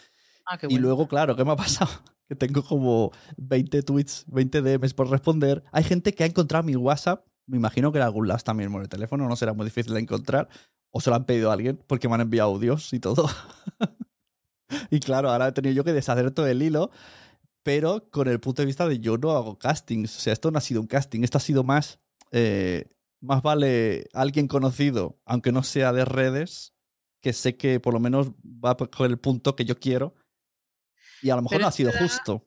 Ah, 0.46 0.58
qué 0.58 0.66
Y 0.70 0.78
luego, 0.78 1.08
claro, 1.08 1.34
¿qué 1.36 1.44
me 1.44 1.52
ha 1.52 1.56
pasado? 1.56 1.90
Que 2.26 2.34
tengo 2.34 2.64
como 2.64 3.12
20 3.36 3.82
tweets, 3.82 4.24
20 4.28 4.62
DMs 4.62 4.94
por 4.94 5.10
responder. 5.10 5.62
Hay 5.72 5.84
gente 5.84 6.14
que 6.14 6.24
ha 6.24 6.26
encontrado 6.26 6.64
mi 6.64 6.74
WhatsApp. 6.74 7.26
Me 7.46 7.58
imagino 7.58 7.92
que 7.92 7.98
en 7.98 8.04
algún 8.04 8.28
lado 8.28 8.40
también 8.42 8.72
por 8.72 8.80
el 8.80 8.88
teléfono, 8.88 9.28
no 9.28 9.36
será 9.36 9.52
muy 9.52 9.66
difícil 9.66 9.92
de 9.92 10.00
encontrar. 10.00 10.48
O 10.96 11.00
se 11.00 11.10
lo 11.10 11.16
han 11.16 11.24
pedido 11.24 11.50
a 11.50 11.54
alguien 11.54 11.82
porque 11.88 12.08
me 12.08 12.14
han 12.14 12.20
enviado 12.20 12.50
audios 12.50 12.92
y 12.92 13.00
todo. 13.00 13.28
y 14.90 15.00
claro, 15.00 15.28
ahora 15.28 15.48
he 15.48 15.52
tenido 15.52 15.74
yo 15.74 15.82
que 15.82 15.92
deshacer 15.92 16.30
todo 16.30 16.46
el 16.46 16.62
hilo, 16.62 16.92
pero 17.64 18.08
con 18.10 18.28
el 18.28 18.38
punto 18.38 18.62
de 18.62 18.66
vista 18.66 18.86
de 18.86 19.00
yo 19.00 19.18
no 19.18 19.32
hago 19.32 19.58
castings. 19.58 20.16
O 20.16 20.20
sea, 20.20 20.32
esto 20.32 20.52
no 20.52 20.58
ha 20.58 20.60
sido 20.60 20.80
un 20.80 20.86
casting, 20.86 21.24
esto 21.24 21.38
ha 21.38 21.40
sido 21.40 21.64
más. 21.64 21.98
eh, 22.30 22.88
más 23.20 23.42
vale 23.42 24.06
alguien 24.12 24.46
conocido, 24.46 25.18
aunque 25.24 25.50
no 25.50 25.62
sea 25.62 25.92
de 25.92 26.04
redes, 26.04 26.74
que 27.20 27.32
sé 27.32 27.56
que 27.56 27.80
por 27.80 27.94
lo 27.94 28.00
menos 28.00 28.32
va 28.44 28.76
con 28.76 29.10
el 29.10 29.18
punto 29.18 29.56
que 29.56 29.64
yo 29.64 29.78
quiero. 29.80 30.14
Y 31.22 31.30
a 31.30 31.36
lo 31.36 31.42
mejor 31.42 31.56
Pero 31.56 31.62
no 31.62 31.68
ha 31.68 31.72
sido 31.72 31.90
justo. 31.98 32.46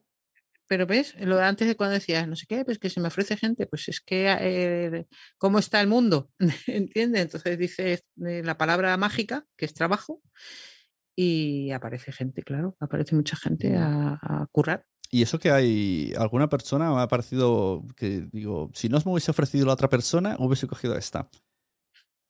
Pero 0.68 0.86
ves, 0.86 1.14
lo 1.18 1.36
de 1.36 1.44
antes 1.44 1.66
de 1.66 1.76
cuando 1.76 1.94
decías, 1.94 2.28
no 2.28 2.36
sé 2.36 2.46
qué, 2.46 2.64
pues 2.64 2.78
que 2.78 2.90
se 2.90 3.00
me 3.00 3.08
ofrece 3.08 3.36
gente, 3.36 3.66
pues 3.66 3.88
es 3.88 4.00
que, 4.00 4.26
eh, 4.38 5.06
¿cómo 5.38 5.58
está 5.58 5.80
el 5.80 5.88
mundo? 5.88 6.30
¿Entiendes? 6.66 7.22
Entonces 7.22 7.58
dices 7.58 8.04
eh, 8.24 8.42
la 8.44 8.58
palabra 8.58 8.96
mágica, 8.98 9.46
que 9.56 9.64
es 9.64 9.74
trabajo, 9.74 10.22
y 11.16 11.72
aparece 11.72 12.12
gente, 12.12 12.42
claro, 12.42 12.76
aparece 12.80 13.16
mucha 13.16 13.36
gente 13.36 13.76
a, 13.76 14.18
a 14.22 14.46
currar. 14.52 14.84
Y 15.10 15.22
eso 15.22 15.38
que 15.38 15.50
hay 15.50 16.12
alguna 16.18 16.48
persona 16.48 16.92
me 16.94 17.00
ha 17.00 17.08
parecido 17.08 17.86
que 17.96 18.28
digo, 18.30 18.70
si 18.74 18.88
no 18.88 18.98
me 19.04 19.12
hubiese 19.12 19.30
ofrecido 19.30 19.66
la 19.66 19.72
otra 19.72 19.88
persona, 19.88 20.36
hubiese 20.38 20.66
cogido 20.66 20.96
esta. 20.96 21.30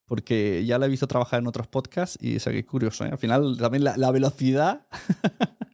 Porque 0.06 0.64
ya 0.64 0.78
la 0.78 0.86
he 0.86 0.88
visto 0.88 1.06
trabajar 1.06 1.40
en 1.40 1.48
otros 1.48 1.66
podcasts 1.66 2.16
y 2.20 2.36
es 2.36 2.44
que 2.44 2.64
curioso, 2.64 3.04
¿eh? 3.04 3.10
Al 3.10 3.18
final 3.18 3.58
también 3.58 3.84
la, 3.84 3.96
la 3.96 4.10
velocidad, 4.10 4.86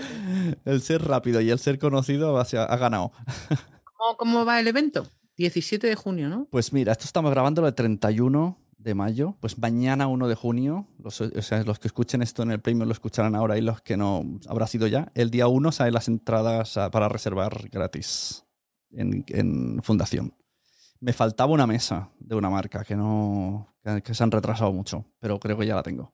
el 0.64 0.82
ser 0.82 1.04
rápido 1.04 1.40
y 1.40 1.50
el 1.50 1.58
ser 1.58 1.78
conocido 1.78 2.38
ha, 2.38 2.42
ha 2.42 2.76
ganado. 2.76 3.12
¿Cómo, 3.96 4.16
cómo 4.16 4.44
va 4.44 4.60
el 4.60 4.68
evento? 4.68 5.06
17 5.36 5.86
de 5.86 5.94
junio, 5.94 6.28
¿no? 6.28 6.46
Pues 6.50 6.72
mira, 6.72 6.92
esto 6.92 7.04
estamos 7.04 7.30
grabando 7.30 7.66
el 7.66 7.74
31 7.74 8.58
de 8.80 8.94
mayo, 8.94 9.36
pues 9.40 9.58
mañana 9.58 10.06
1 10.06 10.28
de 10.28 10.34
junio, 10.34 10.86
los, 10.98 11.20
o 11.20 11.42
sea, 11.42 11.62
los 11.64 11.78
que 11.78 11.88
escuchen 11.88 12.22
esto 12.22 12.42
en 12.42 12.50
el 12.50 12.60
premium 12.60 12.86
lo 12.86 12.92
escucharán 12.92 13.34
ahora 13.34 13.58
y 13.58 13.60
los 13.60 13.82
que 13.82 13.96
no 13.96 14.24
habrá 14.48 14.66
sido 14.66 14.86
ya. 14.86 15.12
El 15.14 15.30
día 15.30 15.48
1 15.48 15.72
salen 15.72 15.94
las 15.94 16.08
entradas 16.08 16.78
para 16.90 17.08
reservar 17.08 17.68
gratis 17.70 18.44
en, 18.90 19.24
en 19.28 19.82
Fundación. 19.82 20.34
Me 20.98 21.12
faltaba 21.12 21.52
una 21.52 21.66
mesa 21.66 22.10
de 22.18 22.34
una 22.34 22.50
marca 22.50 22.84
que 22.84 22.96
no 22.96 23.74
que 24.04 24.14
se 24.14 24.22
han 24.22 24.30
retrasado 24.30 24.72
mucho, 24.72 25.06
pero 25.18 25.40
creo 25.40 25.56
que 25.56 25.66
ya 25.66 25.74
la 25.74 25.82
tengo. 25.82 26.12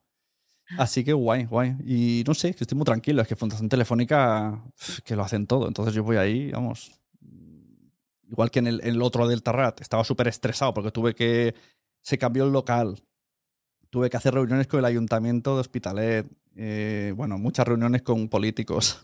Así 0.77 1.03
que 1.03 1.13
guay, 1.13 1.45
guay. 1.45 1.75
Y 1.85 2.23
no 2.27 2.33
sé, 2.33 2.53
que 2.53 2.63
estoy 2.63 2.77
muy 2.77 2.85
tranquilo. 2.85 3.21
Es 3.21 3.27
que 3.27 3.35
Fundación 3.35 3.69
Telefónica 3.69 4.63
que 5.05 5.15
lo 5.15 5.23
hacen 5.23 5.47
todo. 5.47 5.67
Entonces 5.67 5.93
yo 5.93 6.03
voy 6.03 6.17
ahí, 6.17 6.51
vamos. 6.51 6.91
Igual 8.29 8.51
que 8.51 8.59
en 8.59 8.67
el, 8.67 8.81
en 8.81 8.95
el 8.95 9.01
otro 9.01 9.27
del 9.27 9.43
Tarrat, 9.43 9.79
estaba 9.79 10.03
súper 10.03 10.27
estresado 10.27 10.73
porque 10.73 10.91
tuve 10.91 11.15
que. 11.15 11.55
Se 12.01 12.17
cambió 12.17 12.45
el 12.45 12.51
local. 12.51 13.03
Tuve 13.89 14.09
que 14.09 14.17
hacer 14.17 14.33
reuniones 14.33 14.67
con 14.67 14.79
el 14.79 14.85
ayuntamiento 14.85 15.55
de 15.55 15.61
Hospitalet. 15.61 16.27
eh, 16.55 17.13
bueno, 17.15 17.37
muchas 17.37 17.67
reuniones 17.67 18.01
con 18.01 18.27
políticos. 18.27 19.03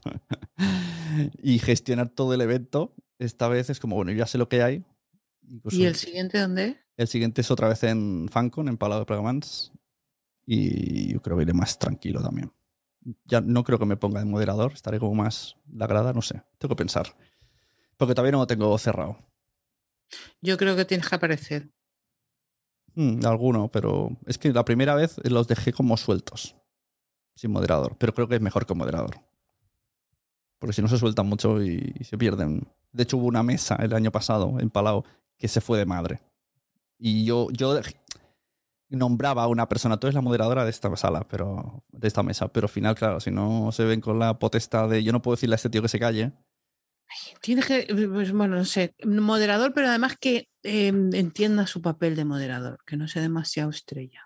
y 1.41 1.59
gestionar 1.59 2.09
todo 2.09 2.33
el 2.33 2.41
evento. 2.41 2.93
Esta 3.19 3.47
vez 3.47 3.69
es 3.69 3.79
como, 3.79 3.95
bueno, 3.95 4.11
yo 4.11 4.17
ya 4.17 4.27
sé 4.27 4.37
lo 4.37 4.49
que 4.49 4.63
hay. 4.63 4.83
Incluso 5.47 5.77
¿Y 5.77 5.85
el 5.85 5.95
siguiente 5.95 6.39
dónde 6.39 6.83
el 6.97 7.07
siguiente 7.07 7.41
es 7.41 7.49
otra 7.49 7.67
vez 7.67 7.83
en 7.83 8.27
Fancon, 8.29 8.67
en 8.67 8.77
Palau 8.77 8.99
de 8.99 9.05
Plegamans. 9.05 9.71
Y 10.45 11.13
yo 11.13 11.21
creo 11.21 11.37
que 11.37 11.43
iré 11.43 11.53
más 11.53 11.79
tranquilo 11.79 12.21
también. 12.21 12.51
Ya 13.25 13.41
no 13.41 13.63
creo 13.63 13.79
que 13.79 13.85
me 13.85 13.97
ponga 13.97 14.19
de 14.19 14.25
moderador, 14.25 14.73
estaré 14.73 14.99
como 14.99 15.15
más 15.15 15.57
la 15.71 15.87
grada, 15.87 16.13
no 16.13 16.21
sé. 16.21 16.41
Tengo 16.57 16.75
que 16.75 16.79
pensar. 16.79 17.15
Porque 17.97 18.13
todavía 18.13 18.31
no 18.33 18.39
lo 18.39 18.47
tengo 18.47 18.77
cerrado. 18.77 19.17
Yo 20.41 20.57
creo 20.57 20.75
que 20.75 20.85
tienes 20.85 21.07
que 21.07 21.15
aparecer. 21.15 21.69
Mm, 22.95 23.25
alguno, 23.25 23.69
pero 23.69 24.09
es 24.25 24.37
que 24.37 24.53
la 24.53 24.65
primera 24.65 24.95
vez 24.95 25.17
los 25.23 25.47
dejé 25.47 25.73
como 25.73 25.97
sueltos, 25.97 26.55
sin 27.35 27.51
moderador. 27.51 27.95
Pero 27.97 28.13
creo 28.13 28.27
que 28.27 28.35
es 28.35 28.41
mejor 28.41 28.65
con 28.65 28.77
moderador. 28.77 29.15
Porque 30.59 30.73
si 30.73 30.81
no 30.81 30.87
se 30.87 30.97
sueltan 30.97 31.27
mucho 31.27 31.61
y, 31.61 31.93
y 31.99 32.03
se 32.03 32.17
pierden. 32.17 32.67
De 32.91 33.03
hecho, 33.03 33.17
hubo 33.17 33.27
una 33.27 33.43
mesa 33.43 33.75
el 33.75 33.93
año 33.93 34.11
pasado 34.11 34.59
en 34.59 34.69
Palau 34.69 35.03
que 35.37 35.47
se 35.47 35.61
fue 35.61 35.77
de 35.77 35.85
madre. 35.85 36.21
Y 36.99 37.25
yo, 37.25 37.49
yo 37.51 37.81
nombraba 38.97 39.43
a 39.43 39.47
una 39.47 39.67
persona, 39.67 39.97
tú 39.99 40.07
eres 40.07 40.15
la 40.15 40.21
moderadora 40.21 40.63
de 40.63 40.69
esta 40.69 40.95
sala, 40.95 41.27
pero 41.27 41.83
de 41.91 42.07
esta 42.07 42.23
mesa, 42.23 42.47
pero 42.47 42.65
al 42.65 42.69
final, 42.69 42.95
claro, 42.95 43.19
si 43.19 43.31
no 43.31 43.71
se 43.71 43.83
ven 43.85 44.01
con 44.01 44.19
la 44.19 44.37
potestad 44.39 44.89
de 44.89 45.03
yo 45.03 45.11
no 45.11 45.21
puedo 45.21 45.35
decirle 45.35 45.55
a 45.55 45.57
este 45.57 45.69
tío 45.69 45.81
que 45.81 45.87
se 45.87 45.99
calle. 45.99 46.31
Tienes 47.41 47.65
que, 47.65 47.85
pues, 48.11 48.31
bueno, 48.31 48.55
no 48.55 48.65
sé, 48.65 48.95
moderador, 49.05 49.73
pero 49.73 49.87
además 49.87 50.15
que 50.19 50.49
eh, 50.63 50.87
entienda 50.87 51.67
su 51.67 51.81
papel 51.81 52.15
de 52.15 52.25
moderador, 52.25 52.79
que 52.85 52.95
no 52.97 53.07
sea 53.07 53.21
demasiado 53.21 53.69
estrella. 53.69 54.21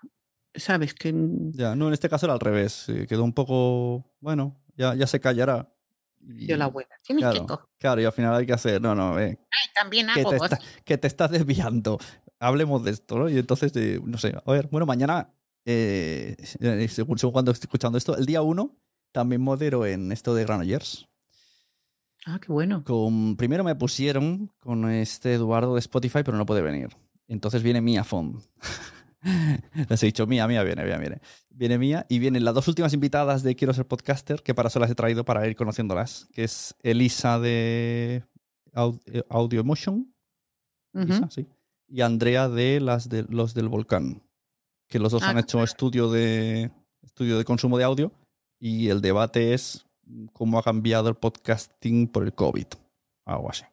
¿Sabes? 0.54 0.94
Que 0.94 1.12
Ya, 1.52 1.76
no, 1.76 1.88
en 1.88 1.92
este 1.94 2.08
caso 2.08 2.26
era 2.26 2.32
al 2.32 2.40
revés, 2.40 2.88
eh, 2.88 3.06
quedó 3.06 3.24
un 3.24 3.32
poco, 3.34 4.10
bueno, 4.20 4.60
ya, 4.76 4.94
ya 4.94 5.06
se 5.06 5.20
callará. 5.20 5.72
Y- 6.20 6.46
dio 6.46 6.56
la 6.56 6.66
buena. 6.66 6.90
Tienes 7.04 7.24
que 7.24 7.30
Claro, 7.30 7.46
coger. 7.46 7.66
claro, 7.78 8.00
y 8.00 8.04
al 8.06 8.12
final 8.12 8.34
hay 8.34 8.46
que 8.46 8.52
hacer, 8.54 8.80
no, 8.80 8.94
no, 8.94 9.18
eh, 9.20 9.38
Ay, 9.50 9.72
también 9.74 10.08
que 10.14 10.20
hago 10.20 10.30
te, 10.30 10.36
voz. 10.38 10.52
está- 10.52 10.64
que 10.84 10.98
te 10.98 11.06
estás 11.06 11.30
desviando. 11.30 11.98
Hablemos 12.40 12.84
de 12.84 12.92
esto, 12.92 13.18
¿no? 13.18 13.28
Y 13.28 13.38
entonces, 13.38 13.72
eh, 13.76 14.00
no 14.04 14.18
sé, 14.18 14.34
a 14.44 14.52
ver, 14.52 14.68
bueno, 14.70 14.86
mañana, 14.86 15.32
eh, 15.64 16.36
eh, 16.60 16.88
según, 16.88 17.18
según 17.18 17.32
cuando 17.32 17.50
estoy 17.50 17.66
escuchando 17.66 17.98
esto, 17.98 18.16
el 18.16 18.26
día 18.26 18.42
1 18.42 18.76
también 19.12 19.42
modero 19.42 19.86
en 19.86 20.12
esto 20.12 20.34
de 20.34 20.44
Granollers. 20.44 21.08
Ah, 22.26 22.38
qué 22.40 22.52
bueno. 22.52 22.84
Con, 22.84 23.36
primero 23.36 23.64
me 23.64 23.74
pusieron 23.74 24.52
con 24.60 24.90
este 24.90 25.34
Eduardo 25.34 25.74
de 25.74 25.80
Spotify, 25.80 26.20
pero 26.24 26.36
no 26.36 26.46
puede 26.46 26.62
venir. 26.62 26.90
Entonces 27.26 27.62
viene 27.62 27.80
Mía 27.80 28.04
Fon. 28.04 28.40
Les 29.88 30.02
he 30.02 30.06
dicho, 30.06 30.26
Mía, 30.26 30.46
Mía, 30.46 30.62
viene, 30.62 30.84
viene, 30.84 31.00
viene. 31.00 31.20
Viene 31.50 31.78
Mía 31.78 32.06
y 32.08 32.18
vienen 32.18 32.44
las 32.44 32.54
dos 32.54 32.68
últimas 32.68 32.92
invitadas 32.92 33.42
de 33.42 33.56
Quiero 33.56 33.74
ser 33.74 33.86
podcaster, 33.86 34.42
que 34.42 34.54
para 34.54 34.68
eso 34.68 34.78
las 34.78 34.90
he 34.90 34.94
traído 34.94 35.24
para 35.24 35.46
ir 35.46 35.56
conociéndolas, 35.56 36.28
que 36.32 36.44
es 36.44 36.76
Elisa 36.82 37.38
de 37.40 38.24
eh, 38.74 39.22
Audio 39.28 39.60
Emotion. 39.60 40.14
Elisa, 40.94 41.28
sí, 41.30 41.46
y 41.88 42.02
Andrea 42.02 42.48
de 42.48 42.80
las 42.80 43.08
de 43.08 43.24
los 43.28 43.54
del 43.54 43.68
volcán, 43.68 44.22
que 44.88 44.98
los 44.98 45.12
dos 45.12 45.22
Ah, 45.22 45.30
han 45.30 45.38
hecho 45.38 45.62
estudio 45.62 46.10
de 46.10 46.70
estudio 47.02 47.38
de 47.38 47.44
consumo 47.44 47.78
de 47.78 47.84
audio 47.84 48.12
y 48.60 48.88
el 48.88 49.00
debate 49.00 49.54
es 49.54 49.86
cómo 50.32 50.58
ha 50.58 50.62
cambiado 50.62 51.08
el 51.08 51.14
podcasting 51.16 52.08
por 52.08 52.24
el 52.24 52.32
COVID, 52.34 52.66
algo 53.24 53.50
así. 53.50 53.64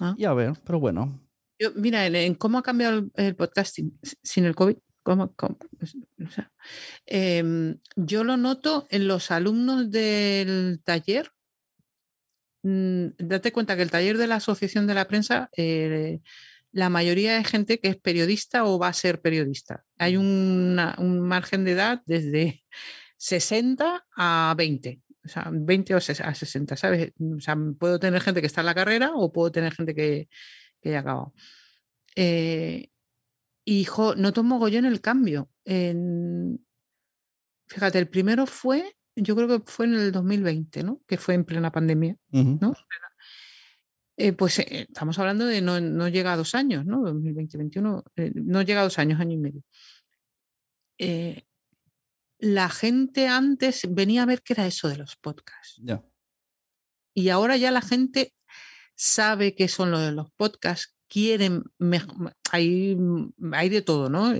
Ah. 0.00 0.14
Y 0.16 0.24
a 0.24 0.32
ver, 0.34 0.54
pero 0.64 0.80
bueno, 0.80 1.20
Yo, 1.58 1.70
mira, 1.76 2.06
en, 2.06 2.34
cómo 2.34 2.58
ha 2.58 2.62
cambiado 2.62 2.98
el, 2.98 3.12
el 3.14 3.36
podcasting 3.36 3.98
sin 4.22 4.44
el 4.46 4.54
COVID, 4.54 4.76
cómo- 5.02 5.32
cómo- 5.34 5.58
pues, 5.78 5.94
o 5.96 6.30
sea, 6.30 6.50
em, 7.06 7.78
yo 7.96 8.24
lo 8.24 8.36
noto 8.36 8.86
en 8.90 9.06
los 9.06 9.30
alumnos 9.30 9.90
del 9.90 10.80
taller. 10.84 11.30
Mm, 12.64 13.06
date 13.18 13.52
cuenta 13.52 13.76
que 13.76 13.82
el 13.82 13.90
taller 13.90 14.16
de 14.18 14.26
la 14.28 14.36
Asociación 14.36 14.86
de 14.86 14.94
la 14.94 15.06
Prensa, 15.08 15.50
eh, 15.56 16.20
la 16.72 16.88
mayoría 16.88 17.34
de 17.36 17.44
gente 17.44 17.78
que 17.78 17.88
es 17.88 17.96
periodista 17.96 18.64
o 18.64 18.78
va 18.78 18.88
a 18.88 18.92
ser 18.92 19.20
periodista. 19.20 19.84
Hay 19.98 20.16
una- 20.16 20.94
un 20.98 21.20
margen 21.20 21.64
de 21.64 21.72
edad 21.72 22.02
desde 22.06 22.64
60 23.18 24.06
a 24.16 24.54
20. 24.56 25.00
O 25.24 25.28
sea, 25.28 25.48
20 25.52 25.94
o 25.94 25.98
ses- 26.00 26.20
a 26.24 26.34
60, 26.34 26.76
¿sabes? 26.76 27.12
O 27.20 27.40
sea, 27.40 27.56
puedo 27.78 28.00
tener 28.00 28.20
gente 28.20 28.40
que 28.40 28.46
está 28.48 28.60
en 28.62 28.66
la 28.66 28.74
carrera 28.74 29.12
o 29.14 29.30
puedo 29.32 29.52
tener 29.52 29.72
gente 29.74 29.94
que, 29.94 30.28
que 30.80 30.90
ya 30.90 30.96
ha 30.96 31.00
acabado. 31.00 31.34
Eh, 32.16 32.88
y 33.64 33.84
jo, 33.84 34.16
noto 34.16 34.42
mogollón 34.42 34.84
el 34.86 35.00
cambio. 35.00 35.48
En- 35.64 36.66
fíjate, 37.68 37.98
el 38.00 38.08
primero 38.08 38.46
fue, 38.46 38.96
yo 39.14 39.36
creo 39.36 39.46
que 39.46 39.62
fue 39.70 39.86
en 39.86 39.94
el 39.94 40.10
2020, 40.12 40.82
¿no? 40.82 41.00
Que 41.06 41.16
fue 41.18 41.34
en 41.34 41.44
plena 41.44 41.70
pandemia, 41.70 42.16
¿no? 42.60 42.74
Eh, 44.24 44.32
pues 44.32 44.58
eh, 44.60 44.86
estamos 44.88 45.18
hablando 45.18 45.46
de 45.46 45.60
no, 45.60 45.80
no 45.80 46.06
llega 46.08 46.32
a 46.32 46.36
dos 46.36 46.54
años, 46.54 46.86
¿no? 46.86 47.00
2020, 47.02 47.58
2021, 47.58 48.04
eh, 48.16 48.30
no 48.34 48.62
llega 48.62 48.80
a 48.80 48.84
dos 48.84 48.98
años, 49.00 49.18
año 49.20 49.32
y 49.32 49.38
medio. 49.38 49.62
Eh, 50.98 51.42
la 52.38 52.68
gente 52.68 53.26
antes 53.26 53.82
venía 53.90 54.22
a 54.22 54.26
ver 54.26 54.42
qué 54.42 54.52
era 54.52 54.66
eso 54.66 54.88
de 54.88 54.96
los 54.98 55.16
podcasts. 55.16 55.80
ya. 55.82 56.02
Y 57.14 57.28
ahora 57.30 57.56
ya 57.56 57.70
la 57.72 57.82
gente 57.82 58.32
sabe 58.94 59.54
qué 59.54 59.66
son 59.68 59.90
lo 59.90 59.98
de 59.98 60.12
los 60.12 60.30
podcasts, 60.36 60.94
quieren, 61.08 61.64
mej- 61.78 62.32
hay, 62.52 62.96
hay 63.52 63.68
de 63.68 63.82
todo, 63.82 64.08
¿no? 64.08 64.32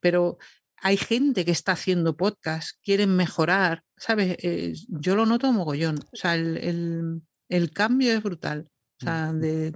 Pero 0.00 0.38
hay 0.78 0.96
gente 0.96 1.44
que 1.44 1.52
está 1.52 1.72
haciendo 1.72 2.16
podcasts, 2.16 2.78
quieren 2.82 3.14
mejorar, 3.14 3.84
¿sabes? 3.96 4.36
Yo 4.88 5.14
lo 5.16 5.26
noto 5.26 5.52
mogollón. 5.52 5.98
O 6.12 6.16
sea, 6.16 6.34
el, 6.34 6.56
el- 6.56 7.22
el 7.48 7.70
cambio 7.72 8.12
es 8.14 8.22
brutal. 8.22 8.68
O 9.02 9.04
sea, 9.04 9.32
de, 9.32 9.72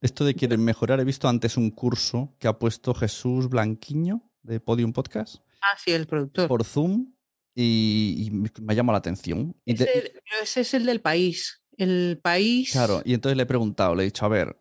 Esto 0.00 0.24
de 0.24 0.34
quieren 0.34 0.64
mejorar, 0.64 1.00
he 1.00 1.04
visto 1.04 1.28
antes 1.28 1.56
un 1.56 1.70
curso 1.70 2.34
que 2.38 2.48
ha 2.48 2.58
puesto 2.58 2.94
Jesús 2.94 3.48
Blanquiño 3.48 4.22
de 4.42 4.60
Podium 4.60 4.92
Podcast 4.92 5.36
ah, 5.62 5.76
sí, 5.78 5.92
el 5.92 6.06
productor. 6.06 6.48
por 6.48 6.64
Zoom 6.64 7.12
y, 7.54 8.26
y 8.26 8.30
me 8.30 8.74
llama 8.74 8.92
la 8.92 8.98
atención. 8.98 9.54
Ese, 9.66 9.84
pero 9.84 10.42
ese 10.42 10.62
es 10.62 10.74
el 10.74 10.86
del 10.86 11.00
país. 11.00 11.62
El 11.76 12.20
país. 12.22 12.72
Claro, 12.72 13.02
y 13.04 13.14
entonces 13.14 13.36
le 13.36 13.44
he 13.44 13.46
preguntado, 13.46 13.94
le 13.94 14.02
he 14.02 14.06
dicho, 14.06 14.24
a 14.24 14.28
ver, 14.28 14.56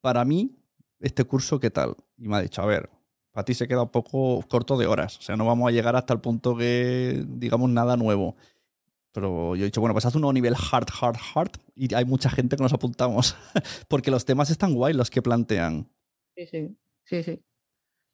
para 0.00 0.24
mí, 0.24 0.56
este 1.00 1.24
curso, 1.24 1.60
¿qué 1.60 1.70
tal? 1.70 1.96
Y 2.16 2.28
me 2.28 2.36
ha 2.36 2.42
dicho, 2.42 2.62
a 2.62 2.66
ver, 2.66 2.90
para 3.32 3.44
ti 3.44 3.54
se 3.54 3.68
queda 3.68 3.82
un 3.82 3.90
poco 3.90 4.44
corto 4.48 4.76
de 4.76 4.86
horas, 4.86 5.18
o 5.18 5.22
sea, 5.22 5.36
no 5.36 5.46
vamos 5.46 5.68
a 5.68 5.72
llegar 5.72 5.96
hasta 5.96 6.14
el 6.14 6.20
punto 6.20 6.56
que 6.56 7.24
digamos 7.28 7.70
nada 7.70 7.96
nuevo. 7.96 8.36
Pero 9.12 9.56
yo 9.56 9.62
he 9.62 9.66
dicho, 9.66 9.80
bueno, 9.80 9.92
pues 9.94 10.06
haz 10.06 10.14
uno 10.14 10.32
nivel 10.32 10.54
hard, 10.54 10.86
hard, 11.00 11.16
hard, 11.34 11.50
y 11.74 11.92
hay 11.94 12.04
mucha 12.04 12.30
gente 12.30 12.56
que 12.56 12.62
nos 12.62 12.72
apuntamos, 12.72 13.34
porque 13.88 14.10
los 14.10 14.24
temas 14.24 14.50
están 14.50 14.74
guay 14.74 14.94
los 14.94 15.10
que 15.10 15.20
plantean. 15.22 15.90
Sí, 16.36 16.46
sí, 16.46 16.76
sí, 17.04 17.22
sí. 17.24 17.42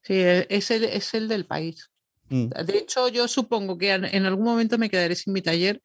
Sí, 0.03 0.15
e- 0.15 0.47
es 0.49 0.71
el, 0.71 0.85
es 0.85 1.13
el 1.15 1.29
del 1.29 1.45
país. 1.47 1.91
Mm, 2.29 2.47
De 2.49 2.79
hecho, 2.79 3.09
yo 3.09 3.29
supongo 3.29 3.77
que 3.77 3.93
en 3.93 4.25
algún 4.27 4.45
momento 4.45 4.79
me 4.79 4.89
quedaré 4.89 5.15
sin 5.17 5.33
mi 5.33 5.43
taller 5.43 5.83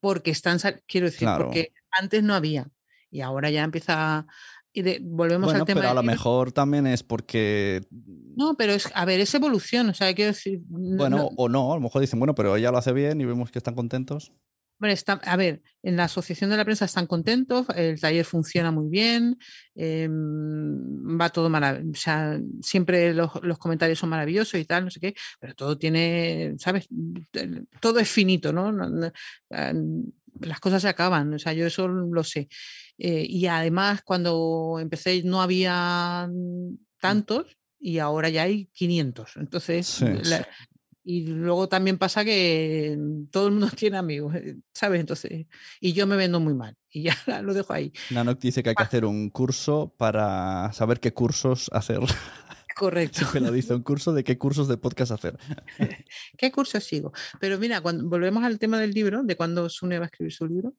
porque 0.00 0.30
están, 0.30 0.58
quiero 0.86 1.06
decir, 1.06 1.20
Claro. 1.20 1.44
porque 1.46 1.72
antes 1.90 2.22
no 2.22 2.34
había 2.34 2.68
y 3.10 3.20
ahora 3.22 3.50
ya 3.50 3.62
empieza. 3.64 4.26
Y 4.72 4.82
de- 4.82 5.00
volvemos 5.02 5.46
Bueno, 5.46 5.60
al 5.60 5.66
tema. 5.66 5.80
pero 5.80 5.90
a 5.90 5.94
lo 5.94 6.02
mejor 6.02 6.52
también 6.52 6.86
es 6.86 7.02
porque, 7.02 7.80
No, 8.36 8.54
pero 8.56 8.72
es, 8.72 8.88
a 8.94 9.04
ver, 9.04 9.18
es 9.20 9.34
evolución, 9.34 9.88
o 9.90 9.94
sea, 9.94 10.14
quiero 10.14 10.30
decir. 10.32 10.60
no- 10.70 10.96
bueno, 10.96 11.16
no- 11.16 11.30
o 11.36 11.48
no, 11.48 11.72
a 11.72 11.76
lo 11.76 11.80
mejor 11.82 12.00
dicen, 12.00 12.18
bueno, 12.20 12.34
pero 12.34 12.54
ella 12.56 12.70
lo 12.70 12.78
hace 12.78 12.92
bien 12.92 13.20
y 13.20 13.24
vemos 13.24 13.50
que 13.50 13.58
están 13.58 13.74
contentos. 13.74 14.32
Bueno, 14.78 14.94
está, 14.94 15.14
a 15.24 15.36
ver, 15.36 15.60
en 15.82 15.96
la 15.96 16.04
Asociación 16.04 16.48
de 16.48 16.56
la 16.56 16.64
Prensa 16.64 16.86
están 16.86 17.06
contentos, 17.06 17.66
el 17.76 18.00
taller 18.00 18.24
funciona 18.24 18.70
muy 18.70 18.88
bien, 18.88 19.36
em, 19.74 21.20
va 21.20 21.28
todo 21.30 21.50
maravilloso, 21.50 21.90
o 21.92 22.00
sea, 22.02 22.40
siempre 22.62 23.12
los, 23.12 23.30
los 23.42 23.58
comentarios 23.58 23.98
son 23.98 24.08
maravillosos 24.08 24.58
y 24.60 24.64
tal, 24.64 24.84
no 24.84 24.90
sé 24.90 25.00
qué, 25.00 25.14
pero 25.38 25.54
todo 25.54 25.76
tiene, 25.76 26.54
¿sabes? 26.58 26.88
Todo 27.80 27.98
es 27.98 28.08
finito, 28.08 28.52
¿no? 28.52 28.72
No- 28.72 28.88
no- 28.88 29.12
ah, 29.50 29.72
Las 30.42 30.60
cosas 30.60 30.80
se 30.80 30.88
acaban, 30.88 31.34
o 31.34 31.38
sea, 31.40 31.52
yo 31.52 31.66
eso 31.66 31.88
lo 31.88 32.22
sé. 32.24 32.48
Eh, 33.02 33.24
y 33.28 33.46
además, 33.46 34.02
cuando 34.04 34.76
empecé 34.78 35.22
no 35.24 35.40
había 35.40 36.28
tantos 37.00 37.46
y 37.78 37.98
ahora 37.98 38.28
ya 38.28 38.42
hay 38.42 38.66
500. 38.74 39.36
Entonces, 39.36 39.86
Sí. 39.86 40.04
la- 40.24 40.46
y 41.02 41.26
luego 41.26 41.66
también 41.66 41.96
pasa 41.96 42.26
que 42.26 42.98
todo 43.30 43.46
el 43.46 43.52
mundo 43.54 43.70
tiene 43.78 43.96
amigos, 43.96 44.34
eh, 44.34 44.56
¿sabes? 44.74 45.00
Entonces, 45.00 45.46
y 45.80 45.94
yo 45.94 46.06
me 46.06 46.16
vendo 46.16 46.40
muy 46.40 46.52
mal 46.54 46.76
y 46.92 47.04
ya 47.04 47.16
lo 47.42 47.54
dejo 47.54 47.72
ahí. 47.72 47.90
Nanok 48.10 48.38
dice 48.38 48.62
que 48.62 48.68
hay 48.68 48.74
que 48.74 48.82
hacer 48.82 49.06
un 49.06 49.30
curso 49.30 49.94
para 49.96 50.70
saber 50.74 51.00
qué 51.00 51.12
cursos 51.14 51.70
hacer. 51.72 52.00
Correcto. 52.76 53.18
Siempre 53.20 53.40
lo 53.40 53.50
dice, 53.50 53.74
un 53.74 53.82
curso 53.82 54.12
de 54.12 54.24
qué 54.24 54.38
cursos 54.38 54.68
de 54.68 54.76
podcast 54.78 55.12
hacer. 55.12 55.38
¿Qué 56.38 56.50
curso 56.52 56.80
sigo? 56.80 57.12
Pero 57.38 57.58
mira, 57.58 57.80
cuando 57.80 58.08
volvemos 58.08 58.42
al 58.44 58.58
tema 58.58 58.78
del 58.78 58.92
libro, 58.92 59.22
de 59.22 59.36
cuando 59.36 59.68
Sune 59.68 59.98
va 59.98 60.04
a 60.04 60.06
escribir 60.06 60.32
su 60.32 60.46
libro, 60.46 60.74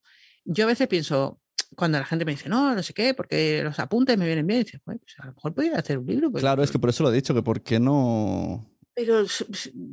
yo 0.45 0.63
a 0.63 0.67
veces 0.67 0.87
pienso, 0.87 1.39
cuando 1.75 1.99
la 1.99 2.05
gente 2.05 2.25
me 2.25 2.31
dice, 2.31 2.49
no, 2.49 2.75
no 2.75 2.83
sé 2.83 2.93
qué, 2.93 3.13
porque 3.13 3.61
los 3.63 3.79
apuntes 3.79 4.17
me 4.17 4.25
vienen 4.25 4.45
bien, 4.47 4.65
y 4.71 4.77
"Bueno, 4.85 4.99
pues 5.01 5.15
a 5.19 5.25
lo 5.25 5.33
mejor 5.33 5.53
podría 5.53 5.77
hacer 5.77 5.97
un 5.97 6.05
libro. 6.05 6.31
pues, 6.31 6.41
Claro, 6.41 6.63
es 6.63 6.71
que 6.71 6.79
por 6.79 6.89
eso 6.89 7.03
lo 7.03 7.11
he 7.11 7.15
dicho, 7.15 7.33
que 7.33 7.43
por 7.43 7.61
qué 7.61 7.79
no... 7.79 8.67
Pero 8.93 9.23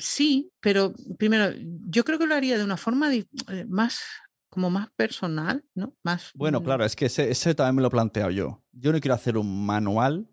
sí, 0.00 0.50
pero 0.60 0.92
primero, 1.18 1.54
yo 1.88 2.04
creo 2.04 2.18
que 2.18 2.26
lo 2.26 2.34
haría 2.34 2.58
de 2.58 2.64
una 2.64 2.76
forma 2.76 3.14
eh, 3.14 3.24
más, 3.68 4.00
como 4.50 4.70
más 4.70 4.90
personal, 4.96 5.64
¿no? 5.74 5.94
Más. 6.02 6.30
Bueno, 6.34 6.60
mm, 6.60 6.64
claro, 6.64 6.84
es 6.84 6.96
que 6.96 7.06
ese, 7.06 7.30
ese 7.30 7.54
también 7.54 7.76
me 7.76 7.82
lo 7.82 7.88
he 7.88 7.92
planteado 7.92 8.30
yo. 8.30 8.64
Yo 8.72 8.92
no 8.92 9.00
quiero 9.00 9.14
hacer 9.14 9.36
un 9.38 9.64
manual 9.64 10.28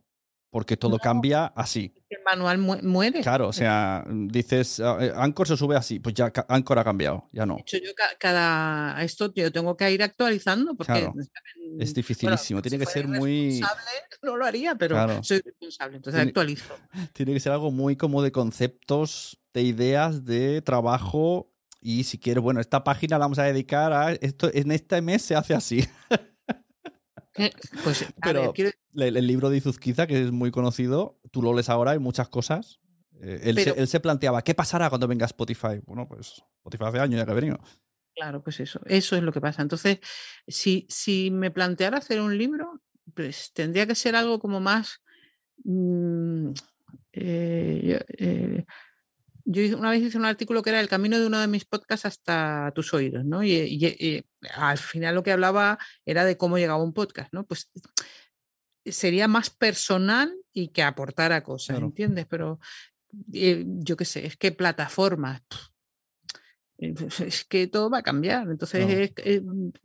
porque 0.56 0.78
todo 0.78 0.94
No. 0.94 1.00
cambia 1.00 1.48
así. 1.48 1.94
El 2.10 2.20
manual 2.24 2.58
mu- 2.60 2.82
muere. 2.82 3.20
Claro, 3.20 3.50
o 3.50 3.52
sea, 3.52 4.06
dices, 4.10 4.80
eh, 4.80 5.12
Anchor 5.14 5.50
se 5.50 5.58
sube 5.58 5.76
así, 5.76 6.00
pues 6.00 6.16
ya 6.16 6.32
Anchor 6.48 6.80
ha 6.80 6.84
cambiado, 6.86 7.28
ya 7.34 7.46
no. 7.46 7.56
De 7.58 7.62
hecho, 7.64 7.78
yo 7.80 7.94
ca- 7.94 8.16
cada 8.18 9.04
esto 9.04 9.34
yo 9.34 9.52
tengo 9.52 9.76
que 9.76 9.92
ir 9.92 10.02
actualizando 10.02 10.74
porque 10.74 10.94
Claro. 10.94 11.14
Es 11.20 11.30
Bueno, 11.58 11.94
dificilísimo, 11.94 12.62
tiene 12.62 12.78
si 12.78 12.86
que 12.86 12.90
ser 12.90 13.06
muy... 13.10 13.60
No 14.24 14.38
lo 14.38 14.46
haría, 14.46 14.76
pero 14.76 14.96
Claro. 14.96 15.22
soy 15.26 15.42
responsable, 15.42 15.98
entonces 15.98 16.20
Tiene- 16.20 16.30
actualizo. 16.30 16.74
Tiene 17.14 17.34
que 17.34 17.40
ser 17.42 17.52
algo 17.52 17.70
muy 17.72 17.98
como 17.98 18.22
de 18.24 18.32
conceptos, 18.32 19.38
de 19.54 19.62
ideas, 19.64 20.24
de 20.24 20.62
trabajo. 20.62 21.52
Y 21.82 22.06
si 22.06 22.18
quieres, 22.18 22.42
bueno, 22.42 22.62
esta 22.62 22.82
página 22.86 23.18
la 23.18 23.26
vamos 23.26 23.40
a 23.40 23.44
dedicar 23.44 23.92
a 23.92 24.14
esto. 24.14 24.50
En 24.54 24.72
este 24.72 25.02
mes 25.02 25.22
se 25.22 25.36
hace 25.36 25.54
así. 25.54 25.86
Eh, 27.38 27.52
Pues, 27.84 28.04
a 28.04 28.08
Pero- 28.24 28.42
ver, 28.42 28.52
quiero- 28.54 28.72
El, 28.96 29.18
el 29.18 29.28
libro 29.28 29.50
de 29.50 29.58
Izuzquiza, 29.58 30.08
que 30.08 30.22
es 30.24 30.32
muy 30.32 30.52
conocido, 30.52 31.20
tú 31.32 31.42
lo 31.42 31.54
lees 31.54 31.70
ahora, 31.70 31.92
hay 31.92 32.00
muchas 32.00 32.30
cosas. 32.30 32.80
Eh, 33.22 33.42
él, 33.44 33.56
Pero- 33.56 33.74
se, 33.76 33.80
él 33.82 33.88
se 33.88 34.00
planteaba, 34.00 34.42
¿qué 34.44 34.54
pasará 34.56 34.90
cuando 34.90 35.08
venga 35.08 35.26
Spotify? 35.26 35.80
Bueno, 35.86 36.08
pues 36.08 36.42
Spotify 36.60 36.86
hace 36.86 37.00
años 37.00 37.18
ya 37.20 37.26
que 37.26 37.32
ha 37.32 37.36
venido. 37.36 37.60
Claro, 38.16 38.42
pues 38.42 38.60
eso, 38.62 38.80
eso 38.86 39.16
es 39.18 39.24
lo 39.24 39.32
que 39.34 39.42
pasa. 39.42 39.62
Entonces, 39.62 40.00
si, 40.48 40.86
si 40.90 41.32
me 41.32 41.52
planteara 41.52 41.98
hacer 41.98 42.22
un 42.22 42.38
libro, 42.38 42.82
pues 43.14 43.52
tendría 43.54 43.86
que 43.86 43.96
ser 43.96 44.16
algo 44.16 44.40
como 44.40 44.60
más... 44.62 45.02
mm, 45.64 46.52
eh, 47.14 48.00
eh, 48.18 48.66
yo 49.46 49.78
una 49.78 49.92
vez 49.92 50.02
hice 50.02 50.18
un 50.18 50.26
artículo 50.26 50.62
que 50.64 50.72
era 50.72 50.80
el 50.80 50.90
camino 50.90 51.20
de 51.20 51.28
uno 51.28 51.40
de 51.40 51.48
mis 51.48 51.66
podcasts 51.66 52.06
hasta 52.06 52.72
tus 52.74 52.94
oídos, 52.94 53.24
¿no? 53.26 53.44
Y, 53.44 53.52
y- 53.54 53.86
y 54.08 54.26
al 54.56 54.78
final 54.78 55.16
lo 55.16 55.24
que 55.24 55.32
hablaba 55.32 55.78
era 56.06 56.26
de 56.26 56.36
cómo 56.38 56.58
llegaba 56.58 56.84
un 56.84 56.94
podcast, 56.94 57.32
¿no? 57.32 57.46
Pues 57.46 57.70
sería 58.86 59.28
más 59.28 59.50
personal 59.50 60.36
y 60.54 60.70
que 60.70 60.84
aportara 60.84 61.44
cosas, 61.44 61.76
Claro. 61.76 61.88
¿entiendes? 61.88 62.26
Pero 62.28 62.60
eh, 63.34 63.64
yo 63.68 63.96
qué 63.98 64.06
sé, 64.06 64.26
es 64.26 64.36
que 64.38 64.52
plataformas, 64.52 65.42
eh, 66.78 66.94
es 67.26 67.46
que 67.46 67.68
todo 67.68 67.90
va 67.90 68.00
a 68.00 68.04
cambiar. 68.04 68.50
Entonces, 68.50 68.86
Claro. 68.86 69.02
es 69.02 69.12
que, 69.12 69.34
eh, 69.36 69.42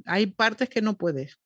hay 0.06 0.26
partes 0.26 0.68
que 0.68 0.82
no 0.82 0.96
puedes. 0.96 1.38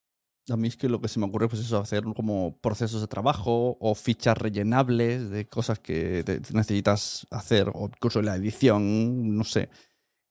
A 0.50 0.56
mí 0.56 0.68
es 0.68 0.76
que 0.76 0.88
lo 0.90 1.00
que 1.00 1.08
se 1.08 1.18
me 1.18 1.24
ocurre 1.26 1.48
pues 1.48 1.62
eso, 1.62 1.78
hacer 1.78 2.04
como 2.14 2.58
procesos 2.58 3.00
de 3.00 3.06
trabajo 3.06 3.78
o 3.80 3.94
fichas 3.94 4.36
rellenables 4.36 5.30
de 5.30 5.46
cosas 5.46 5.78
que 5.78 6.22
te- 6.24 6.40
necesitas 6.52 7.26
hacer 7.30 7.70
o 7.72 7.86
incluso 7.86 8.20
la 8.20 8.36
edición, 8.36 9.36
no 9.36 9.44
sé. 9.44 9.70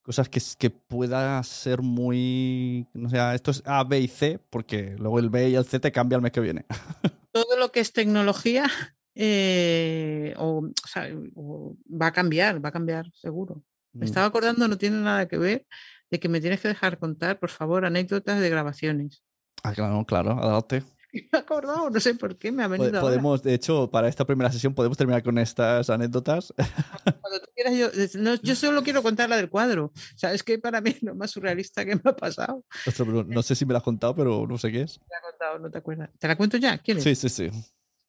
Cosas 0.03 0.29
que, 0.29 0.39
que 0.59 0.69
pueda 0.69 1.41
ser 1.43 1.81
muy... 1.81 2.85
No 2.93 3.09
sé, 3.09 3.17
esto 3.33 3.51
es 3.51 3.63
A, 3.65 3.83
B 3.85 4.01
y 4.01 4.07
C, 4.07 4.39
porque 4.49 4.95
luego 4.99 5.17
el 5.17 5.29
B 5.29 5.49
y 5.49 5.55
el 5.55 5.65
C 5.65 5.79
te 5.79 5.91
cambia 5.91 6.17
el 6.17 6.21
mes 6.21 6.31
que 6.31 6.41
viene. 6.41 6.65
Todo 7.31 7.57
lo 7.57 7.71
que 7.71 7.79
es 7.79 7.91
tecnología 7.93 8.69
eh, 9.15 10.33
o, 10.37 10.59
o 10.67 10.87
sea, 10.87 11.07
o 11.35 11.75
va 11.89 12.07
a 12.07 12.11
cambiar, 12.11 12.63
va 12.63 12.69
a 12.69 12.73
cambiar, 12.73 13.05
seguro. 13.13 13.63
Me 13.93 14.05
Mm. 14.05 14.09
estaba 14.09 14.25
acordando, 14.27 14.67
no 14.67 14.77
tiene 14.77 14.97
nada 14.97 15.27
que 15.27 15.37
ver, 15.37 15.65
de 16.11 16.19
que 16.19 16.29
me 16.29 16.41
tienes 16.41 16.59
que 16.61 16.67
dejar 16.67 16.99
contar, 16.99 17.39
por 17.39 17.49
favor, 17.49 17.85
anécdotas 17.85 18.39
de 18.39 18.49
grabaciones. 18.49 19.23
Ah, 19.63 19.73
claro, 19.73 20.05
claro, 20.05 20.31
adelante. 20.31 20.83
Me 21.13 21.27
he 21.31 21.37
acordado, 21.37 21.89
no 21.89 21.99
sé 21.99 22.15
por 22.15 22.37
qué, 22.37 22.51
me 22.51 22.63
ha 22.63 22.67
venido 22.67 22.89
ahora. 22.89 23.01
Podemos, 23.01 23.43
de 23.43 23.53
hecho, 23.53 23.89
para 23.91 24.07
esta 24.07 24.25
primera 24.25 24.51
sesión 24.51 24.73
podemos 24.73 24.97
terminar 24.97 25.21
con 25.21 25.37
estas 25.37 25.89
anécdotas. 25.91 26.51
Cuando 27.21 27.39
tú 27.39 27.51
quieras, 27.53 27.75
yo, 27.77 28.19
no, 28.19 28.33
yo 28.35 28.55
solo 28.55 28.81
quiero 28.81 29.03
contar 29.03 29.29
la 29.29 29.37
del 29.37 29.47
cuadro. 29.47 29.85
O 29.85 30.17
sea, 30.17 30.33
es 30.33 30.41
que 30.41 30.57
para 30.57 30.81
mí 30.81 30.89
es 30.89 31.03
lo 31.03 31.13
más 31.13 31.29
surrealista 31.29 31.85
que 31.85 31.95
me 31.95 32.01
ha 32.03 32.15
pasado. 32.15 32.65
Ostras, 32.87 33.07
pero 33.07 33.23
no 33.23 33.43
sé 33.43 33.53
si 33.53 33.63
me 33.63 33.73
la 33.73 33.77
has 33.77 33.83
contado, 33.83 34.15
pero 34.15 34.47
no 34.47 34.57
sé 34.57 34.71
qué 34.71 34.81
es. 34.81 34.93
Te 34.93 35.05
la 35.11 35.19
he 35.19 35.31
contado, 35.31 35.59
no 35.59 35.69
te 35.69 35.77
acuerdas. 35.77 36.09
¿Te 36.17 36.27
la 36.27 36.35
cuento 36.35 36.57
ya? 36.57 36.79
¿Quieres? 36.79 37.03
Sí, 37.03 37.13
sí, 37.13 37.29
sí. 37.29 37.51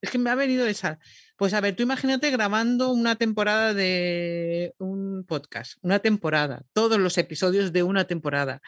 Es 0.01 0.11
que 0.11 0.19
me 0.19 0.31
ha 0.31 0.35
venido 0.35 0.67
esa. 0.67 0.99
Pues 1.37 1.53
a 1.53 1.61
ver, 1.61 1.77
tú 1.77 1.83
imagínate 1.83 2.31
grabando 2.31 2.91
una 2.91 3.17
temporada 3.17 3.75
de 3.75 4.75
un 4.79 5.25
podcast, 5.29 5.75
una 5.83 5.99
temporada, 5.99 6.63
todos 6.73 6.99
los 6.99 7.19
episodios 7.19 7.73
de 7.73 7.83
una 7.83 8.05
temporada. 8.05 8.63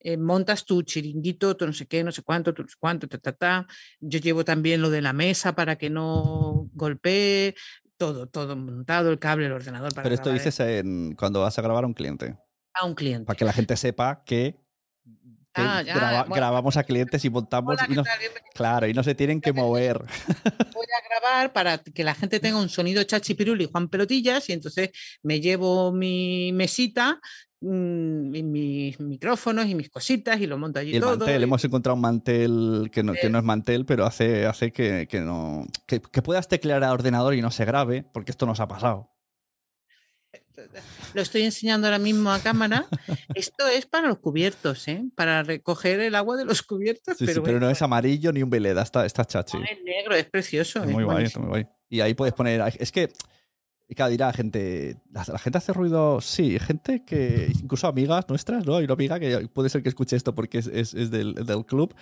Eh, 0.00 0.16
montas 0.16 0.64
tu 0.64 0.82
chiringuito, 0.82 1.56
tu 1.56 1.66
no 1.66 1.72
sé 1.72 1.86
qué, 1.86 2.04
no 2.04 2.12
sé 2.12 2.22
cuánto, 2.22 2.54
tu 2.54 2.62
no 2.62 2.68
sé 2.68 2.76
cuánto, 2.78 3.08
ta, 3.08 3.18
ta, 3.18 3.32
ta. 3.32 3.66
Yo 4.00 4.18
llevo 4.20 4.44
también 4.44 4.80
lo 4.80 4.90
de 4.90 5.02
la 5.02 5.12
mesa 5.12 5.54
para 5.54 5.76
que 5.76 5.90
no 5.90 6.68
golpee, 6.74 7.54
todo, 7.96 8.28
todo 8.28 8.56
montado, 8.56 9.10
el 9.10 9.18
cable, 9.18 9.46
el 9.46 9.52
ordenador 9.52 9.90
para 9.92 10.04
Pero 10.04 10.14
esto 10.14 10.30
grabar 10.30 10.44
dices 10.44 10.60
en, 10.60 11.14
cuando 11.14 11.40
vas 11.40 11.58
a 11.58 11.62
grabar 11.62 11.84
a 11.84 11.86
un 11.88 11.94
cliente. 11.94 12.36
a 12.74 12.84
un 12.86 12.94
cliente. 12.94 13.24
Para 13.26 13.36
que 13.36 13.44
la 13.44 13.52
gente 13.52 13.76
sepa 13.76 14.22
que, 14.24 14.56
Ah, 15.54 15.82
ya, 15.82 15.94
graba- 15.94 16.22
bueno. 16.22 16.34
grabamos 16.36 16.76
a 16.76 16.84
clientes 16.84 17.24
y 17.24 17.30
montamos. 17.30 17.74
Hola, 17.74 17.84
y 17.86 17.88
¿qué 17.88 17.94
no, 17.96 18.02
tal? 18.04 18.18
Claro, 18.54 18.86
y 18.86 18.94
no 18.94 19.02
se 19.02 19.16
tienen 19.16 19.40
que 19.40 19.52
mover. 19.52 19.98
voy 20.74 20.86
a 20.86 21.08
grabar 21.08 21.52
para 21.52 21.78
que 21.78 22.04
la 22.04 22.14
gente 22.14 22.38
tenga 22.38 22.60
un 22.60 22.68
sonido 22.68 23.02
chachipiruli 23.02 23.64
Juan 23.66 23.88
Pelotillas 23.88 24.48
y 24.48 24.52
entonces 24.52 24.90
me 25.22 25.40
llevo 25.40 25.90
mi 25.90 26.52
mesita, 26.52 27.20
y 27.60 28.42
mis 28.42 29.00
micrófonos 29.00 29.66
y 29.66 29.74
mis 29.74 29.90
cositas 29.90 30.40
y 30.40 30.46
lo 30.46 30.58
monto 30.58 30.78
allí 30.78 30.92
Y 30.92 30.96
el 30.96 31.00
todo. 31.02 31.16
mantel, 31.18 31.42
hemos 31.42 31.64
encontrado 31.64 31.96
un 31.96 32.00
mantel 32.02 32.90
que 32.92 33.02
no, 33.02 33.12
que 33.14 33.26
Eh. 33.26 33.30
no 33.30 33.38
es 33.38 33.44
mantel, 33.44 33.84
pero 33.84 34.04
hace, 34.06 34.46
hace 34.46 34.70
que, 34.72 35.06
que 35.10 35.20
no. 35.20 35.66
Que, 35.86 36.00
que 36.00 36.22
puedas 36.22 36.46
teclear 36.48 36.84
al 36.84 36.92
ordenador 36.92 37.34
y 37.34 37.42
no 37.42 37.50
se 37.50 37.64
grabe, 37.64 38.04
porque 38.12 38.30
esto 38.30 38.46
nos 38.46 38.60
ha 38.60 38.68
pasado. 38.68 39.10
Lo 41.14 41.22
estoy 41.22 41.42
enseñando 41.42 41.86
ahora 41.86 41.98
mismo 41.98 42.30
a 42.32 42.40
cámara. 42.40 42.86
Esto 43.34 43.66
es 43.68 43.86
para 43.86 44.08
los 44.08 44.18
cubiertos, 44.18 44.88
¿eh? 44.88 45.04
para 45.14 45.42
recoger 45.44 46.00
el 46.00 46.14
agua 46.16 46.36
de 46.36 46.44
los 46.44 46.62
cubiertos. 46.62 47.16
Sí, 47.16 47.26
sí, 47.26 47.32
pero, 47.32 47.42
pero 47.44 47.60
no 47.60 47.70
es 47.70 47.80
amarillo 47.80 48.32
ni 48.32 48.42
un 48.42 48.50
veleda, 48.50 48.82
está, 48.82 49.06
está 49.06 49.24
chachi. 49.24 49.56
no 49.56 49.64
es 49.64 49.82
negro, 49.84 50.14
es 50.16 50.24
precioso. 50.26 50.82
Es 50.82 50.90
muy 50.90 51.04
guay, 51.04 51.26
muy 51.38 51.48
guay. 51.48 51.66
Y 51.88 52.00
ahí 52.00 52.14
puedes 52.14 52.34
poner. 52.34 52.60
Es 52.78 52.90
que. 52.92 53.08
Claro, 53.96 54.10
dirá 54.10 54.26
la 54.26 54.32
gente. 54.34 54.98
La, 55.12 55.24
la 55.26 55.38
gente 55.38 55.58
hace 55.58 55.72
ruido. 55.72 56.20
Sí, 56.20 56.58
gente 56.58 57.04
que. 57.04 57.50
Incluso 57.62 57.86
amigas 57.88 58.26
nuestras, 58.28 58.66
¿no? 58.66 58.76
Hay 58.76 58.84
una 58.84 58.92
amiga 58.94 59.18
que 59.18 59.48
puede 59.48 59.70
ser 59.70 59.82
que 59.82 59.88
escuche 59.88 60.14
esto 60.14 60.34
porque 60.34 60.58
es, 60.58 60.66
es- 60.66 60.92
es 60.94 61.10
del, 61.10 61.34
del 61.34 61.64
club. 61.64 61.94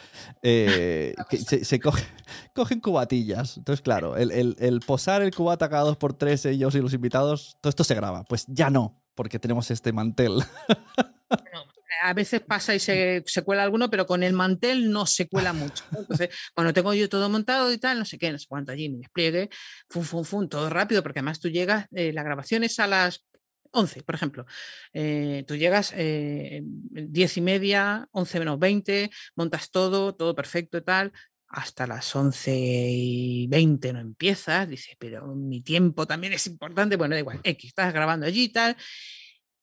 eh, 0.43 1.15
que 1.31 1.37
se, 1.39 1.65
se 1.65 1.81
coge- 1.81 2.05
cogen 2.55 2.81
cubatillas. 2.81 3.57
Entonces, 3.57 3.83
claro, 3.83 4.17
el, 4.17 4.33
el- 4.33 4.57
el 4.59 4.81
posar 4.81 5.23
el 5.23 5.33
cubata 5.35 5.69
cada 5.69 5.85
dos 5.85 5.97
por 5.97 6.13
tres, 6.13 6.45
ellos 6.45 6.75
y 6.75 6.81
los 6.81 6.93
invitados, 6.93 7.57
todo 7.61 7.71
esto 7.71 7.85
se 7.85 7.95
graba. 7.95 8.25
Pues 8.25 8.45
ya 8.49 8.69
no, 8.69 9.01
porque 9.15 9.39
tenemos 9.39 9.71
este 9.71 9.93
mantel. 9.93 10.43
a 12.03 12.13
veces 12.15 12.41
pasa 12.41 12.75
y 12.75 12.81
se, 12.81 13.23
se 13.27 13.43
cuela 13.43 13.63
alguno, 13.63 13.91
pero 13.91 14.07
con 14.07 14.23
el 14.23 14.33
mantel 14.33 14.91
no 14.91 15.07
se 15.07 15.29
cuela 15.29 15.53
mucho. 15.53 15.85
¿no? 15.91 16.01
Entonces, 16.01 16.31
cuando 16.55 16.73
tengo 16.73 16.95
yo 16.95 17.09
todo 17.09 17.29
montado 17.29 17.73
y 17.73 17.79
tal, 17.79 17.99
no 17.99 18.05
sé 18.05 18.19
qué, 18.19 18.33
no 18.33 18.39
sé 18.39 18.47
cuánto 18.49 18.73
allí, 18.73 18.89
mi 18.89 18.99
despliegue, 18.99 19.51
fum, 19.89 20.03
fum, 20.05 20.25
fum, 20.25 20.49
todo 20.49 20.69
rápido, 20.71 21.03
porque 21.03 21.21
además 21.21 21.41
tú 21.41 21.49
llegas, 21.49 21.87
eh, 21.93 22.13
la 22.13 22.23
grabación 22.23 22.65
es 22.65 22.79
a 22.79 22.87
las 22.87 23.25
11, 23.73 24.03
por 24.03 24.15
ejemplo. 24.15 24.47
Eh, 24.93 25.45
tú 25.47 25.57
llegas 25.57 25.93
eh, 25.97 26.63
10 26.65 27.37
y 27.37 27.41
media, 27.41 28.09
11 28.13 28.39
menos 28.39 28.59
20, 28.59 29.11
montas 29.35 29.71
todo, 29.71 30.15
todo 30.15 30.35
perfecto 30.35 30.79
y 30.79 30.83
tal. 30.83 31.13
Hasta 31.49 31.87
las 31.87 32.15
11 32.15 32.55
y 32.57 33.47
20 33.47 33.93
no 33.93 34.01
empiezas, 34.01 34.69
dices, 34.69 34.97
pero 34.99 35.27
mi 35.35 35.61
tiempo 35.63 36.07
también 36.07 36.33
es 36.33 36.47
importante. 36.47 36.97
Bueno, 36.97 37.15
da 37.15 37.21
igual, 37.21 37.41
X, 37.43 37.69
estás 37.69 37.93
grabando 37.93 38.27
allí 38.27 38.45
y 38.45 38.49
tal 38.49 38.77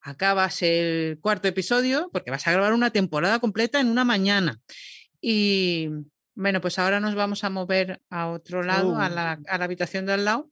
acabas 0.04 0.62
el 0.62 1.18
cuarto 1.22 1.48
episodio, 1.48 2.10
porque 2.12 2.30
vas 2.32 2.46
a 2.46 2.52
grabar 2.52 2.74
una 2.74 2.92
temporada 2.92 3.40
completa 3.40 3.80
en 3.80 3.88
una 3.88 4.04
mañana. 4.06 4.62
Y 5.22 5.90
bueno, 6.36 6.62
pues 6.62 6.78
ahora 6.78 7.00
nos 7.00 7.16
vamos 7.16 7.44
a 7.44 7.50
mover 7.50 8.02
a 8.10 8.28
otro 8.30 8.62
lado, 8.64 8.98
a, 9.00 9.08
Oh. 9.08 9.10
la, 9.10 9.40
a 9.48 9.58
la 9.58 9.66
habitación 9.66 10.06
de 10.06 10.14
al 10.14 10.26
lado, 10.26 10.50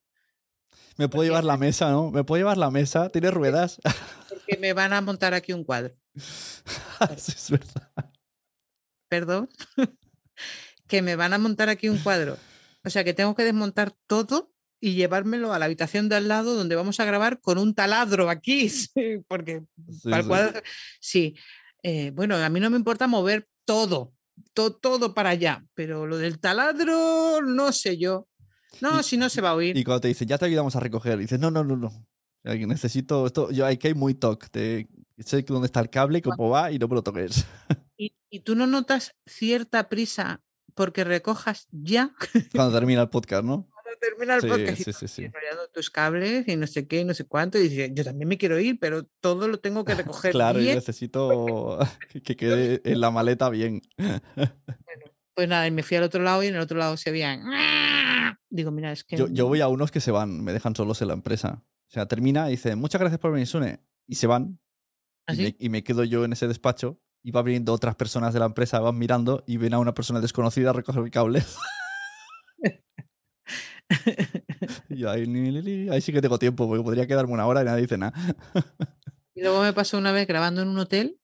Me 0.98 1.10
puedo 1.10 1.24
llevar 1.26 1.44
la 1.44 1.58
mesa, 1.58 1.90
¿no? 1.92 2.12
Me 2.12 2.24
puedo 2.24 2.40
llevar 2.40 2.58
la 2.58 2.72
mesa. 2.72 3.10
¿Tiene 3.10 3.30
ruedas? 3.32 3.80
porque 4.30 4.58
me 4.58 4.74
van 4.74 4.94
a 4.94 5.02
montar 5.02 5.34
aquí 5.34 5.54
un 5.54 5.64
cuadro. 5.64 5.96
Sí, 7.18 7.34
es 7.36 7.50
verdad. 7.52 7.92
Perdón. 9.10 9.50
que 10.88 11.02
me 11.02 11.16
van 11.16 11.34
a 11.34 11.38
montar 11.40 11.70
aquí 11.70 11.90
un 11.90 11.98
cuadro. 11.98 12.38
O 12.84 12.90
sea 12.90 13.04
que 13.04 13.14
tengo 13.14 13.36
que 13.36 13.44
desmontar 13.44 13.92
todo 14.08 14.51
y 14.82 14.96
llevármelo 14.96 15.54
a 15.54 15.60
la 15.60 15.66
habitación 15.66 16.10
de 16.10 16.16
al 16.18 16.28
lado 16.28 16.56
donde 16.56 16.76
vamos 16.76 17.00
a 17.00 17.06
grabar 17.06 17.40
con 17.40 17.58
un 17.58 17.74
taladro 17.76 18.30
aquí, 18.30 18.68
sí, 18.70 18.92
porque 19.28 19.64
Sí, 19.92 20.10
para 20.10 20.24
sí. 20.24 20.28
cuadro, 20.28 20.62
sí. 21.00 21.36
Eh, 21.84 22.12
bueno, 22.14 22.36
a 22.36 22.50
mí 22.50 22.60
no 22.60 22.70
me 22.70 22.78
importa 22.78 23.08
mover 23.08 23.48
todo, 23.66 24.14
to- 24.54 24.74
todo 24.76 25.14
para 25.14 25.30
allá, 25.30 25.64
pero 25.76 26.06
lo 26.08 26.18
del 26.18 26.40
taladro, 26.40 27.42
no 27.42 27.72
sé 27.72 27.98
yo. 27.98 28.28
No, 28.82 29.00
Y- 29.00 29.04
si 29.04 29.18
no 29.18 29.30
se 29.30 29.42
va 29.42 29.52
a 29.52 29.56
oír. 29.56 29.78
Y 29.78 29.84
cuando 29.84 30.02
te 30.02 30.08
dicen, 30.08 30.28
ya 30.28 30.38
te 30.38 30.46
ayudamos 30.46 30.76
a 30.76 30.80
recoger, 30.80 31.18
dices, 31.18 31.40
no, 31.40 31.52
no, 31.52 31.64
no, 31.64 31.76
no. 31.78 32.08
Que 32.44 32.66
necesito 32.66 33.28
esto. 33.28 33.52
Yo 33.52 33.66
hay 33.68 33.78
muy 33.94 34.16
toque. 34.16 34.48
Te, 34.50 34.88
sé 35.20 35.44
dónde 35.44 35.68
está 35.68 35.80
el 35.80 35.90
cable 35.92 36.20
cómo 36.24 36.50
va 36.50 36.72
y 36.72 36.80
no 36.80 36.88
me 36.88 36.96
lo 36.96 37.04
toques. 37.04 37.46
¿Y, 37.98 38.14
y 38.32 38.40
tú 38.40 38.56
no 38.56 38.66
notas 38.66 39.14
cierta 39.28 39.90
prisa 39.90 40.42
porque 40.74 41.04
recojas 41.04 41.68
ya 41.72 42.16
Cuando 42.52 42.74
termina 42.74 43.02
el 43.04 43.10
podcast, 43.10 43.44
¿no? 43.44 43.68
Termina 44.02 44.36
el 44.36 44.42
Sí, 44.42 44.48
podcast? 44.48 44.80
y 44.82 44.84
sí, 44.94 45.08
sí, 45.08 45.24
enrollando 45.26 45.68
tus 45.74 45.90
cables 45.90 46.48
y 46.48 46.56
no 46.58 46.68
sé 46.68 46.88
qué, 46.88 47.00
y 47.02 47.06
no 47.06 47.14
sé 47.14 47.24
cuánto. 47.26 47.58
Y 47.60 47.70
dices, 47.70 47.92
yo 47.94 48.04
también 48.04 48.28
me 48.28 48.38
quiero 48.38 48.60
ir, 48.60 48.80
pero 48.80 49.06
todo 49.22 49.48
lo 49.48 49.60
tengo 49.60 49.86
que 49.86 49.94
recoger 50.24 50.32
Claro, 50.32 50.60
y 50.60 50.64
bien. 50.64 50.76
necesito 50.76 51.80
que- 52.12 52.22
que 52.22 52.36
quede 52.36 52.82
en 52.84 53.00
la 53.00 53.12
maleta 53.12 53.50
bien. 53.50 53.82
Pues 55.34 55.48
nada, 55.48 55.66
y 55.68 55.72
me 55.72 55.84
fui 55.84 55.96
al 55.98 56.04
otro 56.04 56.22
lado 56.22 56.44
y 56.44 56.48
en 56.48 56.56
el 56.56 56.62
otro 56.62 56.78
lado 56.78 56.98
se 56.98 57.12
veían. 57.12 57.44
Digo, 58.50 58.72
mira, 58.72 58.92
es 58.92 59.04
que. 59.06 59.16
Yo, 59.16 59.28
yo 59.30 59.48
voy 59.48 59.62
a 59.62 59.68
unos 59.70 59.92
que 59.92 60.02
se 60.02 60.12
van, 60.12 60.44
me 60.44 60.52
dejan 60.52 60.76
solos 60.76 61.02
en 61.02 61.08
la 61.08 61.14
empresa. 61.14 61.64
O 61.88 61.94
sea, 61.94 62.06
termina 62.08 62.48
y 62.50 62.52
dice, 62.52 62.76
muchas 62.76 63.00
gracias 63.00 63.20
por 63.20 63.32
venir, 63.32 63.48
Sune. 63.48 63.80
Y 64.08 64.16
se 64.16 64.28
van. 64.28 64.60
¿Ah, 65.28 65.34
y, 65.34 65.38
me, 65.38 65.56
y 65.60 65.70
me 65.70 65.84
quedo 65.84 66.04
yo 66.04 66.26
en 66.26 66.34
ese 66.34 66.48
despacho. 66.48 67.00
Y 67.24 67.32
va 67.32 67.44
viniendo 67.44 67.72
otras 67.72 67.96
personas 67.96 68.34
de 68.34 68.40
la 68.40 68.46
empresa, 68.48 68.80
van 68.80 68.98
mirando 68.98 69.44
y 69.46 69.58
ven 69.58 69.74
a 69.76 69.80
una 69.80 69.94
persona 69.94 70.20
desconocida 70.20 70.72
a 70.72 70.74
recoger 70.74 71.04
el 71.04 71.12
cable. 71.12 71.44
y 74.90 74.98
yo 74.98 75.10
ahí, 75.10 75.28
ni, 75.28 75.52
ni, 75.52 75.90
ahí 75.90 76.02
sí 76.02 76.14
que 76.14 76.22
tengo 76.22 76.40
tiempo, 76.40 76.68
porque 76.68 76.84
podría 76.84 77.08
quedarme 77.08 77.34
una 77.34 77.48
hora 77.48 77.62
y 77.62 77.66
nadie 77.66 77.82
dice 77.84 77.98
nada. 77.98 78.14
Y 79.34 79.42
luego 79.42 79.62
me 79.62 79.74
pasó 79.74 79.98
una 79.98 80.12
vez 80.12 80.28
grabando 80.28 80.62
en 80.62 80.68
un 80.68 80.78
hotel, 80.80 81.20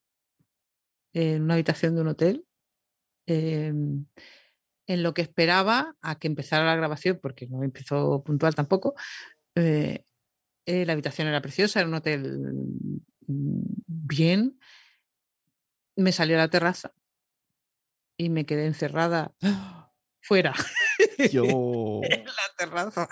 en 1.14 1.44
una 1.44 1.56
habitación 1.56 1.96
de 1.96 2.02
un 2.02 2.08
hotel. 2.08 2.46
em, 3.28 4.06
en 4.88 5.04
lo 5.04 5.14
que 5.14 5.22
esperaba 5.22 5.96
a 6.02 6.18
que 6.18 6.28
empezara 6.28 6.66
la 6.66 6.76
grabación, 6.76 7.20
porque 7.22 7.48
no 7.48 7.64
empezó 7.64 8.24
puntual 8.24 8.56
tampoco. 8.56 8.96
eh, 9.56 10.04
eh, 10.66 10.86
la 10.86 10.94
habitación 10.94 11.28
era 11.28 11.42
preciosa, 11.42 11.80
era 11.80 11.90
un 11.90 11.96
hotel 11.96 13.02
mm, 13.28 13.62
bien. 13.88 14.60
Me 15.98 16.12
salí 16.12 16.34
a 16.34 16.38
la 16.38 16.50
terraza 16.50 16.94
y 18.18 18.30
me 18.30 18.46
quedé 18.46 18.66
encerrada 18.66 19.34
fuera 20.22 20.54
Yo. 21.32 22.02
en 22.04 22.26
la 22.26 22.48
terraza 22.58 23.08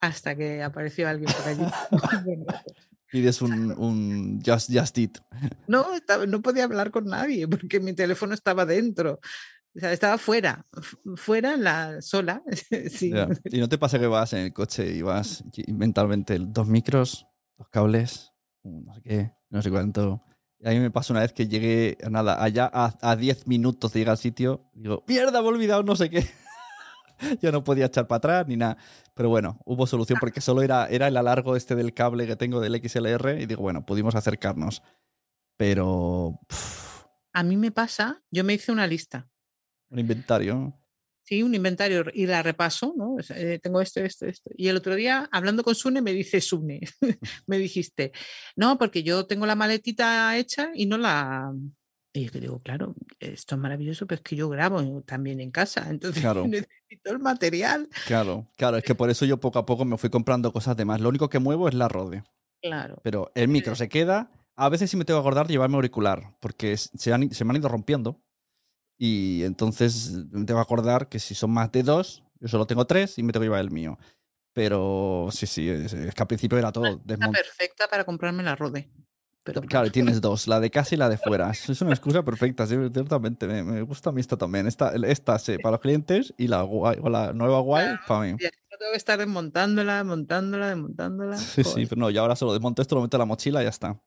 hasta 0.00 0.34
que 0.36 0.62
apareció 0.62 1.08
alguien 1.08 1.30
por 1.32 1.48
allí. 1.48 1.64
Pides 3.10 3.42
un, 3.42 3.72
un 3.72 4.40
Just, 4.44 4.70
just 4.72 4.96
Eat. 4.98 5.18
no, 5.66 5.94
estaba- 5.94 6.26
no 6.26 6.40
podía 6.42 6.64
hablar 6.64 6.90
con 6.92 7.06
nadie 7.06 7.48
porque 7.48 7.80
mi 7.80 7.92
teléfono 7.92 8.34
estaba 8.34 8.64
dentro. 8.64 9.18
O 9.76 9.78
sea, 9.78 9.92
estaba 9.92 10.18
fuera, 10.18 10.66
fuera 11.16 11.56
la 11.56 12.00
sola. 12.02 12.42
sí. 12.90 13.12
Y 13.44 13.58
no 13.58 13.68
te 13.68 13.78
pasa 13.78 13.98
que 14.00 14.06
vas 14.08 14.32
en 14.32 14.40
el 14.40 14.52
coche 14.52 14.90
y 14.92 15.02
vas 15.02 15.44
mentalmente 15.68 16.36
dos 16.40 16.66
micros, 16.66 17.26
dos 17.56 17.68
cables, 17.68 18.32
no 18.64 18.92
sé 18.94 19.00
qué, 19.02 19.32
no 19.48 19.62
sé 19.62 19.70
cuánto. 19.70 20.22
Y 20.58 20.68
a 20.68 20.70
mí 20.72 20.80
me 20.80 20.90
pasó 20.90 21.12
una 21.12 21.20
vez 21.22 21.32
que 21.32 21.46
llegué, 21.46 21.96
nada, 22.10 22.42
allá 22.42 22.68
a, 22.72 22.92
a 23.00 23.14
10 23.16 23.46
minutos 23.46 23.92
de 23.92 24.00
llegar 24.00 24.12
al 24.12 24.18
sitio, 24.18 24.68
digo, 24.74 25.04
mierda, 25.06 25.40
me 25.40 25.46
he 25.46 25.50
olvidado 25.50 25.82
no 25.84 25.94
sé 25.94 26.10
qué. 26.10 26.28
Yo 27.42 27.52
no 27.52 27.64
podía 27.64 27.86
echar 27.86 28.06
para 28.06 28.18
atrás 28.18 28.46
ni 28.48 28.56
nada. 28.56 28.76
Pero 29.14 29.28
bueno, 29.28 29.60
hubo 29.64 29.86
solución 29.86 30.18
porque 30.20 30.40
solo 30.40 30.62
era, 30.62 30.86
era 30.86 31.08
el 31.08 31.16
alargo 31.16 31.56
este 31.56 31.74
del 31.74 31.94
cable 31.94 32.26
que 32.26 32.36
tengo 32.36 32.60
del 32.60 32.80
XLR 32.82 33.40
y 33.40 33.46
digo, 33.46 33.62
bueno, 33.62 33.84
pudimos 33.86 34.14
acercarnos. 34.14 34.82
Pero... 35.56 36.40
pff, 36.48 37.04
A 37.32 37.42
mí 37.42 37.56
me 37.56 37.70
pasa, 37.70 38.22
yo 38.30 38.44
me 38.44 38.54
hice 38.54 38.72
una 38.72 38.86
lista, 38.86 39.28
un 39.90 39.98
inventario. 39.98 40.74
sí, 41.22 41.42
un 41.42 41.54
inventario 41.54 42.04
y 42.12 42.26
la 42.26 42.42
repaso, 42.42 42.94
¿no? 42.96 43.16
Eh, 43.36 43.58
tengo 43.62 43.80
esto, 43.80 44.00
esto, 44.00 44.26
esto. 44.26 44.50
Y 44.56 44.68
el 44.68 44.76
otro 44.76 44.94
día, 44.94 45.28
hablando 45.32 45.62
con 45.62 45.74
Sune, 45.74 46.00
me 46.02 46.12
dice 46.12 46.40
Sune, 46.40 46.80
me 47.46 47.58
dijiste, 47.58 48.12
no, 48.56 48.78
porque 48.78 49.02
yo 49.02 49.26
tengo 49.26 49.46
la 49.46 49.54
maletita 49.56 50.36
hecha 50.36 50.70
y 50.74 50.86
no 50.86 50.98
la... 50.98 51.52
Y 52.12 52.28
yo 52.28 52.40
digo, 52.40 52.58
claro, 52.60 52.94
esto 53.20 53.54
es 53.54 53.60
maravilloso, 53.60 54.06
pero 54.06 54.16
es 54.16 54.22
que 54.22 54.34
yo 54.36 54.48
grabo 54.48 55.02
también 55.02 55.40
en 55.40 55.50
casa, 55.50 55.86
entonces 55.90 56.22
Claro. 56.22 56.44
necesito 56.46 57.10
el 57.12 57.18
material. 57.20 57.88
Claro, 58.06 58.46
claro, 58.56 58.76
es 58.78 58.84
que 58.84 58.94
por 58.94 59.10
eso 59.10 59.24
yo 59.24 59.38
poco 59.38 59.58
a 59.58 59.66
poco 59.66 59.84
me 59.84 59.96
fui 59.96 60.10
comprando 60.10 60.52
cosas 60.52 60.76
de 60.76 60.84
más. 60.84 61.00
Lo 61.00 61.08
único 61.08 61.28
que 61.28 61.38
muevo 61.38 61.68
es 61.68 61.74
la 61.74 61.88
rode. 61.88 62.24
Claro. 62.62 63.00
Pero 63.02 63.30
el 63.34 63.48
micro 63.48 63.74
se 63.74 63.88
queda. 63.88 64.30
A 64.56 64.68
veces 64.68 64.90
sí 64.90 64.96
me 64.96 65.04
tengo 65.04 65.18
que 65.20 65.26
acordar 65.26 65.46
de 65.46 65.54
llevarme 65.54 65.76
auricular, 65.76 66.36
porque 66.40 66.76
se, 66.76 67.12
han- 67.12 67.30
se 67.32 67.44
me 67.44 67.52
han 67.52 67.56
ido 67.56 67.68
rompiendo. 67.68 68.20
Y 68.98 69.44
entonces 69.44 70.10
me 70.30 70.44
tengo 70.44 70.60
que 70.60 70.64
acordar 70.64 71.08
que 71.08 71.18
si 71.18 71.34
son 71.34 71.52
más 71.52 71.72
de 71.72 71.82
dos, 71.82 72.22
yo 72.40 72.48
solo 72.48 72.66
tengo 72.66 72.86
tres 72.86 73.16
y 73.18 73.22
me 73.22 73.32
tengo 73.32 73.42
que 73.42 73.46
llevar 73.46 73.60
el 73.60 73.70
mío. 73.70 73.98
Pero 74.52 75.28
sí, 75.30 75.46
sí, 75.46 75.68
es, 75.68 75.94
que 75.94 76.12
al 76.22 76.26
principio 76.26 76.58
era 76.58 76.72
todo 76.72 77.00
Está 77.06 77.30
perfecta 77.30 77.88
para 77.88 78.04
comprarme 78.04 78.42
la 78.42 78.56
Rode. 78.56 78.90
Pero 79.52 79.66
Claro, 79.66 79.90
tienes 79.90 80.20
dos, 80.20 80.46
la 80.48 80.60
de 80.60 80.70
casa 80.70 80.94
y 80.94 80.98
la 80.98 81.08
de 81.08 81.18
fuera. 81.18 81.50
Es 81.50 81.80
una 81.80 81.92
excusa 81.92 82.22
perfecta, 82.24 82.66
sí, 82.66 82.76
ciertamente. 82.92 83.46
Me, 83.46 83.62
me 83.62 83.82
gusta 83.82 84.10
a 84.10 84.12
mí 84.12 84.20
esta 84.20 84.36
también. 84.36 84.66
Esta, 84.66 84.92
esta 84.94 85.38
sí, 85.38 85.58
para 85.58 85.72
los 85.72 85.80
clientes 85.80 86.34
y 86.36 86.48
la, 86.48 86.62
guay, 86.62 86.98
o 87.02 87.08
la 87.08 87.32
nueva 87.32 87.60
guay 87.60 87.86
para 88.06 88.20
mí. 88.20 88.36
Y 88.38 88.46
así 88.46 88.56
no 88.70 88.78
tengo 88.78 88.92
que 88.92 88.98
estar 88.98 89.18
desmontándola, 89.18 89.96
desmontándola, 89.98 90.68
desmontándola. 90.68 91.36
Sí, 91.50 91.64
sí, 91.64 91.86
pero 91.86 92.00
no, 92.00 92.10
yo 92.10 92.22
ahora 92.22 92.36
solo 92.36 92.52
desmonto 92.52 92.82
esto, 92.82 92.94
lo 92.94 93.02
meto 93.02 93.16
en 93.16 93.20
la 93.20 93.26
mochila 93.26 93.60
y 93.60 93.64
ya 93.64 93.70
está. 93.70 94.00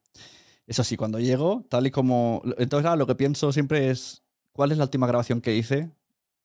Eso 0.66 0.84
sí, 0.84 0.96
cuando 0.96 1.20
llego, 1.20 1.66
tal 1.70 1.88
y 1.88 1.92
como... 1.92 2.42
Entonces, 2.58 2.86
ahora 2.86 2.96
lo 2.96 3.08
que 3.08 3.16
pienso 3.16 3.52
siempre 3.52 3.90
es, 3.90 4.24
¿cuál 4.54 4.72
es 4.72 4.78
la 4.78 4.86
última 4.86 5.08
grabación 5.08 5.42
que 5.42 5.56
hice? 5.56 5.92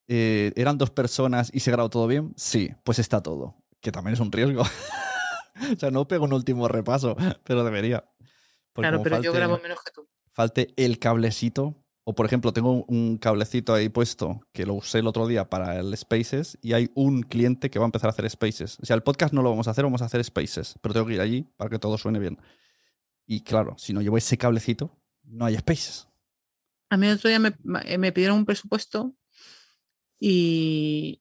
Eh, 0.09 0.53
¿Eran 0.57 0.78
dos 0.78 0.90
personas 0.90 1.51
y 1.53 1.61
se 1.61 1.70
grabó 1.70 1.90
todo 1.90 2.07
bien? 2.07 2.32
Sí, 2.36 2.70
pues 2.82 2.99
está 2.99 3.22
todo, 3.22 3.57
que 3.80 3.92
también 3.92 4.14
es 4.14 4.20
un 4.20 4.32
riesgo. 4.32 4.62
o 5.72 5.78
sea, 5.78 5.90
no 5.90 6.09
pego 6.09 6.24
un 6.24 6.32
último 6.32 6.66
repaso, 6.66 7.16
pero 7.44 7.62
debería. 7.62 8.05
Claro, 8.74 9.02
pero 9.02 9.20
yo 9.22 9.32
grabo 9.32 9.58
menos 9.62 9.78
que 9.84 9.90
tú. 9.92 10.08
falte 10.32 10.72
el 10.76 10.98
cablecito. 10.98 11.74
O 12.04 12.14
por 12.14 12.24
ejemplo, 12.24 12.54
tengo 12.54 12.84
un 12.84 13.18
cablecito 13.18 13.74
ahí 13.74 13.90
puesto 13.90 14.40
que 14.52 14.64
lo 14.64 14.72
usé 14.74 15.00
el 15.00 15.06
otro 15.06 15.26
día 15.26 15.50
para 15.50 15.78
el 15.78 15.94
Spaces 15.94 16.56
y 16.62 16.72
hay 16.72 16.90
un 16.94 17.22
cliente 17.22 17.68
que 17.70 17.78
va 17.78 17.84
a 17.84 17.88
empezar 17.88 18.08
a 18.08 18.12
hacer 18.12 18.30
Spaces. 18.30 18.78
O 18.80 18.86
sea, 18.86 18.96
el 18.96 19.02
podcast 19.02 19.34
no 19.34 19.42
lo 19.42 19.50
vamos 19.50 19.68
a 19.68 19.72
hacer, 19.72 19.84
vamos 19.84 20.00
a 20.00 20.06
hacer 20.06 20.24
Spaces, 20.24 20.76
pero 20.80 20.94
tengo 20.94 21.06
que 21.06 21.12
ir 21.14 21.20
allí 21.20 21.42
para 21.58 21.68
que 21.68 21.78
todo 21.78 21.98
suene 21.98 22.18
bien. 22.18 22.38
Y 23.26 23.42
claro, 23.42 23.76
si 23.76 23.92
no 23.92 24.00
llevo 24.00 24.16
ese 24.16 24.38
cablecito, 24.38 24.90
no 25.24 25.44
hay 25.44 25.58
Spaces. 25.58 26.08
A 26.88 26.96
mí 26.96 27.06
el 27.08 27.16
otro 27.16 27.28
día 27.28 27.40
me, 27.40 27.52
eh, 27.84 27.98
me 27.98 28.10
pidieron 28.12 28.38
un 28.38 28.46
presupuesto 28.46 29.14
y 30.18 31.20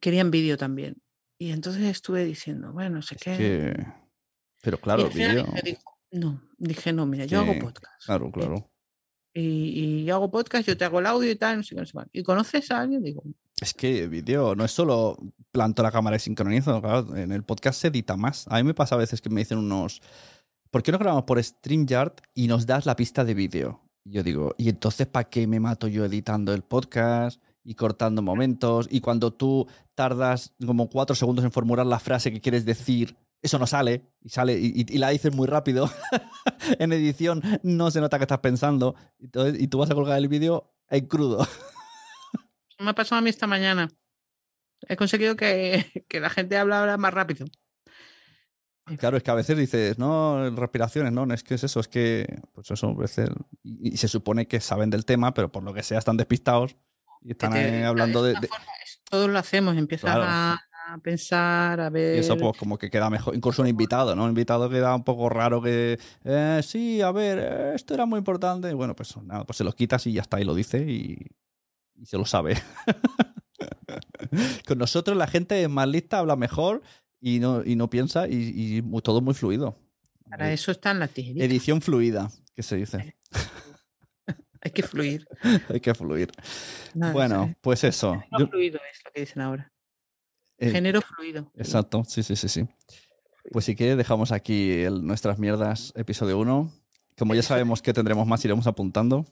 querían 0.00 0.30
vídeo 0.30 0.56
también. 0.56 1.02
Y 1.36 1.50
entonces 1.50 1.82
estuve 1.82 2.24
diciendo, 2.24 2.72
bueno, 2.72 2.90
no 2.96 3.02
sé 3.02 3.16
Es 3.16 3.22
qué. 3.22 3.36
que- 3.36 3.86
Pero 4.62 4.78
claro, 4.78 5.08
vídeo. 5.08 5.44
No, 6.16 6.42
dije, 6.58 6.92
no, 6.92 7.06
mira, 7.06 7.24
yo 7.24 7.40
hago 7.40 7.58
podcast. 7.58 8.04
Claro, 8.04 8.30
claro. 8.30 8.70
Y, 9.34 9.40
y 9.40 10.04
yo 10.04 10.14
hago 10.14 10.30
podcast, 10.30 10.66
yo 10.66 10.76
te 10.76 10.84
hago 10.84 10.98
el 10.98 11.06
audio 11.06 11.30
y 11.30 11.36
tal, 11.36 11.58
no 11.58 11.62
sé 11.62 11.74
qué, 11.74 11.80
no 11.80 11.86
sé 11.86 11.92
cuánto. 11.92 12.10
¿Y 12.14 12.22
conoces 12.22 12.70
a 12.70 12.80
alguien? 12.80 13.02
Digo, 13.02 13.22
Es 13.60 13.74
que 13.74 14.06
vídeo 14.08 14.54
no 14.54 14.64
es 14.64 14.72
solo 14.72 15.18
planto 15.52 15.82
la 15.82 15.92
cámara 15.92 16.16
y 16.16 16.20
sincronizo, 16.20 16.80
claro, 16.80 17.14
en 17.16 17.32
el 17.32 17.42
podcast 17.44 17.80
se 17.80 17.88
edita 17.88 18.16
más. 18.16 18.46
A 18.48 18.56
mí 18.56 18.62
me 18.64 18.74
pasa 18.74 18.94
a 18.94 18.98
veces 18.98 19.20
que 19.20 19.28
me 19.28 19.42
dicen 19.42 19.58
unos, 19.58 20.00
¿por 20.70 20.82
qué 20.82 20.90
no 20.90 20.98
grabamos 20.98 21.24
por 21.24 21.42
StreamYard 21.42 22.14
y 22.34 22.46
nos 22.48 22.64
das 22.64 22.86
la 22.86 22.96
pista 22.96 23.24
de 23.24 23.34
vídeo? 23.34 23.82
Y 24.04 24.12
yo 24.12 24.22
digo, 24.22 24.54
¿y 24.56 24.68
entonces 24.70 25.06
para 25.06 25.28
qué 25.28 25.46
me 25.46 25.60
mato 25.60 25.86
yo 25.88 26.04
editando 26.04 26.54
el 26.54 26.62
podcast 26.62 27.42
y 27.62 27.74
cortando 27.74 28.22
momentos? 28.22 28.88
Y 28.90 29.00
cuando 29.00 29.34
tú 29.34 29.66
tardas 29.94 30.54
como 30.64 30.88
cuatro 30.88 31.14
segundos 31.14 31.44
en 31.44 31.52
formular 31.52 31.84
la 31.84 31.98
frase 31.98 32.32
que 32.32 32.40
quieres 32.40 32.64
decir, 32.64 33.16
eso 33.42 33.58
no 33.58 33.66
sale 33.66 34.10
y 34.20 34.28
sale 34.30 34.58
y, 34.58 34.84
y- 34.88 34.98
la 34.98 35.10
dices 35.10 35.34
muy 35.34 35.46
rápido. 35.46 35.90
en 36.78 36.92
edición 36.92 37.42
no 37.62 37.90
se 37.90 38.00
nota 38.00 38.18
que 38.18 38.24
estás 38.24 38.38
pensando 38.40 38.94
Entonces- 39.18 39.60
y 39.60 39.68
tú 39.68 39.78
vas 39.78 39.90
a 39.90 39.94
colgar 39.94 40.18
el 40.18 40.28
vídeo 40.28 40.72
en 40.88 41.06
crudo. 41.06 41.46
me 42.78 42.90
ha 42.90 42.94
pasado 42.94 43.18
a 43.18 43.22
mí 43.22 43.30
esta 43.30 43.46
mañana. 43.46 43.88
He 44.88 44.96
conseguido 44.96 45.36
que, 45.36 46.04
que 46.08 46.20
la 46.20 46.30
gente 46.30 46.56
habla 46.56 46.80
ahora 46.80 46.96
más 46.96 47.12
rápido. 47.14 47.46
Claro, 48.98 49.16
es 49.16 49.24
que 49.24 49.30
a 49.32 49.34
veces 49.34 49.58
dices, 49.58 49.98
no, 49.98 50.48
respiraciones, 50.50 51.12
no, 51.12 51.26
no 51.26 51.34
es 51.34 51.42
que 51.42 51.54
es 51.54 51.64
eso, 51.64 51.80
es 51.80 51.88
que, 51.88 52.40
pues 52.52 52.70
eso, 52.70 52.86
a 52.90 52.94
veces, 52.94 53.28
y, 53.64 53.94
y 53.94 53.96
se 53.96 54.06
supone 54.06 54.46
que 54.46 54.60
saben 54.60 54.90
del 54.90 55.04
tema, 55.04 55.34
pero 55.34 55.50
por 55.50 55.64
lo 55.64 55.74
que 55.74 55.82
sea 55.82 55.98
están 55.98 56.16
despistados 56.16 56.76
y 57.20 57.32
están 57.32 57.52
te- 57.52 57.84
hablando 57.84 58.22
de, 58.22 58.34
de- 58.34 58.48
Todos 59.10 59.28
lo 59.28 59.40
hacemos, 59.40 59.76
empiezan 59.76 60.12
Claro. 60.12 60.24
a, 60.28 60.60
a 60.88 60.98
pensar, 60.98 61.80
a 61.80 61.90
ver. 61.90 62.16
y 62.16 62.18
eso 62.20 62.36
pues 62.36 62.56
como 62.56 62.78
que 62.78 62.90
queda 62.90 63.10
mejor, 63.10 63.34
incluso 63.34 63.62
un 63.62 63.68
invitado, 63.68 64.14
¿no? 64.14 64.22
Un 64.24 64.30
invitado 64.30 64.68
queda 64.70 64.94
un 64.94 65.04
poco 65.04 65.28
raro 65.28 65.60
que, 65.60 65.98
"Eh, 66.24 66.60
sí, 66.62 67.00
a 67.02 67.10
ver, 67.12 67.38
eh, 67.40 67.72
esto 67.74 67.94
era 67.94 68.06
muy 68.06 68.18
importante, 68.18 68.70
y 68.70 68.74
bueno, 68.74 68.94
pues 68.94 69.16
nada, 69.18 69.44
pues 69.44 69.56
se 69.56 69.64
lo 69.64 69.72
quitas 69.72 70.06
y 70.06 70.12
ya 70.12 70.22
está, 70.22 70.40
y 70.40 70.44
lo 70.44 70.54
dice 70.54 70.78
y, 70.88 71.18
y 71.96 72.06
se 72.06 72.16
lo 72.18 72.24
sabe. 72.24 72.54
Con 74.66 74.78
nosotros 74.78 75.16
la 75.16 75.26
gente 75.26 75.62
es 75.62 75.68
más 75.68 75.88
lista, 75.88 76.18
habla 76.18 76.36
mejor 76.36 76.82
y 77.20 77.38
no, 77.38 77.64
y 77.64 77.76
no 77.76 77.88
piensa 77.90 78.28
y, 78.28 78.52
y 78.78 79.00
todo 79.02 79.20
muy 79.20 79.34
fluido. 79.34 79.78
Para 80.28 80.52
eso 80.52 80.70
están 80.72 80.98
las 80.98 81.10
tijeritas. 81.10 81.46
Edición 81.48 81.80
fluida, 81.80 82.30
que 82.54 82.62
se 82.62 82.76
dice. 82.76 83.16
Hay 84.62 84.70
que 84.72 84.82
fluir. 84.82 85.26
Hay 85.68 85.80
que 85.80 85.94
fluir. 85.94 86.32
Bueno, 86.94 87.54
pues 87.60 87.84
eso. 87.84 88.22
Yo- 88.38 88.48
fluido 88.48 88.80
es 88.92 89.00
lo 89.04 89.10
que 89.12 89.20
dicen 89.20 89.42
ahora. 89.42 89.72
Eh, 90.58 90.70
Género 90.70 91.00
fluido. 91.02 91.50
exacto, 91.56 92.04
sí, 92.04 92.22
sí, 92.22 92.36
sí, 92.36 92.48
sí. 92.48 92.66
Pues 93.52 93.64
si 93.64 93.76
quieres, 93.76 93.96
dejamos 93.96 94.32
aquí 94.32 94.72
el- 94.82 95.04
nuestras 95.06 95.38
mierdas, 95.38 95.92
episodio 95.96 96.38
1. 96.38 96.72
Como 97.18 97.34
ya 97.34 97.42
sabemos 97.42 97.80
que 97.82 97.92
tendremos 97.92 98.26
más, 98.26 98.44
iremos 98.44 98.66
apuntando. 98.66 99.24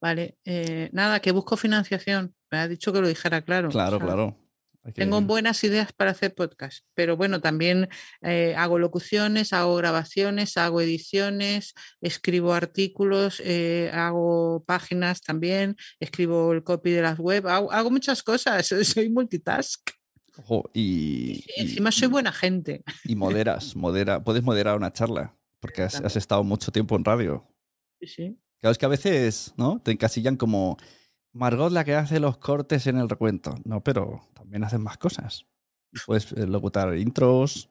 Vale. 0.00 0.36
eh, 0.44 0.90
nada, 0.92 1.20
que 1.20 1.32
busco 1.32 1.56
financiación. 1.56 2.34
Me 2.50 2.58
ha 2.58 2.68
dicho 2.68 2.92
que 2.92 3.00
lo 3.00 3.08
dijera 3.08 3.42
claro. 3.42 3.70
Claro, 3.70 3.96
o 3.96 3.98
sea, 4.00 4.06
claro. 4.06 4.38
Que- 4.84 4.92
Tengo 4.92 5.18
buenas 5.22 5.64
ideas 5.64 5.94
para 5.94 6.10
hacer 6.10 6.34
podcast, 6.34 6.84
pero 6.92 7.16
bueno, 7.16 7.40
también 7.40 7.88
eh, 8.20 8.54
hago 8.58 8.78
locuciones, 8.78 9.54
hago 9.54 9.76
grabaciones, 9.76 10.58
hago 10.58 10.82
ediciones, 10.82 11.72
escribo 12.02 12.52
artículos, 12.52 13.40
eh, 13.42 13.90
hago 13.94 14.62
páginas 14.66 15.22
también, 15.22 15.76
escribo 16.00 16.52
el 16.52 16.62
copy 16.64 16.90
de 16.90 17.00
las 17.00 17.18
web, 17.18 17.48
hago, 17.48 17.72
hago 17.72 17.90
muchas 17.90 18.22
cosas, 18.22 18.66
soy 18.98 19.08
multitask. 19.08 19.80
Ojo, 20.36 20.70
y, 20.74 21.44
y- 21.56 21.60
Encima 21.62 21.92
soy 21.92 22.08
buena 22.08 22.32
gente. 22.32 22.82
y 23.04 23.14
moderas, 23.16 23.76
modera, 23.76 24.22
puedes 24.24 24.42
moderar 24.42 24.76
una 24.76 24.92
charla, 24.92 25.36
porque 25.60 25.82
has, 25.82 25.96
has 26.00 26.16
estado 26.16 26.42
mucho 26.44 26.72
tiempo 26.72 26.96
en 26.96 27.04
radio. 27.04 27.46
Sí, 28.00 28.06
sí. 28.08 28.38
Claro, 28.60 28.72
es 28.72 28.78
que 28.78 28.86
a 28.86 28.88
veces, 28.88 29.52
¿no? 29.56 29.80
Te 29.80 29.90
encasillan 29.92 30.36
como 30.36 30.76
Margot 31.32 31.70
la 31.72 31.84
que 31.84 31.94
hace 31.94 32.18
los 32.18 32.38
cortes 32.38 32.86
en 32.86 32.96
el 32.98 33.08
recuento. 33.08 33.54
No, 33.64 33.82
pero 33.82 34.28
también 34.34 34.64
hacen 34.64 34.80
más 34.82 34.96
cosas. 34.98 35.44
Puedes 36.06 36.32
eh, 36.32 36.46
locutar 36.46 36.96
intros. 36.96 37.70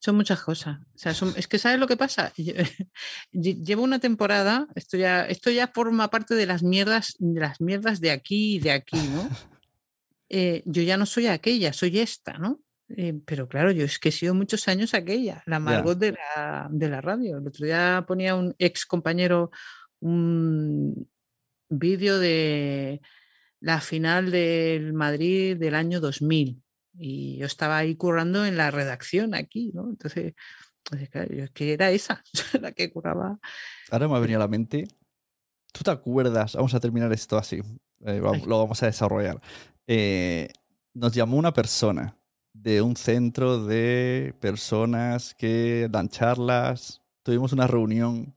Son 0.00 0.16
muchas 0.16 0.40
cosas. 0.42 0.78
O 0.94 0.98
sea, 0.98 1.12
son- 1.12 1.34
es 1.36 1.46
que 1.48 1.58
¿sabes 1.58 1.78
lo 1.78 1.86
que 1.86 1.96
pasa? 1.96 2.32
Lle- 3.32 3.64
Llevo 3.64 3.82
una 3.82 3.98
temporada, 3.98 4.66
esto 4.74 4.96
ya, 4.96 5.24
esto 5.26 5.50
ya 5.50 5.68
forma 5.68 6.08
parte 6.08 6.34
de 6.34 6.46
las 6.46 6.62
mierdas, 6.62 7.14
de 7.18 7.40
las 7.40 7.60
mierdas 7.60 8.00
de 8.00 8.10
aquí 8.10 8.56
y 8.56 8.58
de 8.60 8.70
aquí, 8.72 8.96
¿no? 8.96 9.28
Eh, 10.28 10.62
yo 10.66 10.82
ya 10.82 10.96
no 10.96 11.06
soy 11.06 11.26
aquella, 11.26 11.72
soy 11.72 11.98
esta, 11.98 12.38
¿no? 12.38 12.60
Eh, 12.96 13.20
pero 13.26 13.48
claro, 13.48 13.70
yo 13.70 13.84
es 13.84 13.98
que 13.98 14.08
he 14.08 14.12
sido 14.12 14.34
muchos 14.34 14.66
años 14.68 14.94
aquella, 14.94 15.42
la 15.46 15.58
Margot 15.58 15.98
de 15.98 16.12
la, 16.12 16.68
de 16.70 16.88
la 16.88 17.00
radio. 17.00 17.38
El 17.38 17.46
otro 17.46 17.66
día 17.66 18.04
ponía 18.06 18.34
un 18.34 18.54
ex 18.58 18.86
compañero 18.86 19.50
un 20.00 21.08
vídeo 21.68 22.18
de 22.18 23.02
la 23.60 23.80
final 23.80 24.30
del 24.30 24.92
Madrid 24.92 25.56
del 25.56 25.74
año 25.74 26.00
2000 26.00 26.62
y 26.98 27.36
yo 27.36 27.46
estaba 27.46 27.78
ahí 27.78 27.94
currando 27.96 28.46
en 28.46 28.56
la 28.56 28.70
redacción 28.70 29.34
aquí, 29.34 29.70
¿no? 29.74 29.88
Entonces, 29.88 30.34
pues, 30.84 31.08
claro, 31.10 31.34
yo 31.34 31.44
es 31.44 31.50
que 31.50 31.72
era 31.72 31.90
esa, 31.90 32.22
la 32.60 32.72
que 32.72 32.90
curraba. 32.90 33.38
Ahora 33.90 34.08
me 34.08 34.16
ha 34.16 34.20
venido 34.20 34.38
a 34.38 34.44
la 34.44 34.48
mente. 34.48 34.88
¿Tú 35.72 35.84
te 35.84 35.90
acuerdas? 35.90 36.54
Vamos 36.54 36.74
a 36.74 36.80
terminar 36.80 37.12
esto 37.12 37.36
así. 37.36 37.60
eh, 38.06 38.20
lo 38.20 38.58
vamos 38.58 38.82
a 38.82 38.86
desarrollar. 38.86 39.38
Eh, 39.90 40.48
nos 40.94 41.12
llamó 41.14 41.38
una 41.38 41.52
persona 41.52 42.14
de 42.52 42.82
un 42.82 42.94
centro 42.96 43.64
de 43.64 44.34
personas 44.40 45.34
que 45.34 45.88
dan 45.90 46.08
charlas. 46.08 47.00
Tuvimos 47.24 47.52
una 47.52 47.66
reunión 47.66 48.36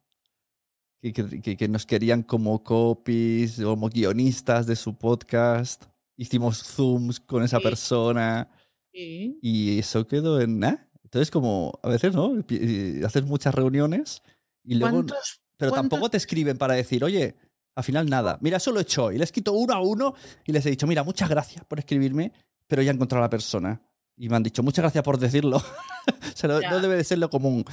que, 1.01 1.11
que- 1.13 1.57
que- 1.57 1.67
nos 1.67 1.85
querían 1.85 2.23
como 2.23 2.63
copies, 2.63 3.59
como 3.61 3.89
guionistas 3.89 4.65
de 4.65 4.75
su 4.75 4.95
podcast. 4.97 5.85
Hicimos 6.17 6.59
zooms 6.63 7.19
con 7.19 7.43
esa 7.43 7.57
Sí. 7.57 7.63
persona. 7.63 8.49
Sí. 8.93 9.39
Y 9.41 9.79
eso 9.79 10.07
quedó 10.07 10.39
en 10.39 10.59
nada. 10.59 10.87
Entonces, 11.03 11.31
como 11.31 11.77
a 11.83 11.89
veces, 11.89 12.13
¿no? 12.13 12.41
Pi- 12.45 13.03
Haces 13.03 13.25
muchas 13.25 13.53
reuniones 13.55 14.21
y 14.63 14.75
luego. 14.75 14.97
¿Cuántos, 14.97 15.41
Pero 15.57 15.71
cuántos- 15.71 15.89
tampoco 15.89 16.09
te 16.11 16.17
escriben 16.17 16.57
para 16.57 16.75
decir, 16.75 17.03
oye, 17.03 17.35
al 17.81 17.85
final 17.85 18.09
nada. 18.09 18.37
Mira, 18.41 18.57
eso 18.57 18.71
lo 18.71 18.79
he 18.79 18.83
hecho. 18.83 19.11
Y 19.11 19.17
les 19.17 19.31
quito 19.31 19.53
uno 19.53 19.73
a 19.73 19.81
uno 19.81 20.13
y 20.45 20.51
les 20.51 20.65
he 20.65 20.69
dicho, 20.69 20.87
mira, 20.87 21.03
muchas 21.03 21.27
gracias 21.29 21.65
por 21.65 21.79
escribirme, 21.79 22.31
pero 22.67 22.81
ya 22.81 22.91
he 22.91 22.93
encontrado 22.93 23.23
a 23.23 23.25
la 23.25 23.29
persona. 23.29 23.81
Y 24.17 24.29
me 24.29 24.35
han 24.35 24.43
dicho, 24.43 24.61
muchas 24.61 24.83
gracias 24.83 25.03
por 25.03 25.17
decirlo. 25.17 25.57
o 26.07 26.35
sea, 26.35 26.47
no, 26.69 26.79
debe 26.79 26.95
de 26.95 27.03
ser 27.03 27.17
lo 27.17 27.29
común. 27.29 27.65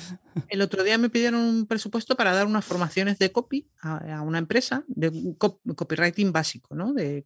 El 0.48 0.62
otro 0.62 0.82
día 0.82 0.96
me 0.96 1.10
pidieron 1.10 1.40
un 1.40 1.66
presupuesto 1.66 2.16
para 2.16 2.32
dar 2.32 2.46
unas 2.46 2.64
formaciones 2.64 3.18
de 3.18 3.30
copy 3.32 3.68
a, 3.82 4.16
a 4.18 4.22
una 4.22 4.38
empresa, 4.38 4.84
de 4.86 5.34
copywriting 5.38 6.32
básico, 6.32 6.74
¿no? 6.74 6.94
De, 6.94 7.24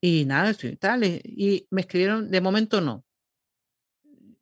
y 0.00 0.24
nada, 0.24 0.50
esto 0.50 0.68
y 0.68 0.76
tal. 0.76 1.02
eh, 1.02 1.20
Y 1.24 1.66
me 1.70 1.80
escribieron, 1.80 2.30
de 2.30 2.40
momento 2.40 2.80
no. 2.80 3.04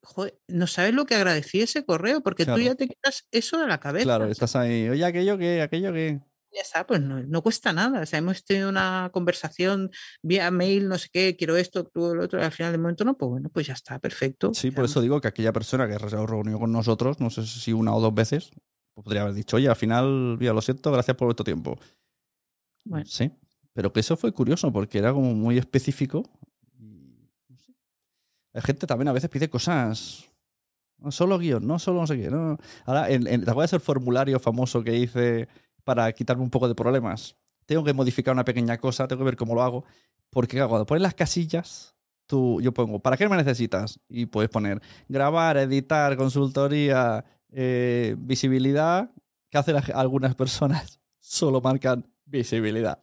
Joder, 0.03 0.39
no 0.49 0.67
sabes 0.67 0.95
lo 0.95 1.05
que 1.05 1.15
agradecí 1.17 1.61
ese 1.61 1.85
correo, 1.85 2.23
porque 2.23 2.45
Claro. 2.45 2.59
tú 2.59 2.65
ya 2.65 2.75
te 2.75 2.89
quitas 2.89 3.27
eso 3.31 3.59
de 3.61 3.67
la 3.67 3.79
cabeza. 3.79 4.05
Claro, 4.05 4.27
estás 4.27 4.57
ahí, 4.57 4.89
oye, 4.89 5.05
aquello 5.05 5.37
que, 5.37 5.61
aquello 5.63 5.93
que. 5.93 6.21
Ya 6.53 6.63
está, 6.63 6.87
pues 6.87 7.01
no, 7.01 7.23
no 7.23 7.43
cuesta 7.43 7.73
nada. 7.73 8.01
O 8.03 8.07
sea, 8.07 8.19
hemos 8.19 8.45
tenido 8.45 8.69
una 8.69 9.11
conversación 9.13 9.91
vía 10.23 10.51
mail, 10.51 10.89
no 10.89 10.99
sé 10.99 11.09
qué, 11.13 11.37
quiero 11.37 11.57
esto, 11.57 11.85
tú 11.85 12.15
lo 12.15 12.25
otro, 12.25 12.41
y 12.41 12.43
al 12.45 12.53
final 12.53 12.73
de 12.73 12.79
momento 12.79 13.05
no, 13.05 13.17
pues 13.17 13.29
bueno, 13.29 13.51
pues 13.51 13.67
ya 13.67 13.75
está, 13.75 13.99
perfecto. 13.99 14.53
Sí, 14.55 14.71
por 14.71 14.85
eso 14.85 15.01
digo 15.01 15.21
que 15.21 15.29
aquella 15.29 15.53
persona 15.53 15.87
que 15.89 15.99
se 16.09 16.27
reunió 16.27 16.59
con 16.59 16.73
nosotros, 16.73 17.21
no 17.21 17.31
sé 17.31 17.47
si 17.47 17.73
una 17.73 17.95
o 17.95 18.01
dos 18.01 18.15
veces, 18.15 18.51
podría 18.95 19.23
haber 19.23 19.35
dicho, 19.35 19.57
oye, 19.57 19.69
al 19.69 19.77
final, 19.77 20.37
mira, 20.39 20.53
lo 20.53 20.61
siento, 20.63 20.91
gracias 20.91 21.17
por 21.17 21.27
vuestro 21.27 21.45
tiempo. 21.45 21.79
Bueno. 22.85 23.07
Sí, 23.07 23.31
pero 23.75 23.93
que 23.93 24.01
eso 24.01 24.17
fue 24.17 24.33
curioso 24.33 24.73
porque 24.73 24.99
era 24.99 25.13
como 25.13 25.35
muy 25.35 25.59
específico. 25.59 26.23
Hay 28.55 28.63
gente 28.63 28.87
también 28.87 29.09
a 29.09 29.13
veces 29.13 29.31
pide 29.31 29.49
cosas. 29.49 30.25
No 30.97 31.13
solo 31.13 31.39
guion, 31.39 31.65
no 31.67 31.79
solo 31.79 32.01
no 32.01 32.07
sé 32.07 32.17
qué. 32.17 32.29
No. 32.31 32.59
Ahora, 32.87 33.09
en, 33.11 33.27
en- 33.29 33.45
¿te 33.45 33.51
acuerdas 33.51 33.73
el 33.75 33.81
formulario 33.81 34.41
famoso 34.41 34.83
que 34.83 34.97
hice 34.97 35.49
para 35.89 36.13
quitarme 36.13 36.43
un 36.43 36.51
poco 36.51 36.69
de 36.69 36.75
problemas? 36.75 37.35
Tengo 37.65 37.83
que 37.83 37.95
modificar 37.95 38.35
una 38.35 38.45
pequeña 38.45 38.77
cosa, 38.77 39.09
tengo 39.09 39.21
que 39.21 39.25
ver 39.25 39.37
cómo 39.37 39.55
lo 39.55 39.63
hago. 39.63 39.85
Porque 40.29 40.59
cuando 40.59 40.85
pones 40.85 41.01
las 41.01 41.15
casillas, 41.15 41.95
tú, 42.27 42.61
yo 42.61 42.75
pongo, 42.75 42.99
¿para 42.99 43.17
qué 43.17 43.27
me 43.27 43.39
necesitas? 43.39 43.99
Y 44.07 44.27
puedes 44.27 44.51
poner 44.51 44.83
grabar, 45.09 45.57
editar, 45.57 46.15
consultoría, 46.19 47.25
eh, 47.51 48.17
visibilidad. 48.19 49.11
¿Qué 49.49 49.57
hacen 49.57 49.77
algunas 49.95 50.35
personas? 50.35 51.01
Solo 51.21 51.63
marcan 51.63 52.07
visibilidad. 52.27 52.99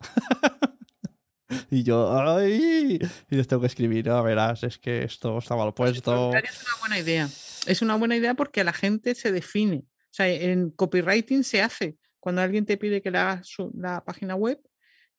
y 1.71 1.81
yo, 1.81 2.15
¡ay! 2.15 2.99
Y 3.31 3.35
les 3.35 3.47
tengo 3.47 3.61
que 3.61 3.67
escribir, 3.67 4.05
no, 4.05 4.21
verás, 4.21 4.61
es 4.61 4.77
que 4.77 5.05
esto 5.05 5.39
está 5.39 5.55
mal 5.55 5.69
el 5.69 5.73
puesto. 5.73 6.35
es 6.35 6.61
una 6.61 6.79
buena 6.81 6.99
idea. 6.99 7.27
Es 7.65 7.81
una 7.81 7.95
buena 7.95 8.15
idea 8.15 8.35
porque 8.35 8.63
la 8.63 8.73
gente 8.73 9.15
se 9.15 9.31
define. 9.31 9.77
O 9.77 10.13
sea, 10.15 10.27
en 10.27 10.69
copywriting 10.69 11.43
se 11.43 11.63
hace. 11.63 11.97
Cuando 12.25 12.41
alguien 12.41 12.65
te 12.65 12.75
pide 12.77 13.03
que 13.03 13.11
le 13.11 13.19
hagas 13.19 13.45
su- 13.47 13.71
la 13.75 14.03
página 14.03 14.33
web, 14.33 14.59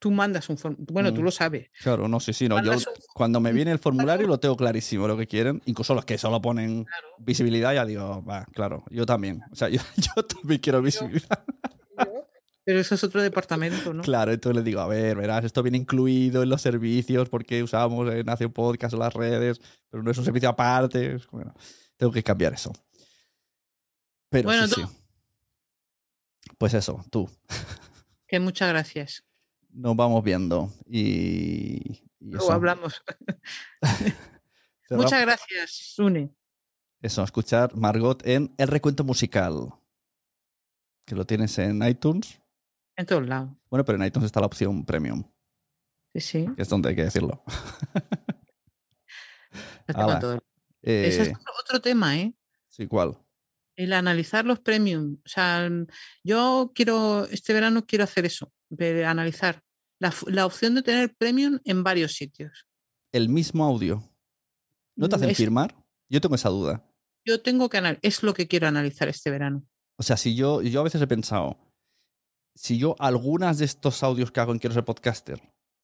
tú 0.01 0.11
mandas 0.11 0.49
un 0.49 0.59
formulario. 0.59 0.93
Bueno, 0.93 1.15
tú 1.15 1.21
Mm. 1.21 1.25
lo 1.25 1.31
sabes. 1.31 1.71
Claro, 1.81 2.09
no, 2.09 2.19
sí, 2.19 2.33
sí, 2.33 2.49
no. 2.49 2.61
Yo 2.65 2.73
un 2.73 2.83
cuando 3.15 3.39
me 3.39 3.53
viene 3.53 3.71
el 3.71 3.79
formulario 3.79 4.27
lo 4.27 4.41
tengo 4.41 4.57
clarísimo 4.57 5.07
lo 5.07 5.17
que 5.17 5.29
quieren. 5.29 5.63
Incluso 5.67 5.95
los 5.95 6.05
que 6.05 6.19
solo 6.19 6.43
ponen 6.43 6.83
Claro. 6.83 7.07
visibilidad, 7.19 7.73
ya 7.75 7.85
digo, 7.87 8.25
va, 8.25 8.45
claro, 8.53 8.83
yo 8.91 9.07
también. 9.07 9.41
O 9.53 9.55
sea, 9.55 9.69
yo, 9.69 9.79
yo 10.17 10.25
también 10.27 10.61
quiero 10.61 10.83
visibilidad. 10.83 11.45
Pero 12.65 12.81
eso 12.81 12.97
es 12.97 13.05
otro 13.05 13.23
departamento, 13.23 13.95
¿no? 13.95 14.03
Claro, 14.03 14.33
entonces 14.33 14.57
les 14.57 14.65
digo, 14.65 14.81
a 14.81 14.89
ver, 14.89 15.17
verás, 15.17 15.45
esto 15.45 15.63
viene 15.63 15.79
incluido 15.79 16.43
en 16.43 16.49
los 16.49 16.61
servicios 16.61 17.29
porque 17.29 17.63
usamos 17.63 18.13
en 18.13 18.29
Hace 18.29 18.49
Podcast 18.49 18.95
o 18.95 18.99
las 18.99 19.15
redes, 19.15 19.61
pero 19.89 20.03
no 20.03 20.11
es 20.11 20.19
un 20.19 20.25
servicio 20.25 20.49
aparte. 20.49 21.19
Bueno, 21.31 21.55
tengo 21.97 22.11
que 22.13 22.25
cambiar 22.25 22.55
eso. 22.55 22.73
Pero 24.29 24.49
Bueno, 24.49 24.67
sí, 24.67 24.75
sí. 24.75 24.83
Pues 26.59 26.75
eso, 26.75 27.05
tú. 27.11 27.29
Que 28.27 28.41
muchas 28.41 28.69
gracias. 28.69 29.25
Nos 29.71 29.95
vamos 29.95 30.25
viendo 30.25 30.73
y, 30.87 32.03
y 32.19 32.31
Luego 32.31 32.53
hablamos. 32.53 33.03
Muchas 34.91 35.21
gracias, 35.21 35.71
Sune. 35.71 36.35
Eso, 37.03 37.23
escuchar 37.23 37.75
Margot 37.77 38.27
en 38.27 38.55
El 38.57 38.69
Recuento 38.69 39.05
Musical. 39.05 39.75
Que 41.05 41.15
lo 41.15 41.27
tienes 41.27 41.59
en 41.59 41.83
iTunes. 41.87 42.41
En 42.97 43.05
todos 43.07 43.27
lados. 43.27 43.51
Bueno, 43.69 43.85
pero 43.85 43.99
en 43.99 44.05
iTunes 44.07 44.27
está 44.27 44.41
la 44.41 44.47
opción 44.47 44.85
premium, 44.85 45.25
Sí, 46.15 46.21
sí. 46.21 46.47
que 46.57 46.63
es 46.63 46.69
donde 46.69 46.89
hay 46.89 46.97
que 46.97 47.05
decirlo. 47.05 47.45
cuento. 49.93 50.35
Eh, 50.83 51.09
Ese 51.09 51.23
es 51.23 51.29
otro, 51.31 51.53
otro 51.61 51.81
tema, 51.81 52.17
¿eh? 52.19 52.35
Sí, 52.69 52.87
¿cuál? 52.87 53.19
El 53.77 53.93
analizar 53.93 54.45
los 54.45 54.61
premium. 54.61 55.19
O 55.25 55.29
sea, 55.29 55.69
mm, 55.69 55.87
yo 56.25 56.73
quiero, 56.75 57.27
este 57.27 57.53
verano 57.53 57.87
quiero 57.87 58.05
hacer 58.05 58.25
eso, 58.27 58.53
de 58.71 59.05
analizar 59.05 59.63
la, 60.01 60.13
la 60.27 60.47
opción 60.47 60.75
de 60.75 60.83
tener 60.83 61.15
premium 61.17 61.59
en 61.65 61.83
varios 61.85 62.13
sitios. 62.15 62.67
El 63.13 63.29
mismo 63.29 63.65
audio. 63.65 64.03
¿No 64.97 65.09
te 65.09 65.17
hacen 65.17 65.31
Es- 65.31 65.37
firmar? 65.37 65.75
Yo 66.09 66.21
tengo 66.21 66.35
esa 66.37 66.49
duda. 66.49 66.89
Yo 67.27 67.43
tengo 67.43 67.69
que 67.69 67.79
analizar, 67.79 68.01
es 68.03 68.23
lo 68.23 68.35
que 68.35 68.47
quiero 68.47 68.69
analizar 68.69 69.09
este 69.09 69.31
verano. 69.31 69.67
O 69.99 70.03
sea, 70.03 70.17
si 70.17 70.37
yo, 70.37 70.63
yo 70.63 70.81
a 70.81 70.85
veces 70.85 71.03
he 71.03 71.07
pensado, 71.07 71.59
si 72.55 72.79
yo 72.79 72.95
algunas 73.01 73.59
de 73.59 73.65
estos 73.65 74.03
audios 74.03 74.31
que 74.31 74.41
hago 74.41 74.53
en 74.53 74.59
Quiero 74.59 74.75
ser 74.75 74.85
podcaster 74.85 75.41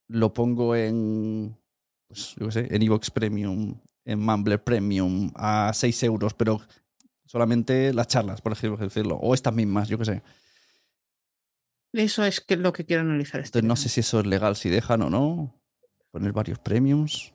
lo 0.08 0.32
pongo 0.32 0.76
en, 0.76 1.58
pues, 2.08 2.34
yo 2.38 2.46
qué 2.46 2.52
sé, 2.52 2.68
en 2.74 2.82
Evox 2.82 3.10
Premium, 3.10 3.80
en 4.04 4.18
Mumbler 4.20 4.62
Premium 4.62 5.32
a 5.34 5.72
6 5.74 6.02
euros, 6.04 6.34
pero 6.34 6.60
solamente 7.32 7.94
las 7.94 8.08
charlas, 8.08 8.42
por 8.42 8.52
ejemplo, 8.52 8.84
decirlo, 8.84 9.16
o 9.16 9.32
estas 9.32 9.54
mismas, 9.54 9.88
yo 9.88 9.96
qué 9.96 10.04
sé. 10.04 10.22
Eso 11.94 12.24
es 12.24 12.42
que, 12.42 12.56
lo 12.56 12.74
que 12.74 12.84
quiero 12.84 13.00
analizar 13.00 13.40
este 13.40 13.58
Entonces 13.58 13.68
no 13.68 13.76
sé 13.76 13.88
si 13.88 14.00
eso 14.00 14.20
es 14.20 14.26
legal, 14.26 14.54
si 14.54 14.68
dejan 14.68 15.00
o 15.00 15.08
no. 15.08 15.58
Poner 16.10 16.32
varios 16.32 16.58
premiums. 16.58 17.32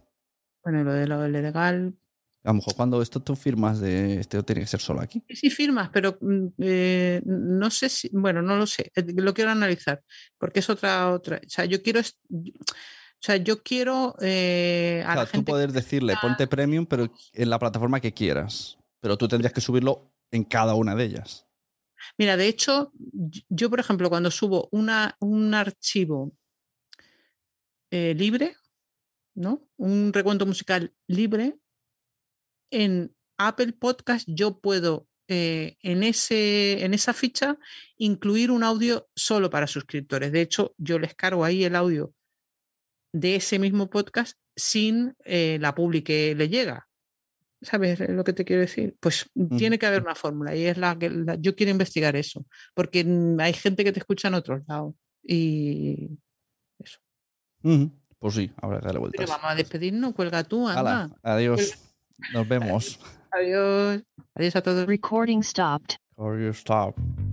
Bueno, 0.64 0.84
lo 0.84 0.94
de 0.94 1.08
lo 1.08 1.28
legal. 1.28 1.96
A 2.44 2.50
lo 2.50 2.54
mejor 2.54 2.76
cuando 2.76 3.02
esto 3.02 3.22
tú 3.22 3.36
firmas 3.36 3.80
de 3.80 4.20
este 4.20 4.42
tiene 4.44 4.62
que 4.62 4.68
ser 4.68 4.80
solo 4.82 5.02
aquí. 5.02 5.24
Sí, 5.30 5.50
firmas, 5.50 5.90
pero 5.92 6.20
mm, 6.22 6.48
eh, 6.60 7.22
no 7.26 7.72
sé 7.72 7.90
si, 7.90 8.10
bueno, 8.14 8.44
no 8.44 8.56
lo 8.56 8.68
sé, 8.68 8.92
eh, 8.96 9.04
lo 9.16 9.34
quiero 9.34 9.50
analizar, 9.50 10.04
porque 10.38 10.60
es 10.60 10.70
otra, 10.70 11.12
otra, 11.12 11.42
o 11.44 11.50
sea, 11.50 11.66
yo 11.66 11.82
quiero, 11.82 12.02
o 12.02 12.04
sea, 13.20 13.38
yo 13.38 13.64
quiero 13.64 14.16
eh, 14.22 15.02
a 15.04 15.08
la 15.08 15.14
Claro, 15.14 15.28
tú 15.28 15.32
gente 15.38 15.52
poder 15.52 15.72
decirle 15.72 16.14
ponte 16.22 16.46
premium, 16.46 16.86
pero 16.86 17.12
en 17.34 17.50
la 17.50 17.58
plataforma 17.58 18.00
que 18.00 18.14
quieras. 18.14 18.78
Pero 19.00 19.18
tú 19.18 19.28
tendrías 19.28 19.54
que 19.54 19.62
subirlo 19.62 20.14
en 20.32 20.44
cada 20.44 20.76
una 20.76 20.96
de 20.96 21.06
ellas. 21.06 21.48
Mira, 22.18 22.38
de 22.38 22.48
hecho, 22.48 22.92
yo, 23.50 23.70
por 23.70 23.80
ejemplo, 23.80 24.10
cuando 24.10 24.32
subo 24.32 24.70
una, 24.72 25.16
un 25.20 25.54
archivo 25.54 26.34
eh, 27.92 28.14
libre, 28.16 28.56
¿no? 29.36 29.68
Un 29.78 30.12
recuento 30.14 30.46
musical 30.46 30.94
libre, 31.08 31.58
en 32.72 33.16
Apple 33.38 33.74
Podcast 33.74 34.28
yo 34.30 34.60
puedo 34.60 35.08
eh, 35.30 35.78
en, 35.82 36.04
ese, 36.04 36.84
en 36.84 36.94
esa 36.94 37.14
ficha 37.14 37.58
incluir 37.98 38.52
un 38.52 38.64
audio 38.64 39.10
solo 39.16 39.50
para 39.50 39.68
suscriptores. 39.68 40.32
De 40.32 40.42
hecho, 40.42 40.74
yo 40.78 41.00
les 41.00 41.16
cargo 41.16 41.44
ahí 41.44 41.64
el 41.64 41.76
audio 41.76 42.14
de 43.14 43.36
ese 43.36 43.60
mismo 43.60 43.90
podcast 43.90 44.38
sin 44.56 45.16
eh, 45.24 45.58
la 45.62 45.76
publi 45.76 46.04
que 46.04 46.34
le 46.36 46.50
llega. 46.50 46.87
¿Sabes 47.62 48.00
lo 48.10 48.24
que 48.24 48.34
te 48.34 48.46
quiero 48.46 48.62
decir? 48.62 48.96
Pues 49.00 49.30
tiene 49.58 49.80
que 49.80 49.88
haber 49.88 50.04
una 50.04 50.16
fórmula 50.16 50.56
y 50.56 50.66
es 50.66 50.78
la 50.78 50.98
que 50.98 51.12
yo 51.40 51.56
quiero 51.56 51.72
investigar 51.72 52.16
eso, 52.16 52.46
porque 52.76 53.06
hay 53.40 53.54
gente 53.54 53.84
que 53.84 53.92
te 53.92 54.00
escucha 54.00 54.28
en 54.28 54.36
otros 54.36 54.62
lados 54.68 54.94
y 55.24 56.12
eso. 56.78 57.00
Pues 58.20 58.34
sí, 58.36 58.50
que 58.50 58.68
darle 58.68 59.00
vueltas. 59.00 59.18
Pero 59.18 59.30
vamos 59.30 59.52
a 59.52 59.56
despedirnos, 59.56 60.14
cuelga 60.14 60.44
tú, 60.44 60.68
anda. 60.68 61.10
adiós. 61.24 61.78
Nos 62.34 62.48
vemos. 62.48 63.00
Adiós. 63.32 64.04
Adiós 64.36 64.56
a 64.56 64.62
todos. 64.62 64.88
Recording 64.88 65.44
stopped. 65.44 65.98
Recording 66.16 66.54
stopped. 66.54 67.27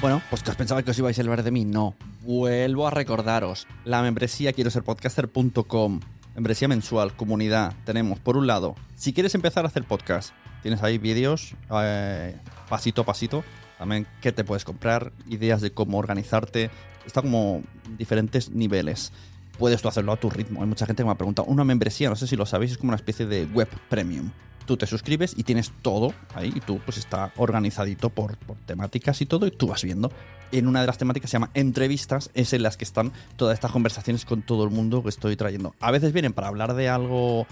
Bueno, 0.00 0.22
pues 0.30 0.42
que 0.42 0.48
os 0.48 0.56
pensaba 0.56 0.82
que 0.82 0.92
os 0.92 0.98
ibais 0.98 1.18
a 1.18 1.22
hablar 1.22 1.42
de 1.42 1.50
mí. 1.50 1.66
No. 1.66 1.94
Vuelvo 2.22 2.86
a 2.86 2.90
recordaros. 2.90 3.66
La 3.84 4.00
membresía 4.00 4.54
quiero 4.54 4.70
ser 4.70 4.82
podcaster.com. 4.82 6.00
Membresía 6.34 6.68
mensual, 6.68 7.14
comunidad. 7.14 7.74
Tenemos, 7.84 8.18
por 8.18 8.38
un 8.38 8.46
lado, 8.46 8.76
si 8.94 9.12
quieres 9.12 9.34
empezar 9.34 9.66
a 9.66 9.68
hacer 9.68 9.84
podcast, 9.84 10.32
tienes 10.62 10.82
ahí 10.82 10.96
vídeos 10.96 11.54
eh, 11.82 12.34
pasito 12.70 13.02
a 13.02 13.04
pasito. 13.04 13.44
También 13.76 14.06
qué 14.22 14.32
te 14.32 14.42
puedes 14.42 14.64
comprar, 14.64 15.12
ideas 15.28 15.60
de 15.60 15.72
cómo 15.72 15.98
organizarte. 15.98 16.70
Está 17.04 17.20
como 17.20 17.62
diferentes 17.98 18.50
niveles. 18.50 19.12
Puedes 19.58 19.82
tú 19.82 19.88
hacerlo 19.88 20.12
a 20.12 20.16
tu 20.16 20.30
ritmo. 20.30 20.62
Hay 20.62 20.66
mucha 20.66 20.86
gente 20.86 21.02
que 21.02 21.06
me 21.06 21.12
ha 21.12 21.16
preguntado. 21.16 21.46
Una 21.46 21.64
membresía, 21.64 22.08
no 22.08 22.16
sé 22.16 22.26
si 22.26 22.36
lo 22.36 22.46
sabéis, 22.46 22.72
es 22.72 22.78
como 22.78 22.88
una 22.88 22.96
especie 22.96 23.26
de 23.26 23.44
web 23.44 23.68
premium 23.90 24.30
tú 24.70 24.76
te 24.76 24.86
suscribes 24.86 25.34
y 25.36 25.42
tienes 25.42 25.72
todo 25.82 26.14
ahí 26.32 26.52
y 26.54 26.60
tú 26.60 26.78
pues 26.84 26.96
está 26.96 27.32
organizadito 27.38 28.08
por, 28.08 28.36
temáticas 28.66 29.20
y 29.20 29.26
todo 29.26 29.48
y 29.48 29.50
tú 29.50 29.66
vas 29.66 29.82
viendo. 29.82 30.12
En 30.52 30.68
una 30.68 30.80
de 30.80 30.86
las 30.86 30.96
temáticas 30.96 31.28
se 31.28 31.34
llama 31.34 31.50
entrevistas, 31.54 32.30
es 32.34 32.52
en 32.52 32.62
las 32.62 32.76
que 32.76 32.84
están 32.84 33.10
todas 33.34 33.54
estas 33.54 33.72
conversaciones 33.72 34.24
con 34.24 34.42
todo 34.42 34.62
el 34.62 34.70
mundo 34.70 35.02
que 35.02 35.08
estoy 35.08 35.34
trayendo. 35.34 35.74
A 35.80 35.90
veces 35.90 36.12
vienen 36.12 36.32
para 36.32 36.46
hablar 36.46 36.74
de 36.74 36.88
algo 36.88 37.48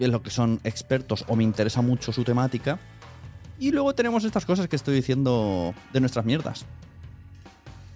en 0.00 0.10
lo 0.10 0.20
que 0.20 0.30
son 0.30 0.58
expertos 0.64 1.24
o 1.28 1.36
me 1.36 1.44
interesa 1.44 1.80
mucho 1.80 2.12
su 2.12 2.24
temática. 2.24 2.80
Y 3.60 3.70
luego 3.70 3.94
tenemos 3.94 4.24
estas 4.24 4.44
cosas 4.44 4.66
que 4.66 4.74
estoy 4.74 4.96
diciendo 4.96 5.74
de 5.92 6.00
nuestras 6.00 6.24
mierdas 6.24 6.66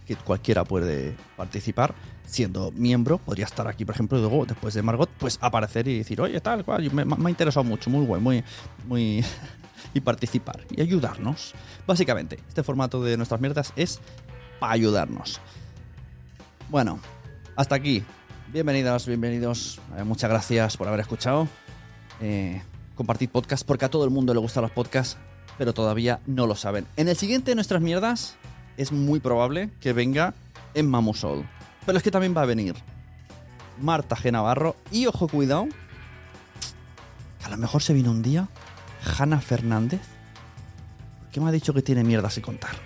que 0.06 0.16
cualquiera 0.16 0.64
puede 0.64 1.16
participar 1.36 1.94
siendo 2.24 2.70
miembro. 2.72 3.18
Podría 3.18 3.44
estar 3.44 3.66
aquí, 3.66 3.84
por 3.84 3.94
ejemplo, 3.94 4.18
luego, 4.18 4.46
después 4.46 4.74
de 4.74 4.82
Margot, 4.82 5.10
pues 5.18 5.38
aparecer 5.40 5.88
y 5.88 5.98
decir, 5.98 6.20
oye, 6.20 6.40
tal 6.40 6.64
cual, 6.64 6.90
me, 6.92 7.02
ha 7.02 7.30
interesado 7.30 7.64
mucho, 7.64 7.90
muy 7.90 8.06
bueno, 8.06 8.22
muy, 8.22 8.44
muy. 8.86 9.24
y 9.94 10.00
participar 10.00 10.60
y 10.70 10.80
ayudarnos. 10.80 11.54
Básicamente, 11.86 12.38
este 12.48 12.62
formato 12.62 13.02
de 13.02 13.16
nuestras 13.16 13.40
mierdas 13.40 13.72
es 13.76 14.00
para 14.58 14.72
ayudarnos. 14.72 15.40
Bueno, 16.68 16.98
hasta 17.56 17.74
aquí. 17.74 18.04
Bienvenidas, 18.52 19.06
bienvenidos. 19.06 19.80
Eh, 19.96 20.04
muchas 20.04 20.30
gracias 20.30 20.76
por 20.76 20.88
haber 20.88 21.00
escuchado. 21.00 21.48
Eh, 22.20 22.62
compartid 22.94 23.28
podcast 23.28 23.66
porque 23.66 23.84
a 23.84 23.90
todo 23.90 24.04
el 24.04 24.10
mundo 24.10 24.32
le 24.32 24.40
gustan 24.40 24.62
los 24.62 24.70
podcasts, 24.70 25.18
pero 25.58 25.74
todavía 25.74 26.20
no 26.26 26.46
lo 26.46 26.54
saben. 26.54 26.86
En 26.96 27.08
el 27.08 27.16
siguiente 27.16 27.50
de 27.50 27.56
nuestras 27.56 27.82
mierdas 27.82 28.36
es 28.76 28.92
muy 28.92 29.20
probable 29.20 29.70
que 29.80 29.92
venga 29.92 30.34
en 30.74 30.88
Mamusol. 30.88 31.48
Pero 31.84 31.98
es 31.98 32.04
que 32.04 32.10
también 32.10 32.36
va 32.36 32.42
a 32.42 32.46
venir 32.46 32.74
Marta 33.80 34.16
G. 34.16 34.32
Navarro 34.32 34.76
y, 34.90 35.06
ojo, 35.06 35.28
cuidado, 35.28 35.68
a 37.44 37.48
lo 37.48 37.56
mejor 37.56 37.82
se 37.82 37.92
viene 37.92 38.08
un 38.08 38.22
día 38.22 38.48
Hanna 39.18 39.40
Fernández, 39.40 40.00
que 41.32 41.40
me 41.40 41.48
ha 41.48 41.52
dicho 41.52 41.72
que 41.72 41.82
tiene 41.82 42.04
mierdas 42.04 42.38
y 42.38 42.40
contar. 42.40 42.85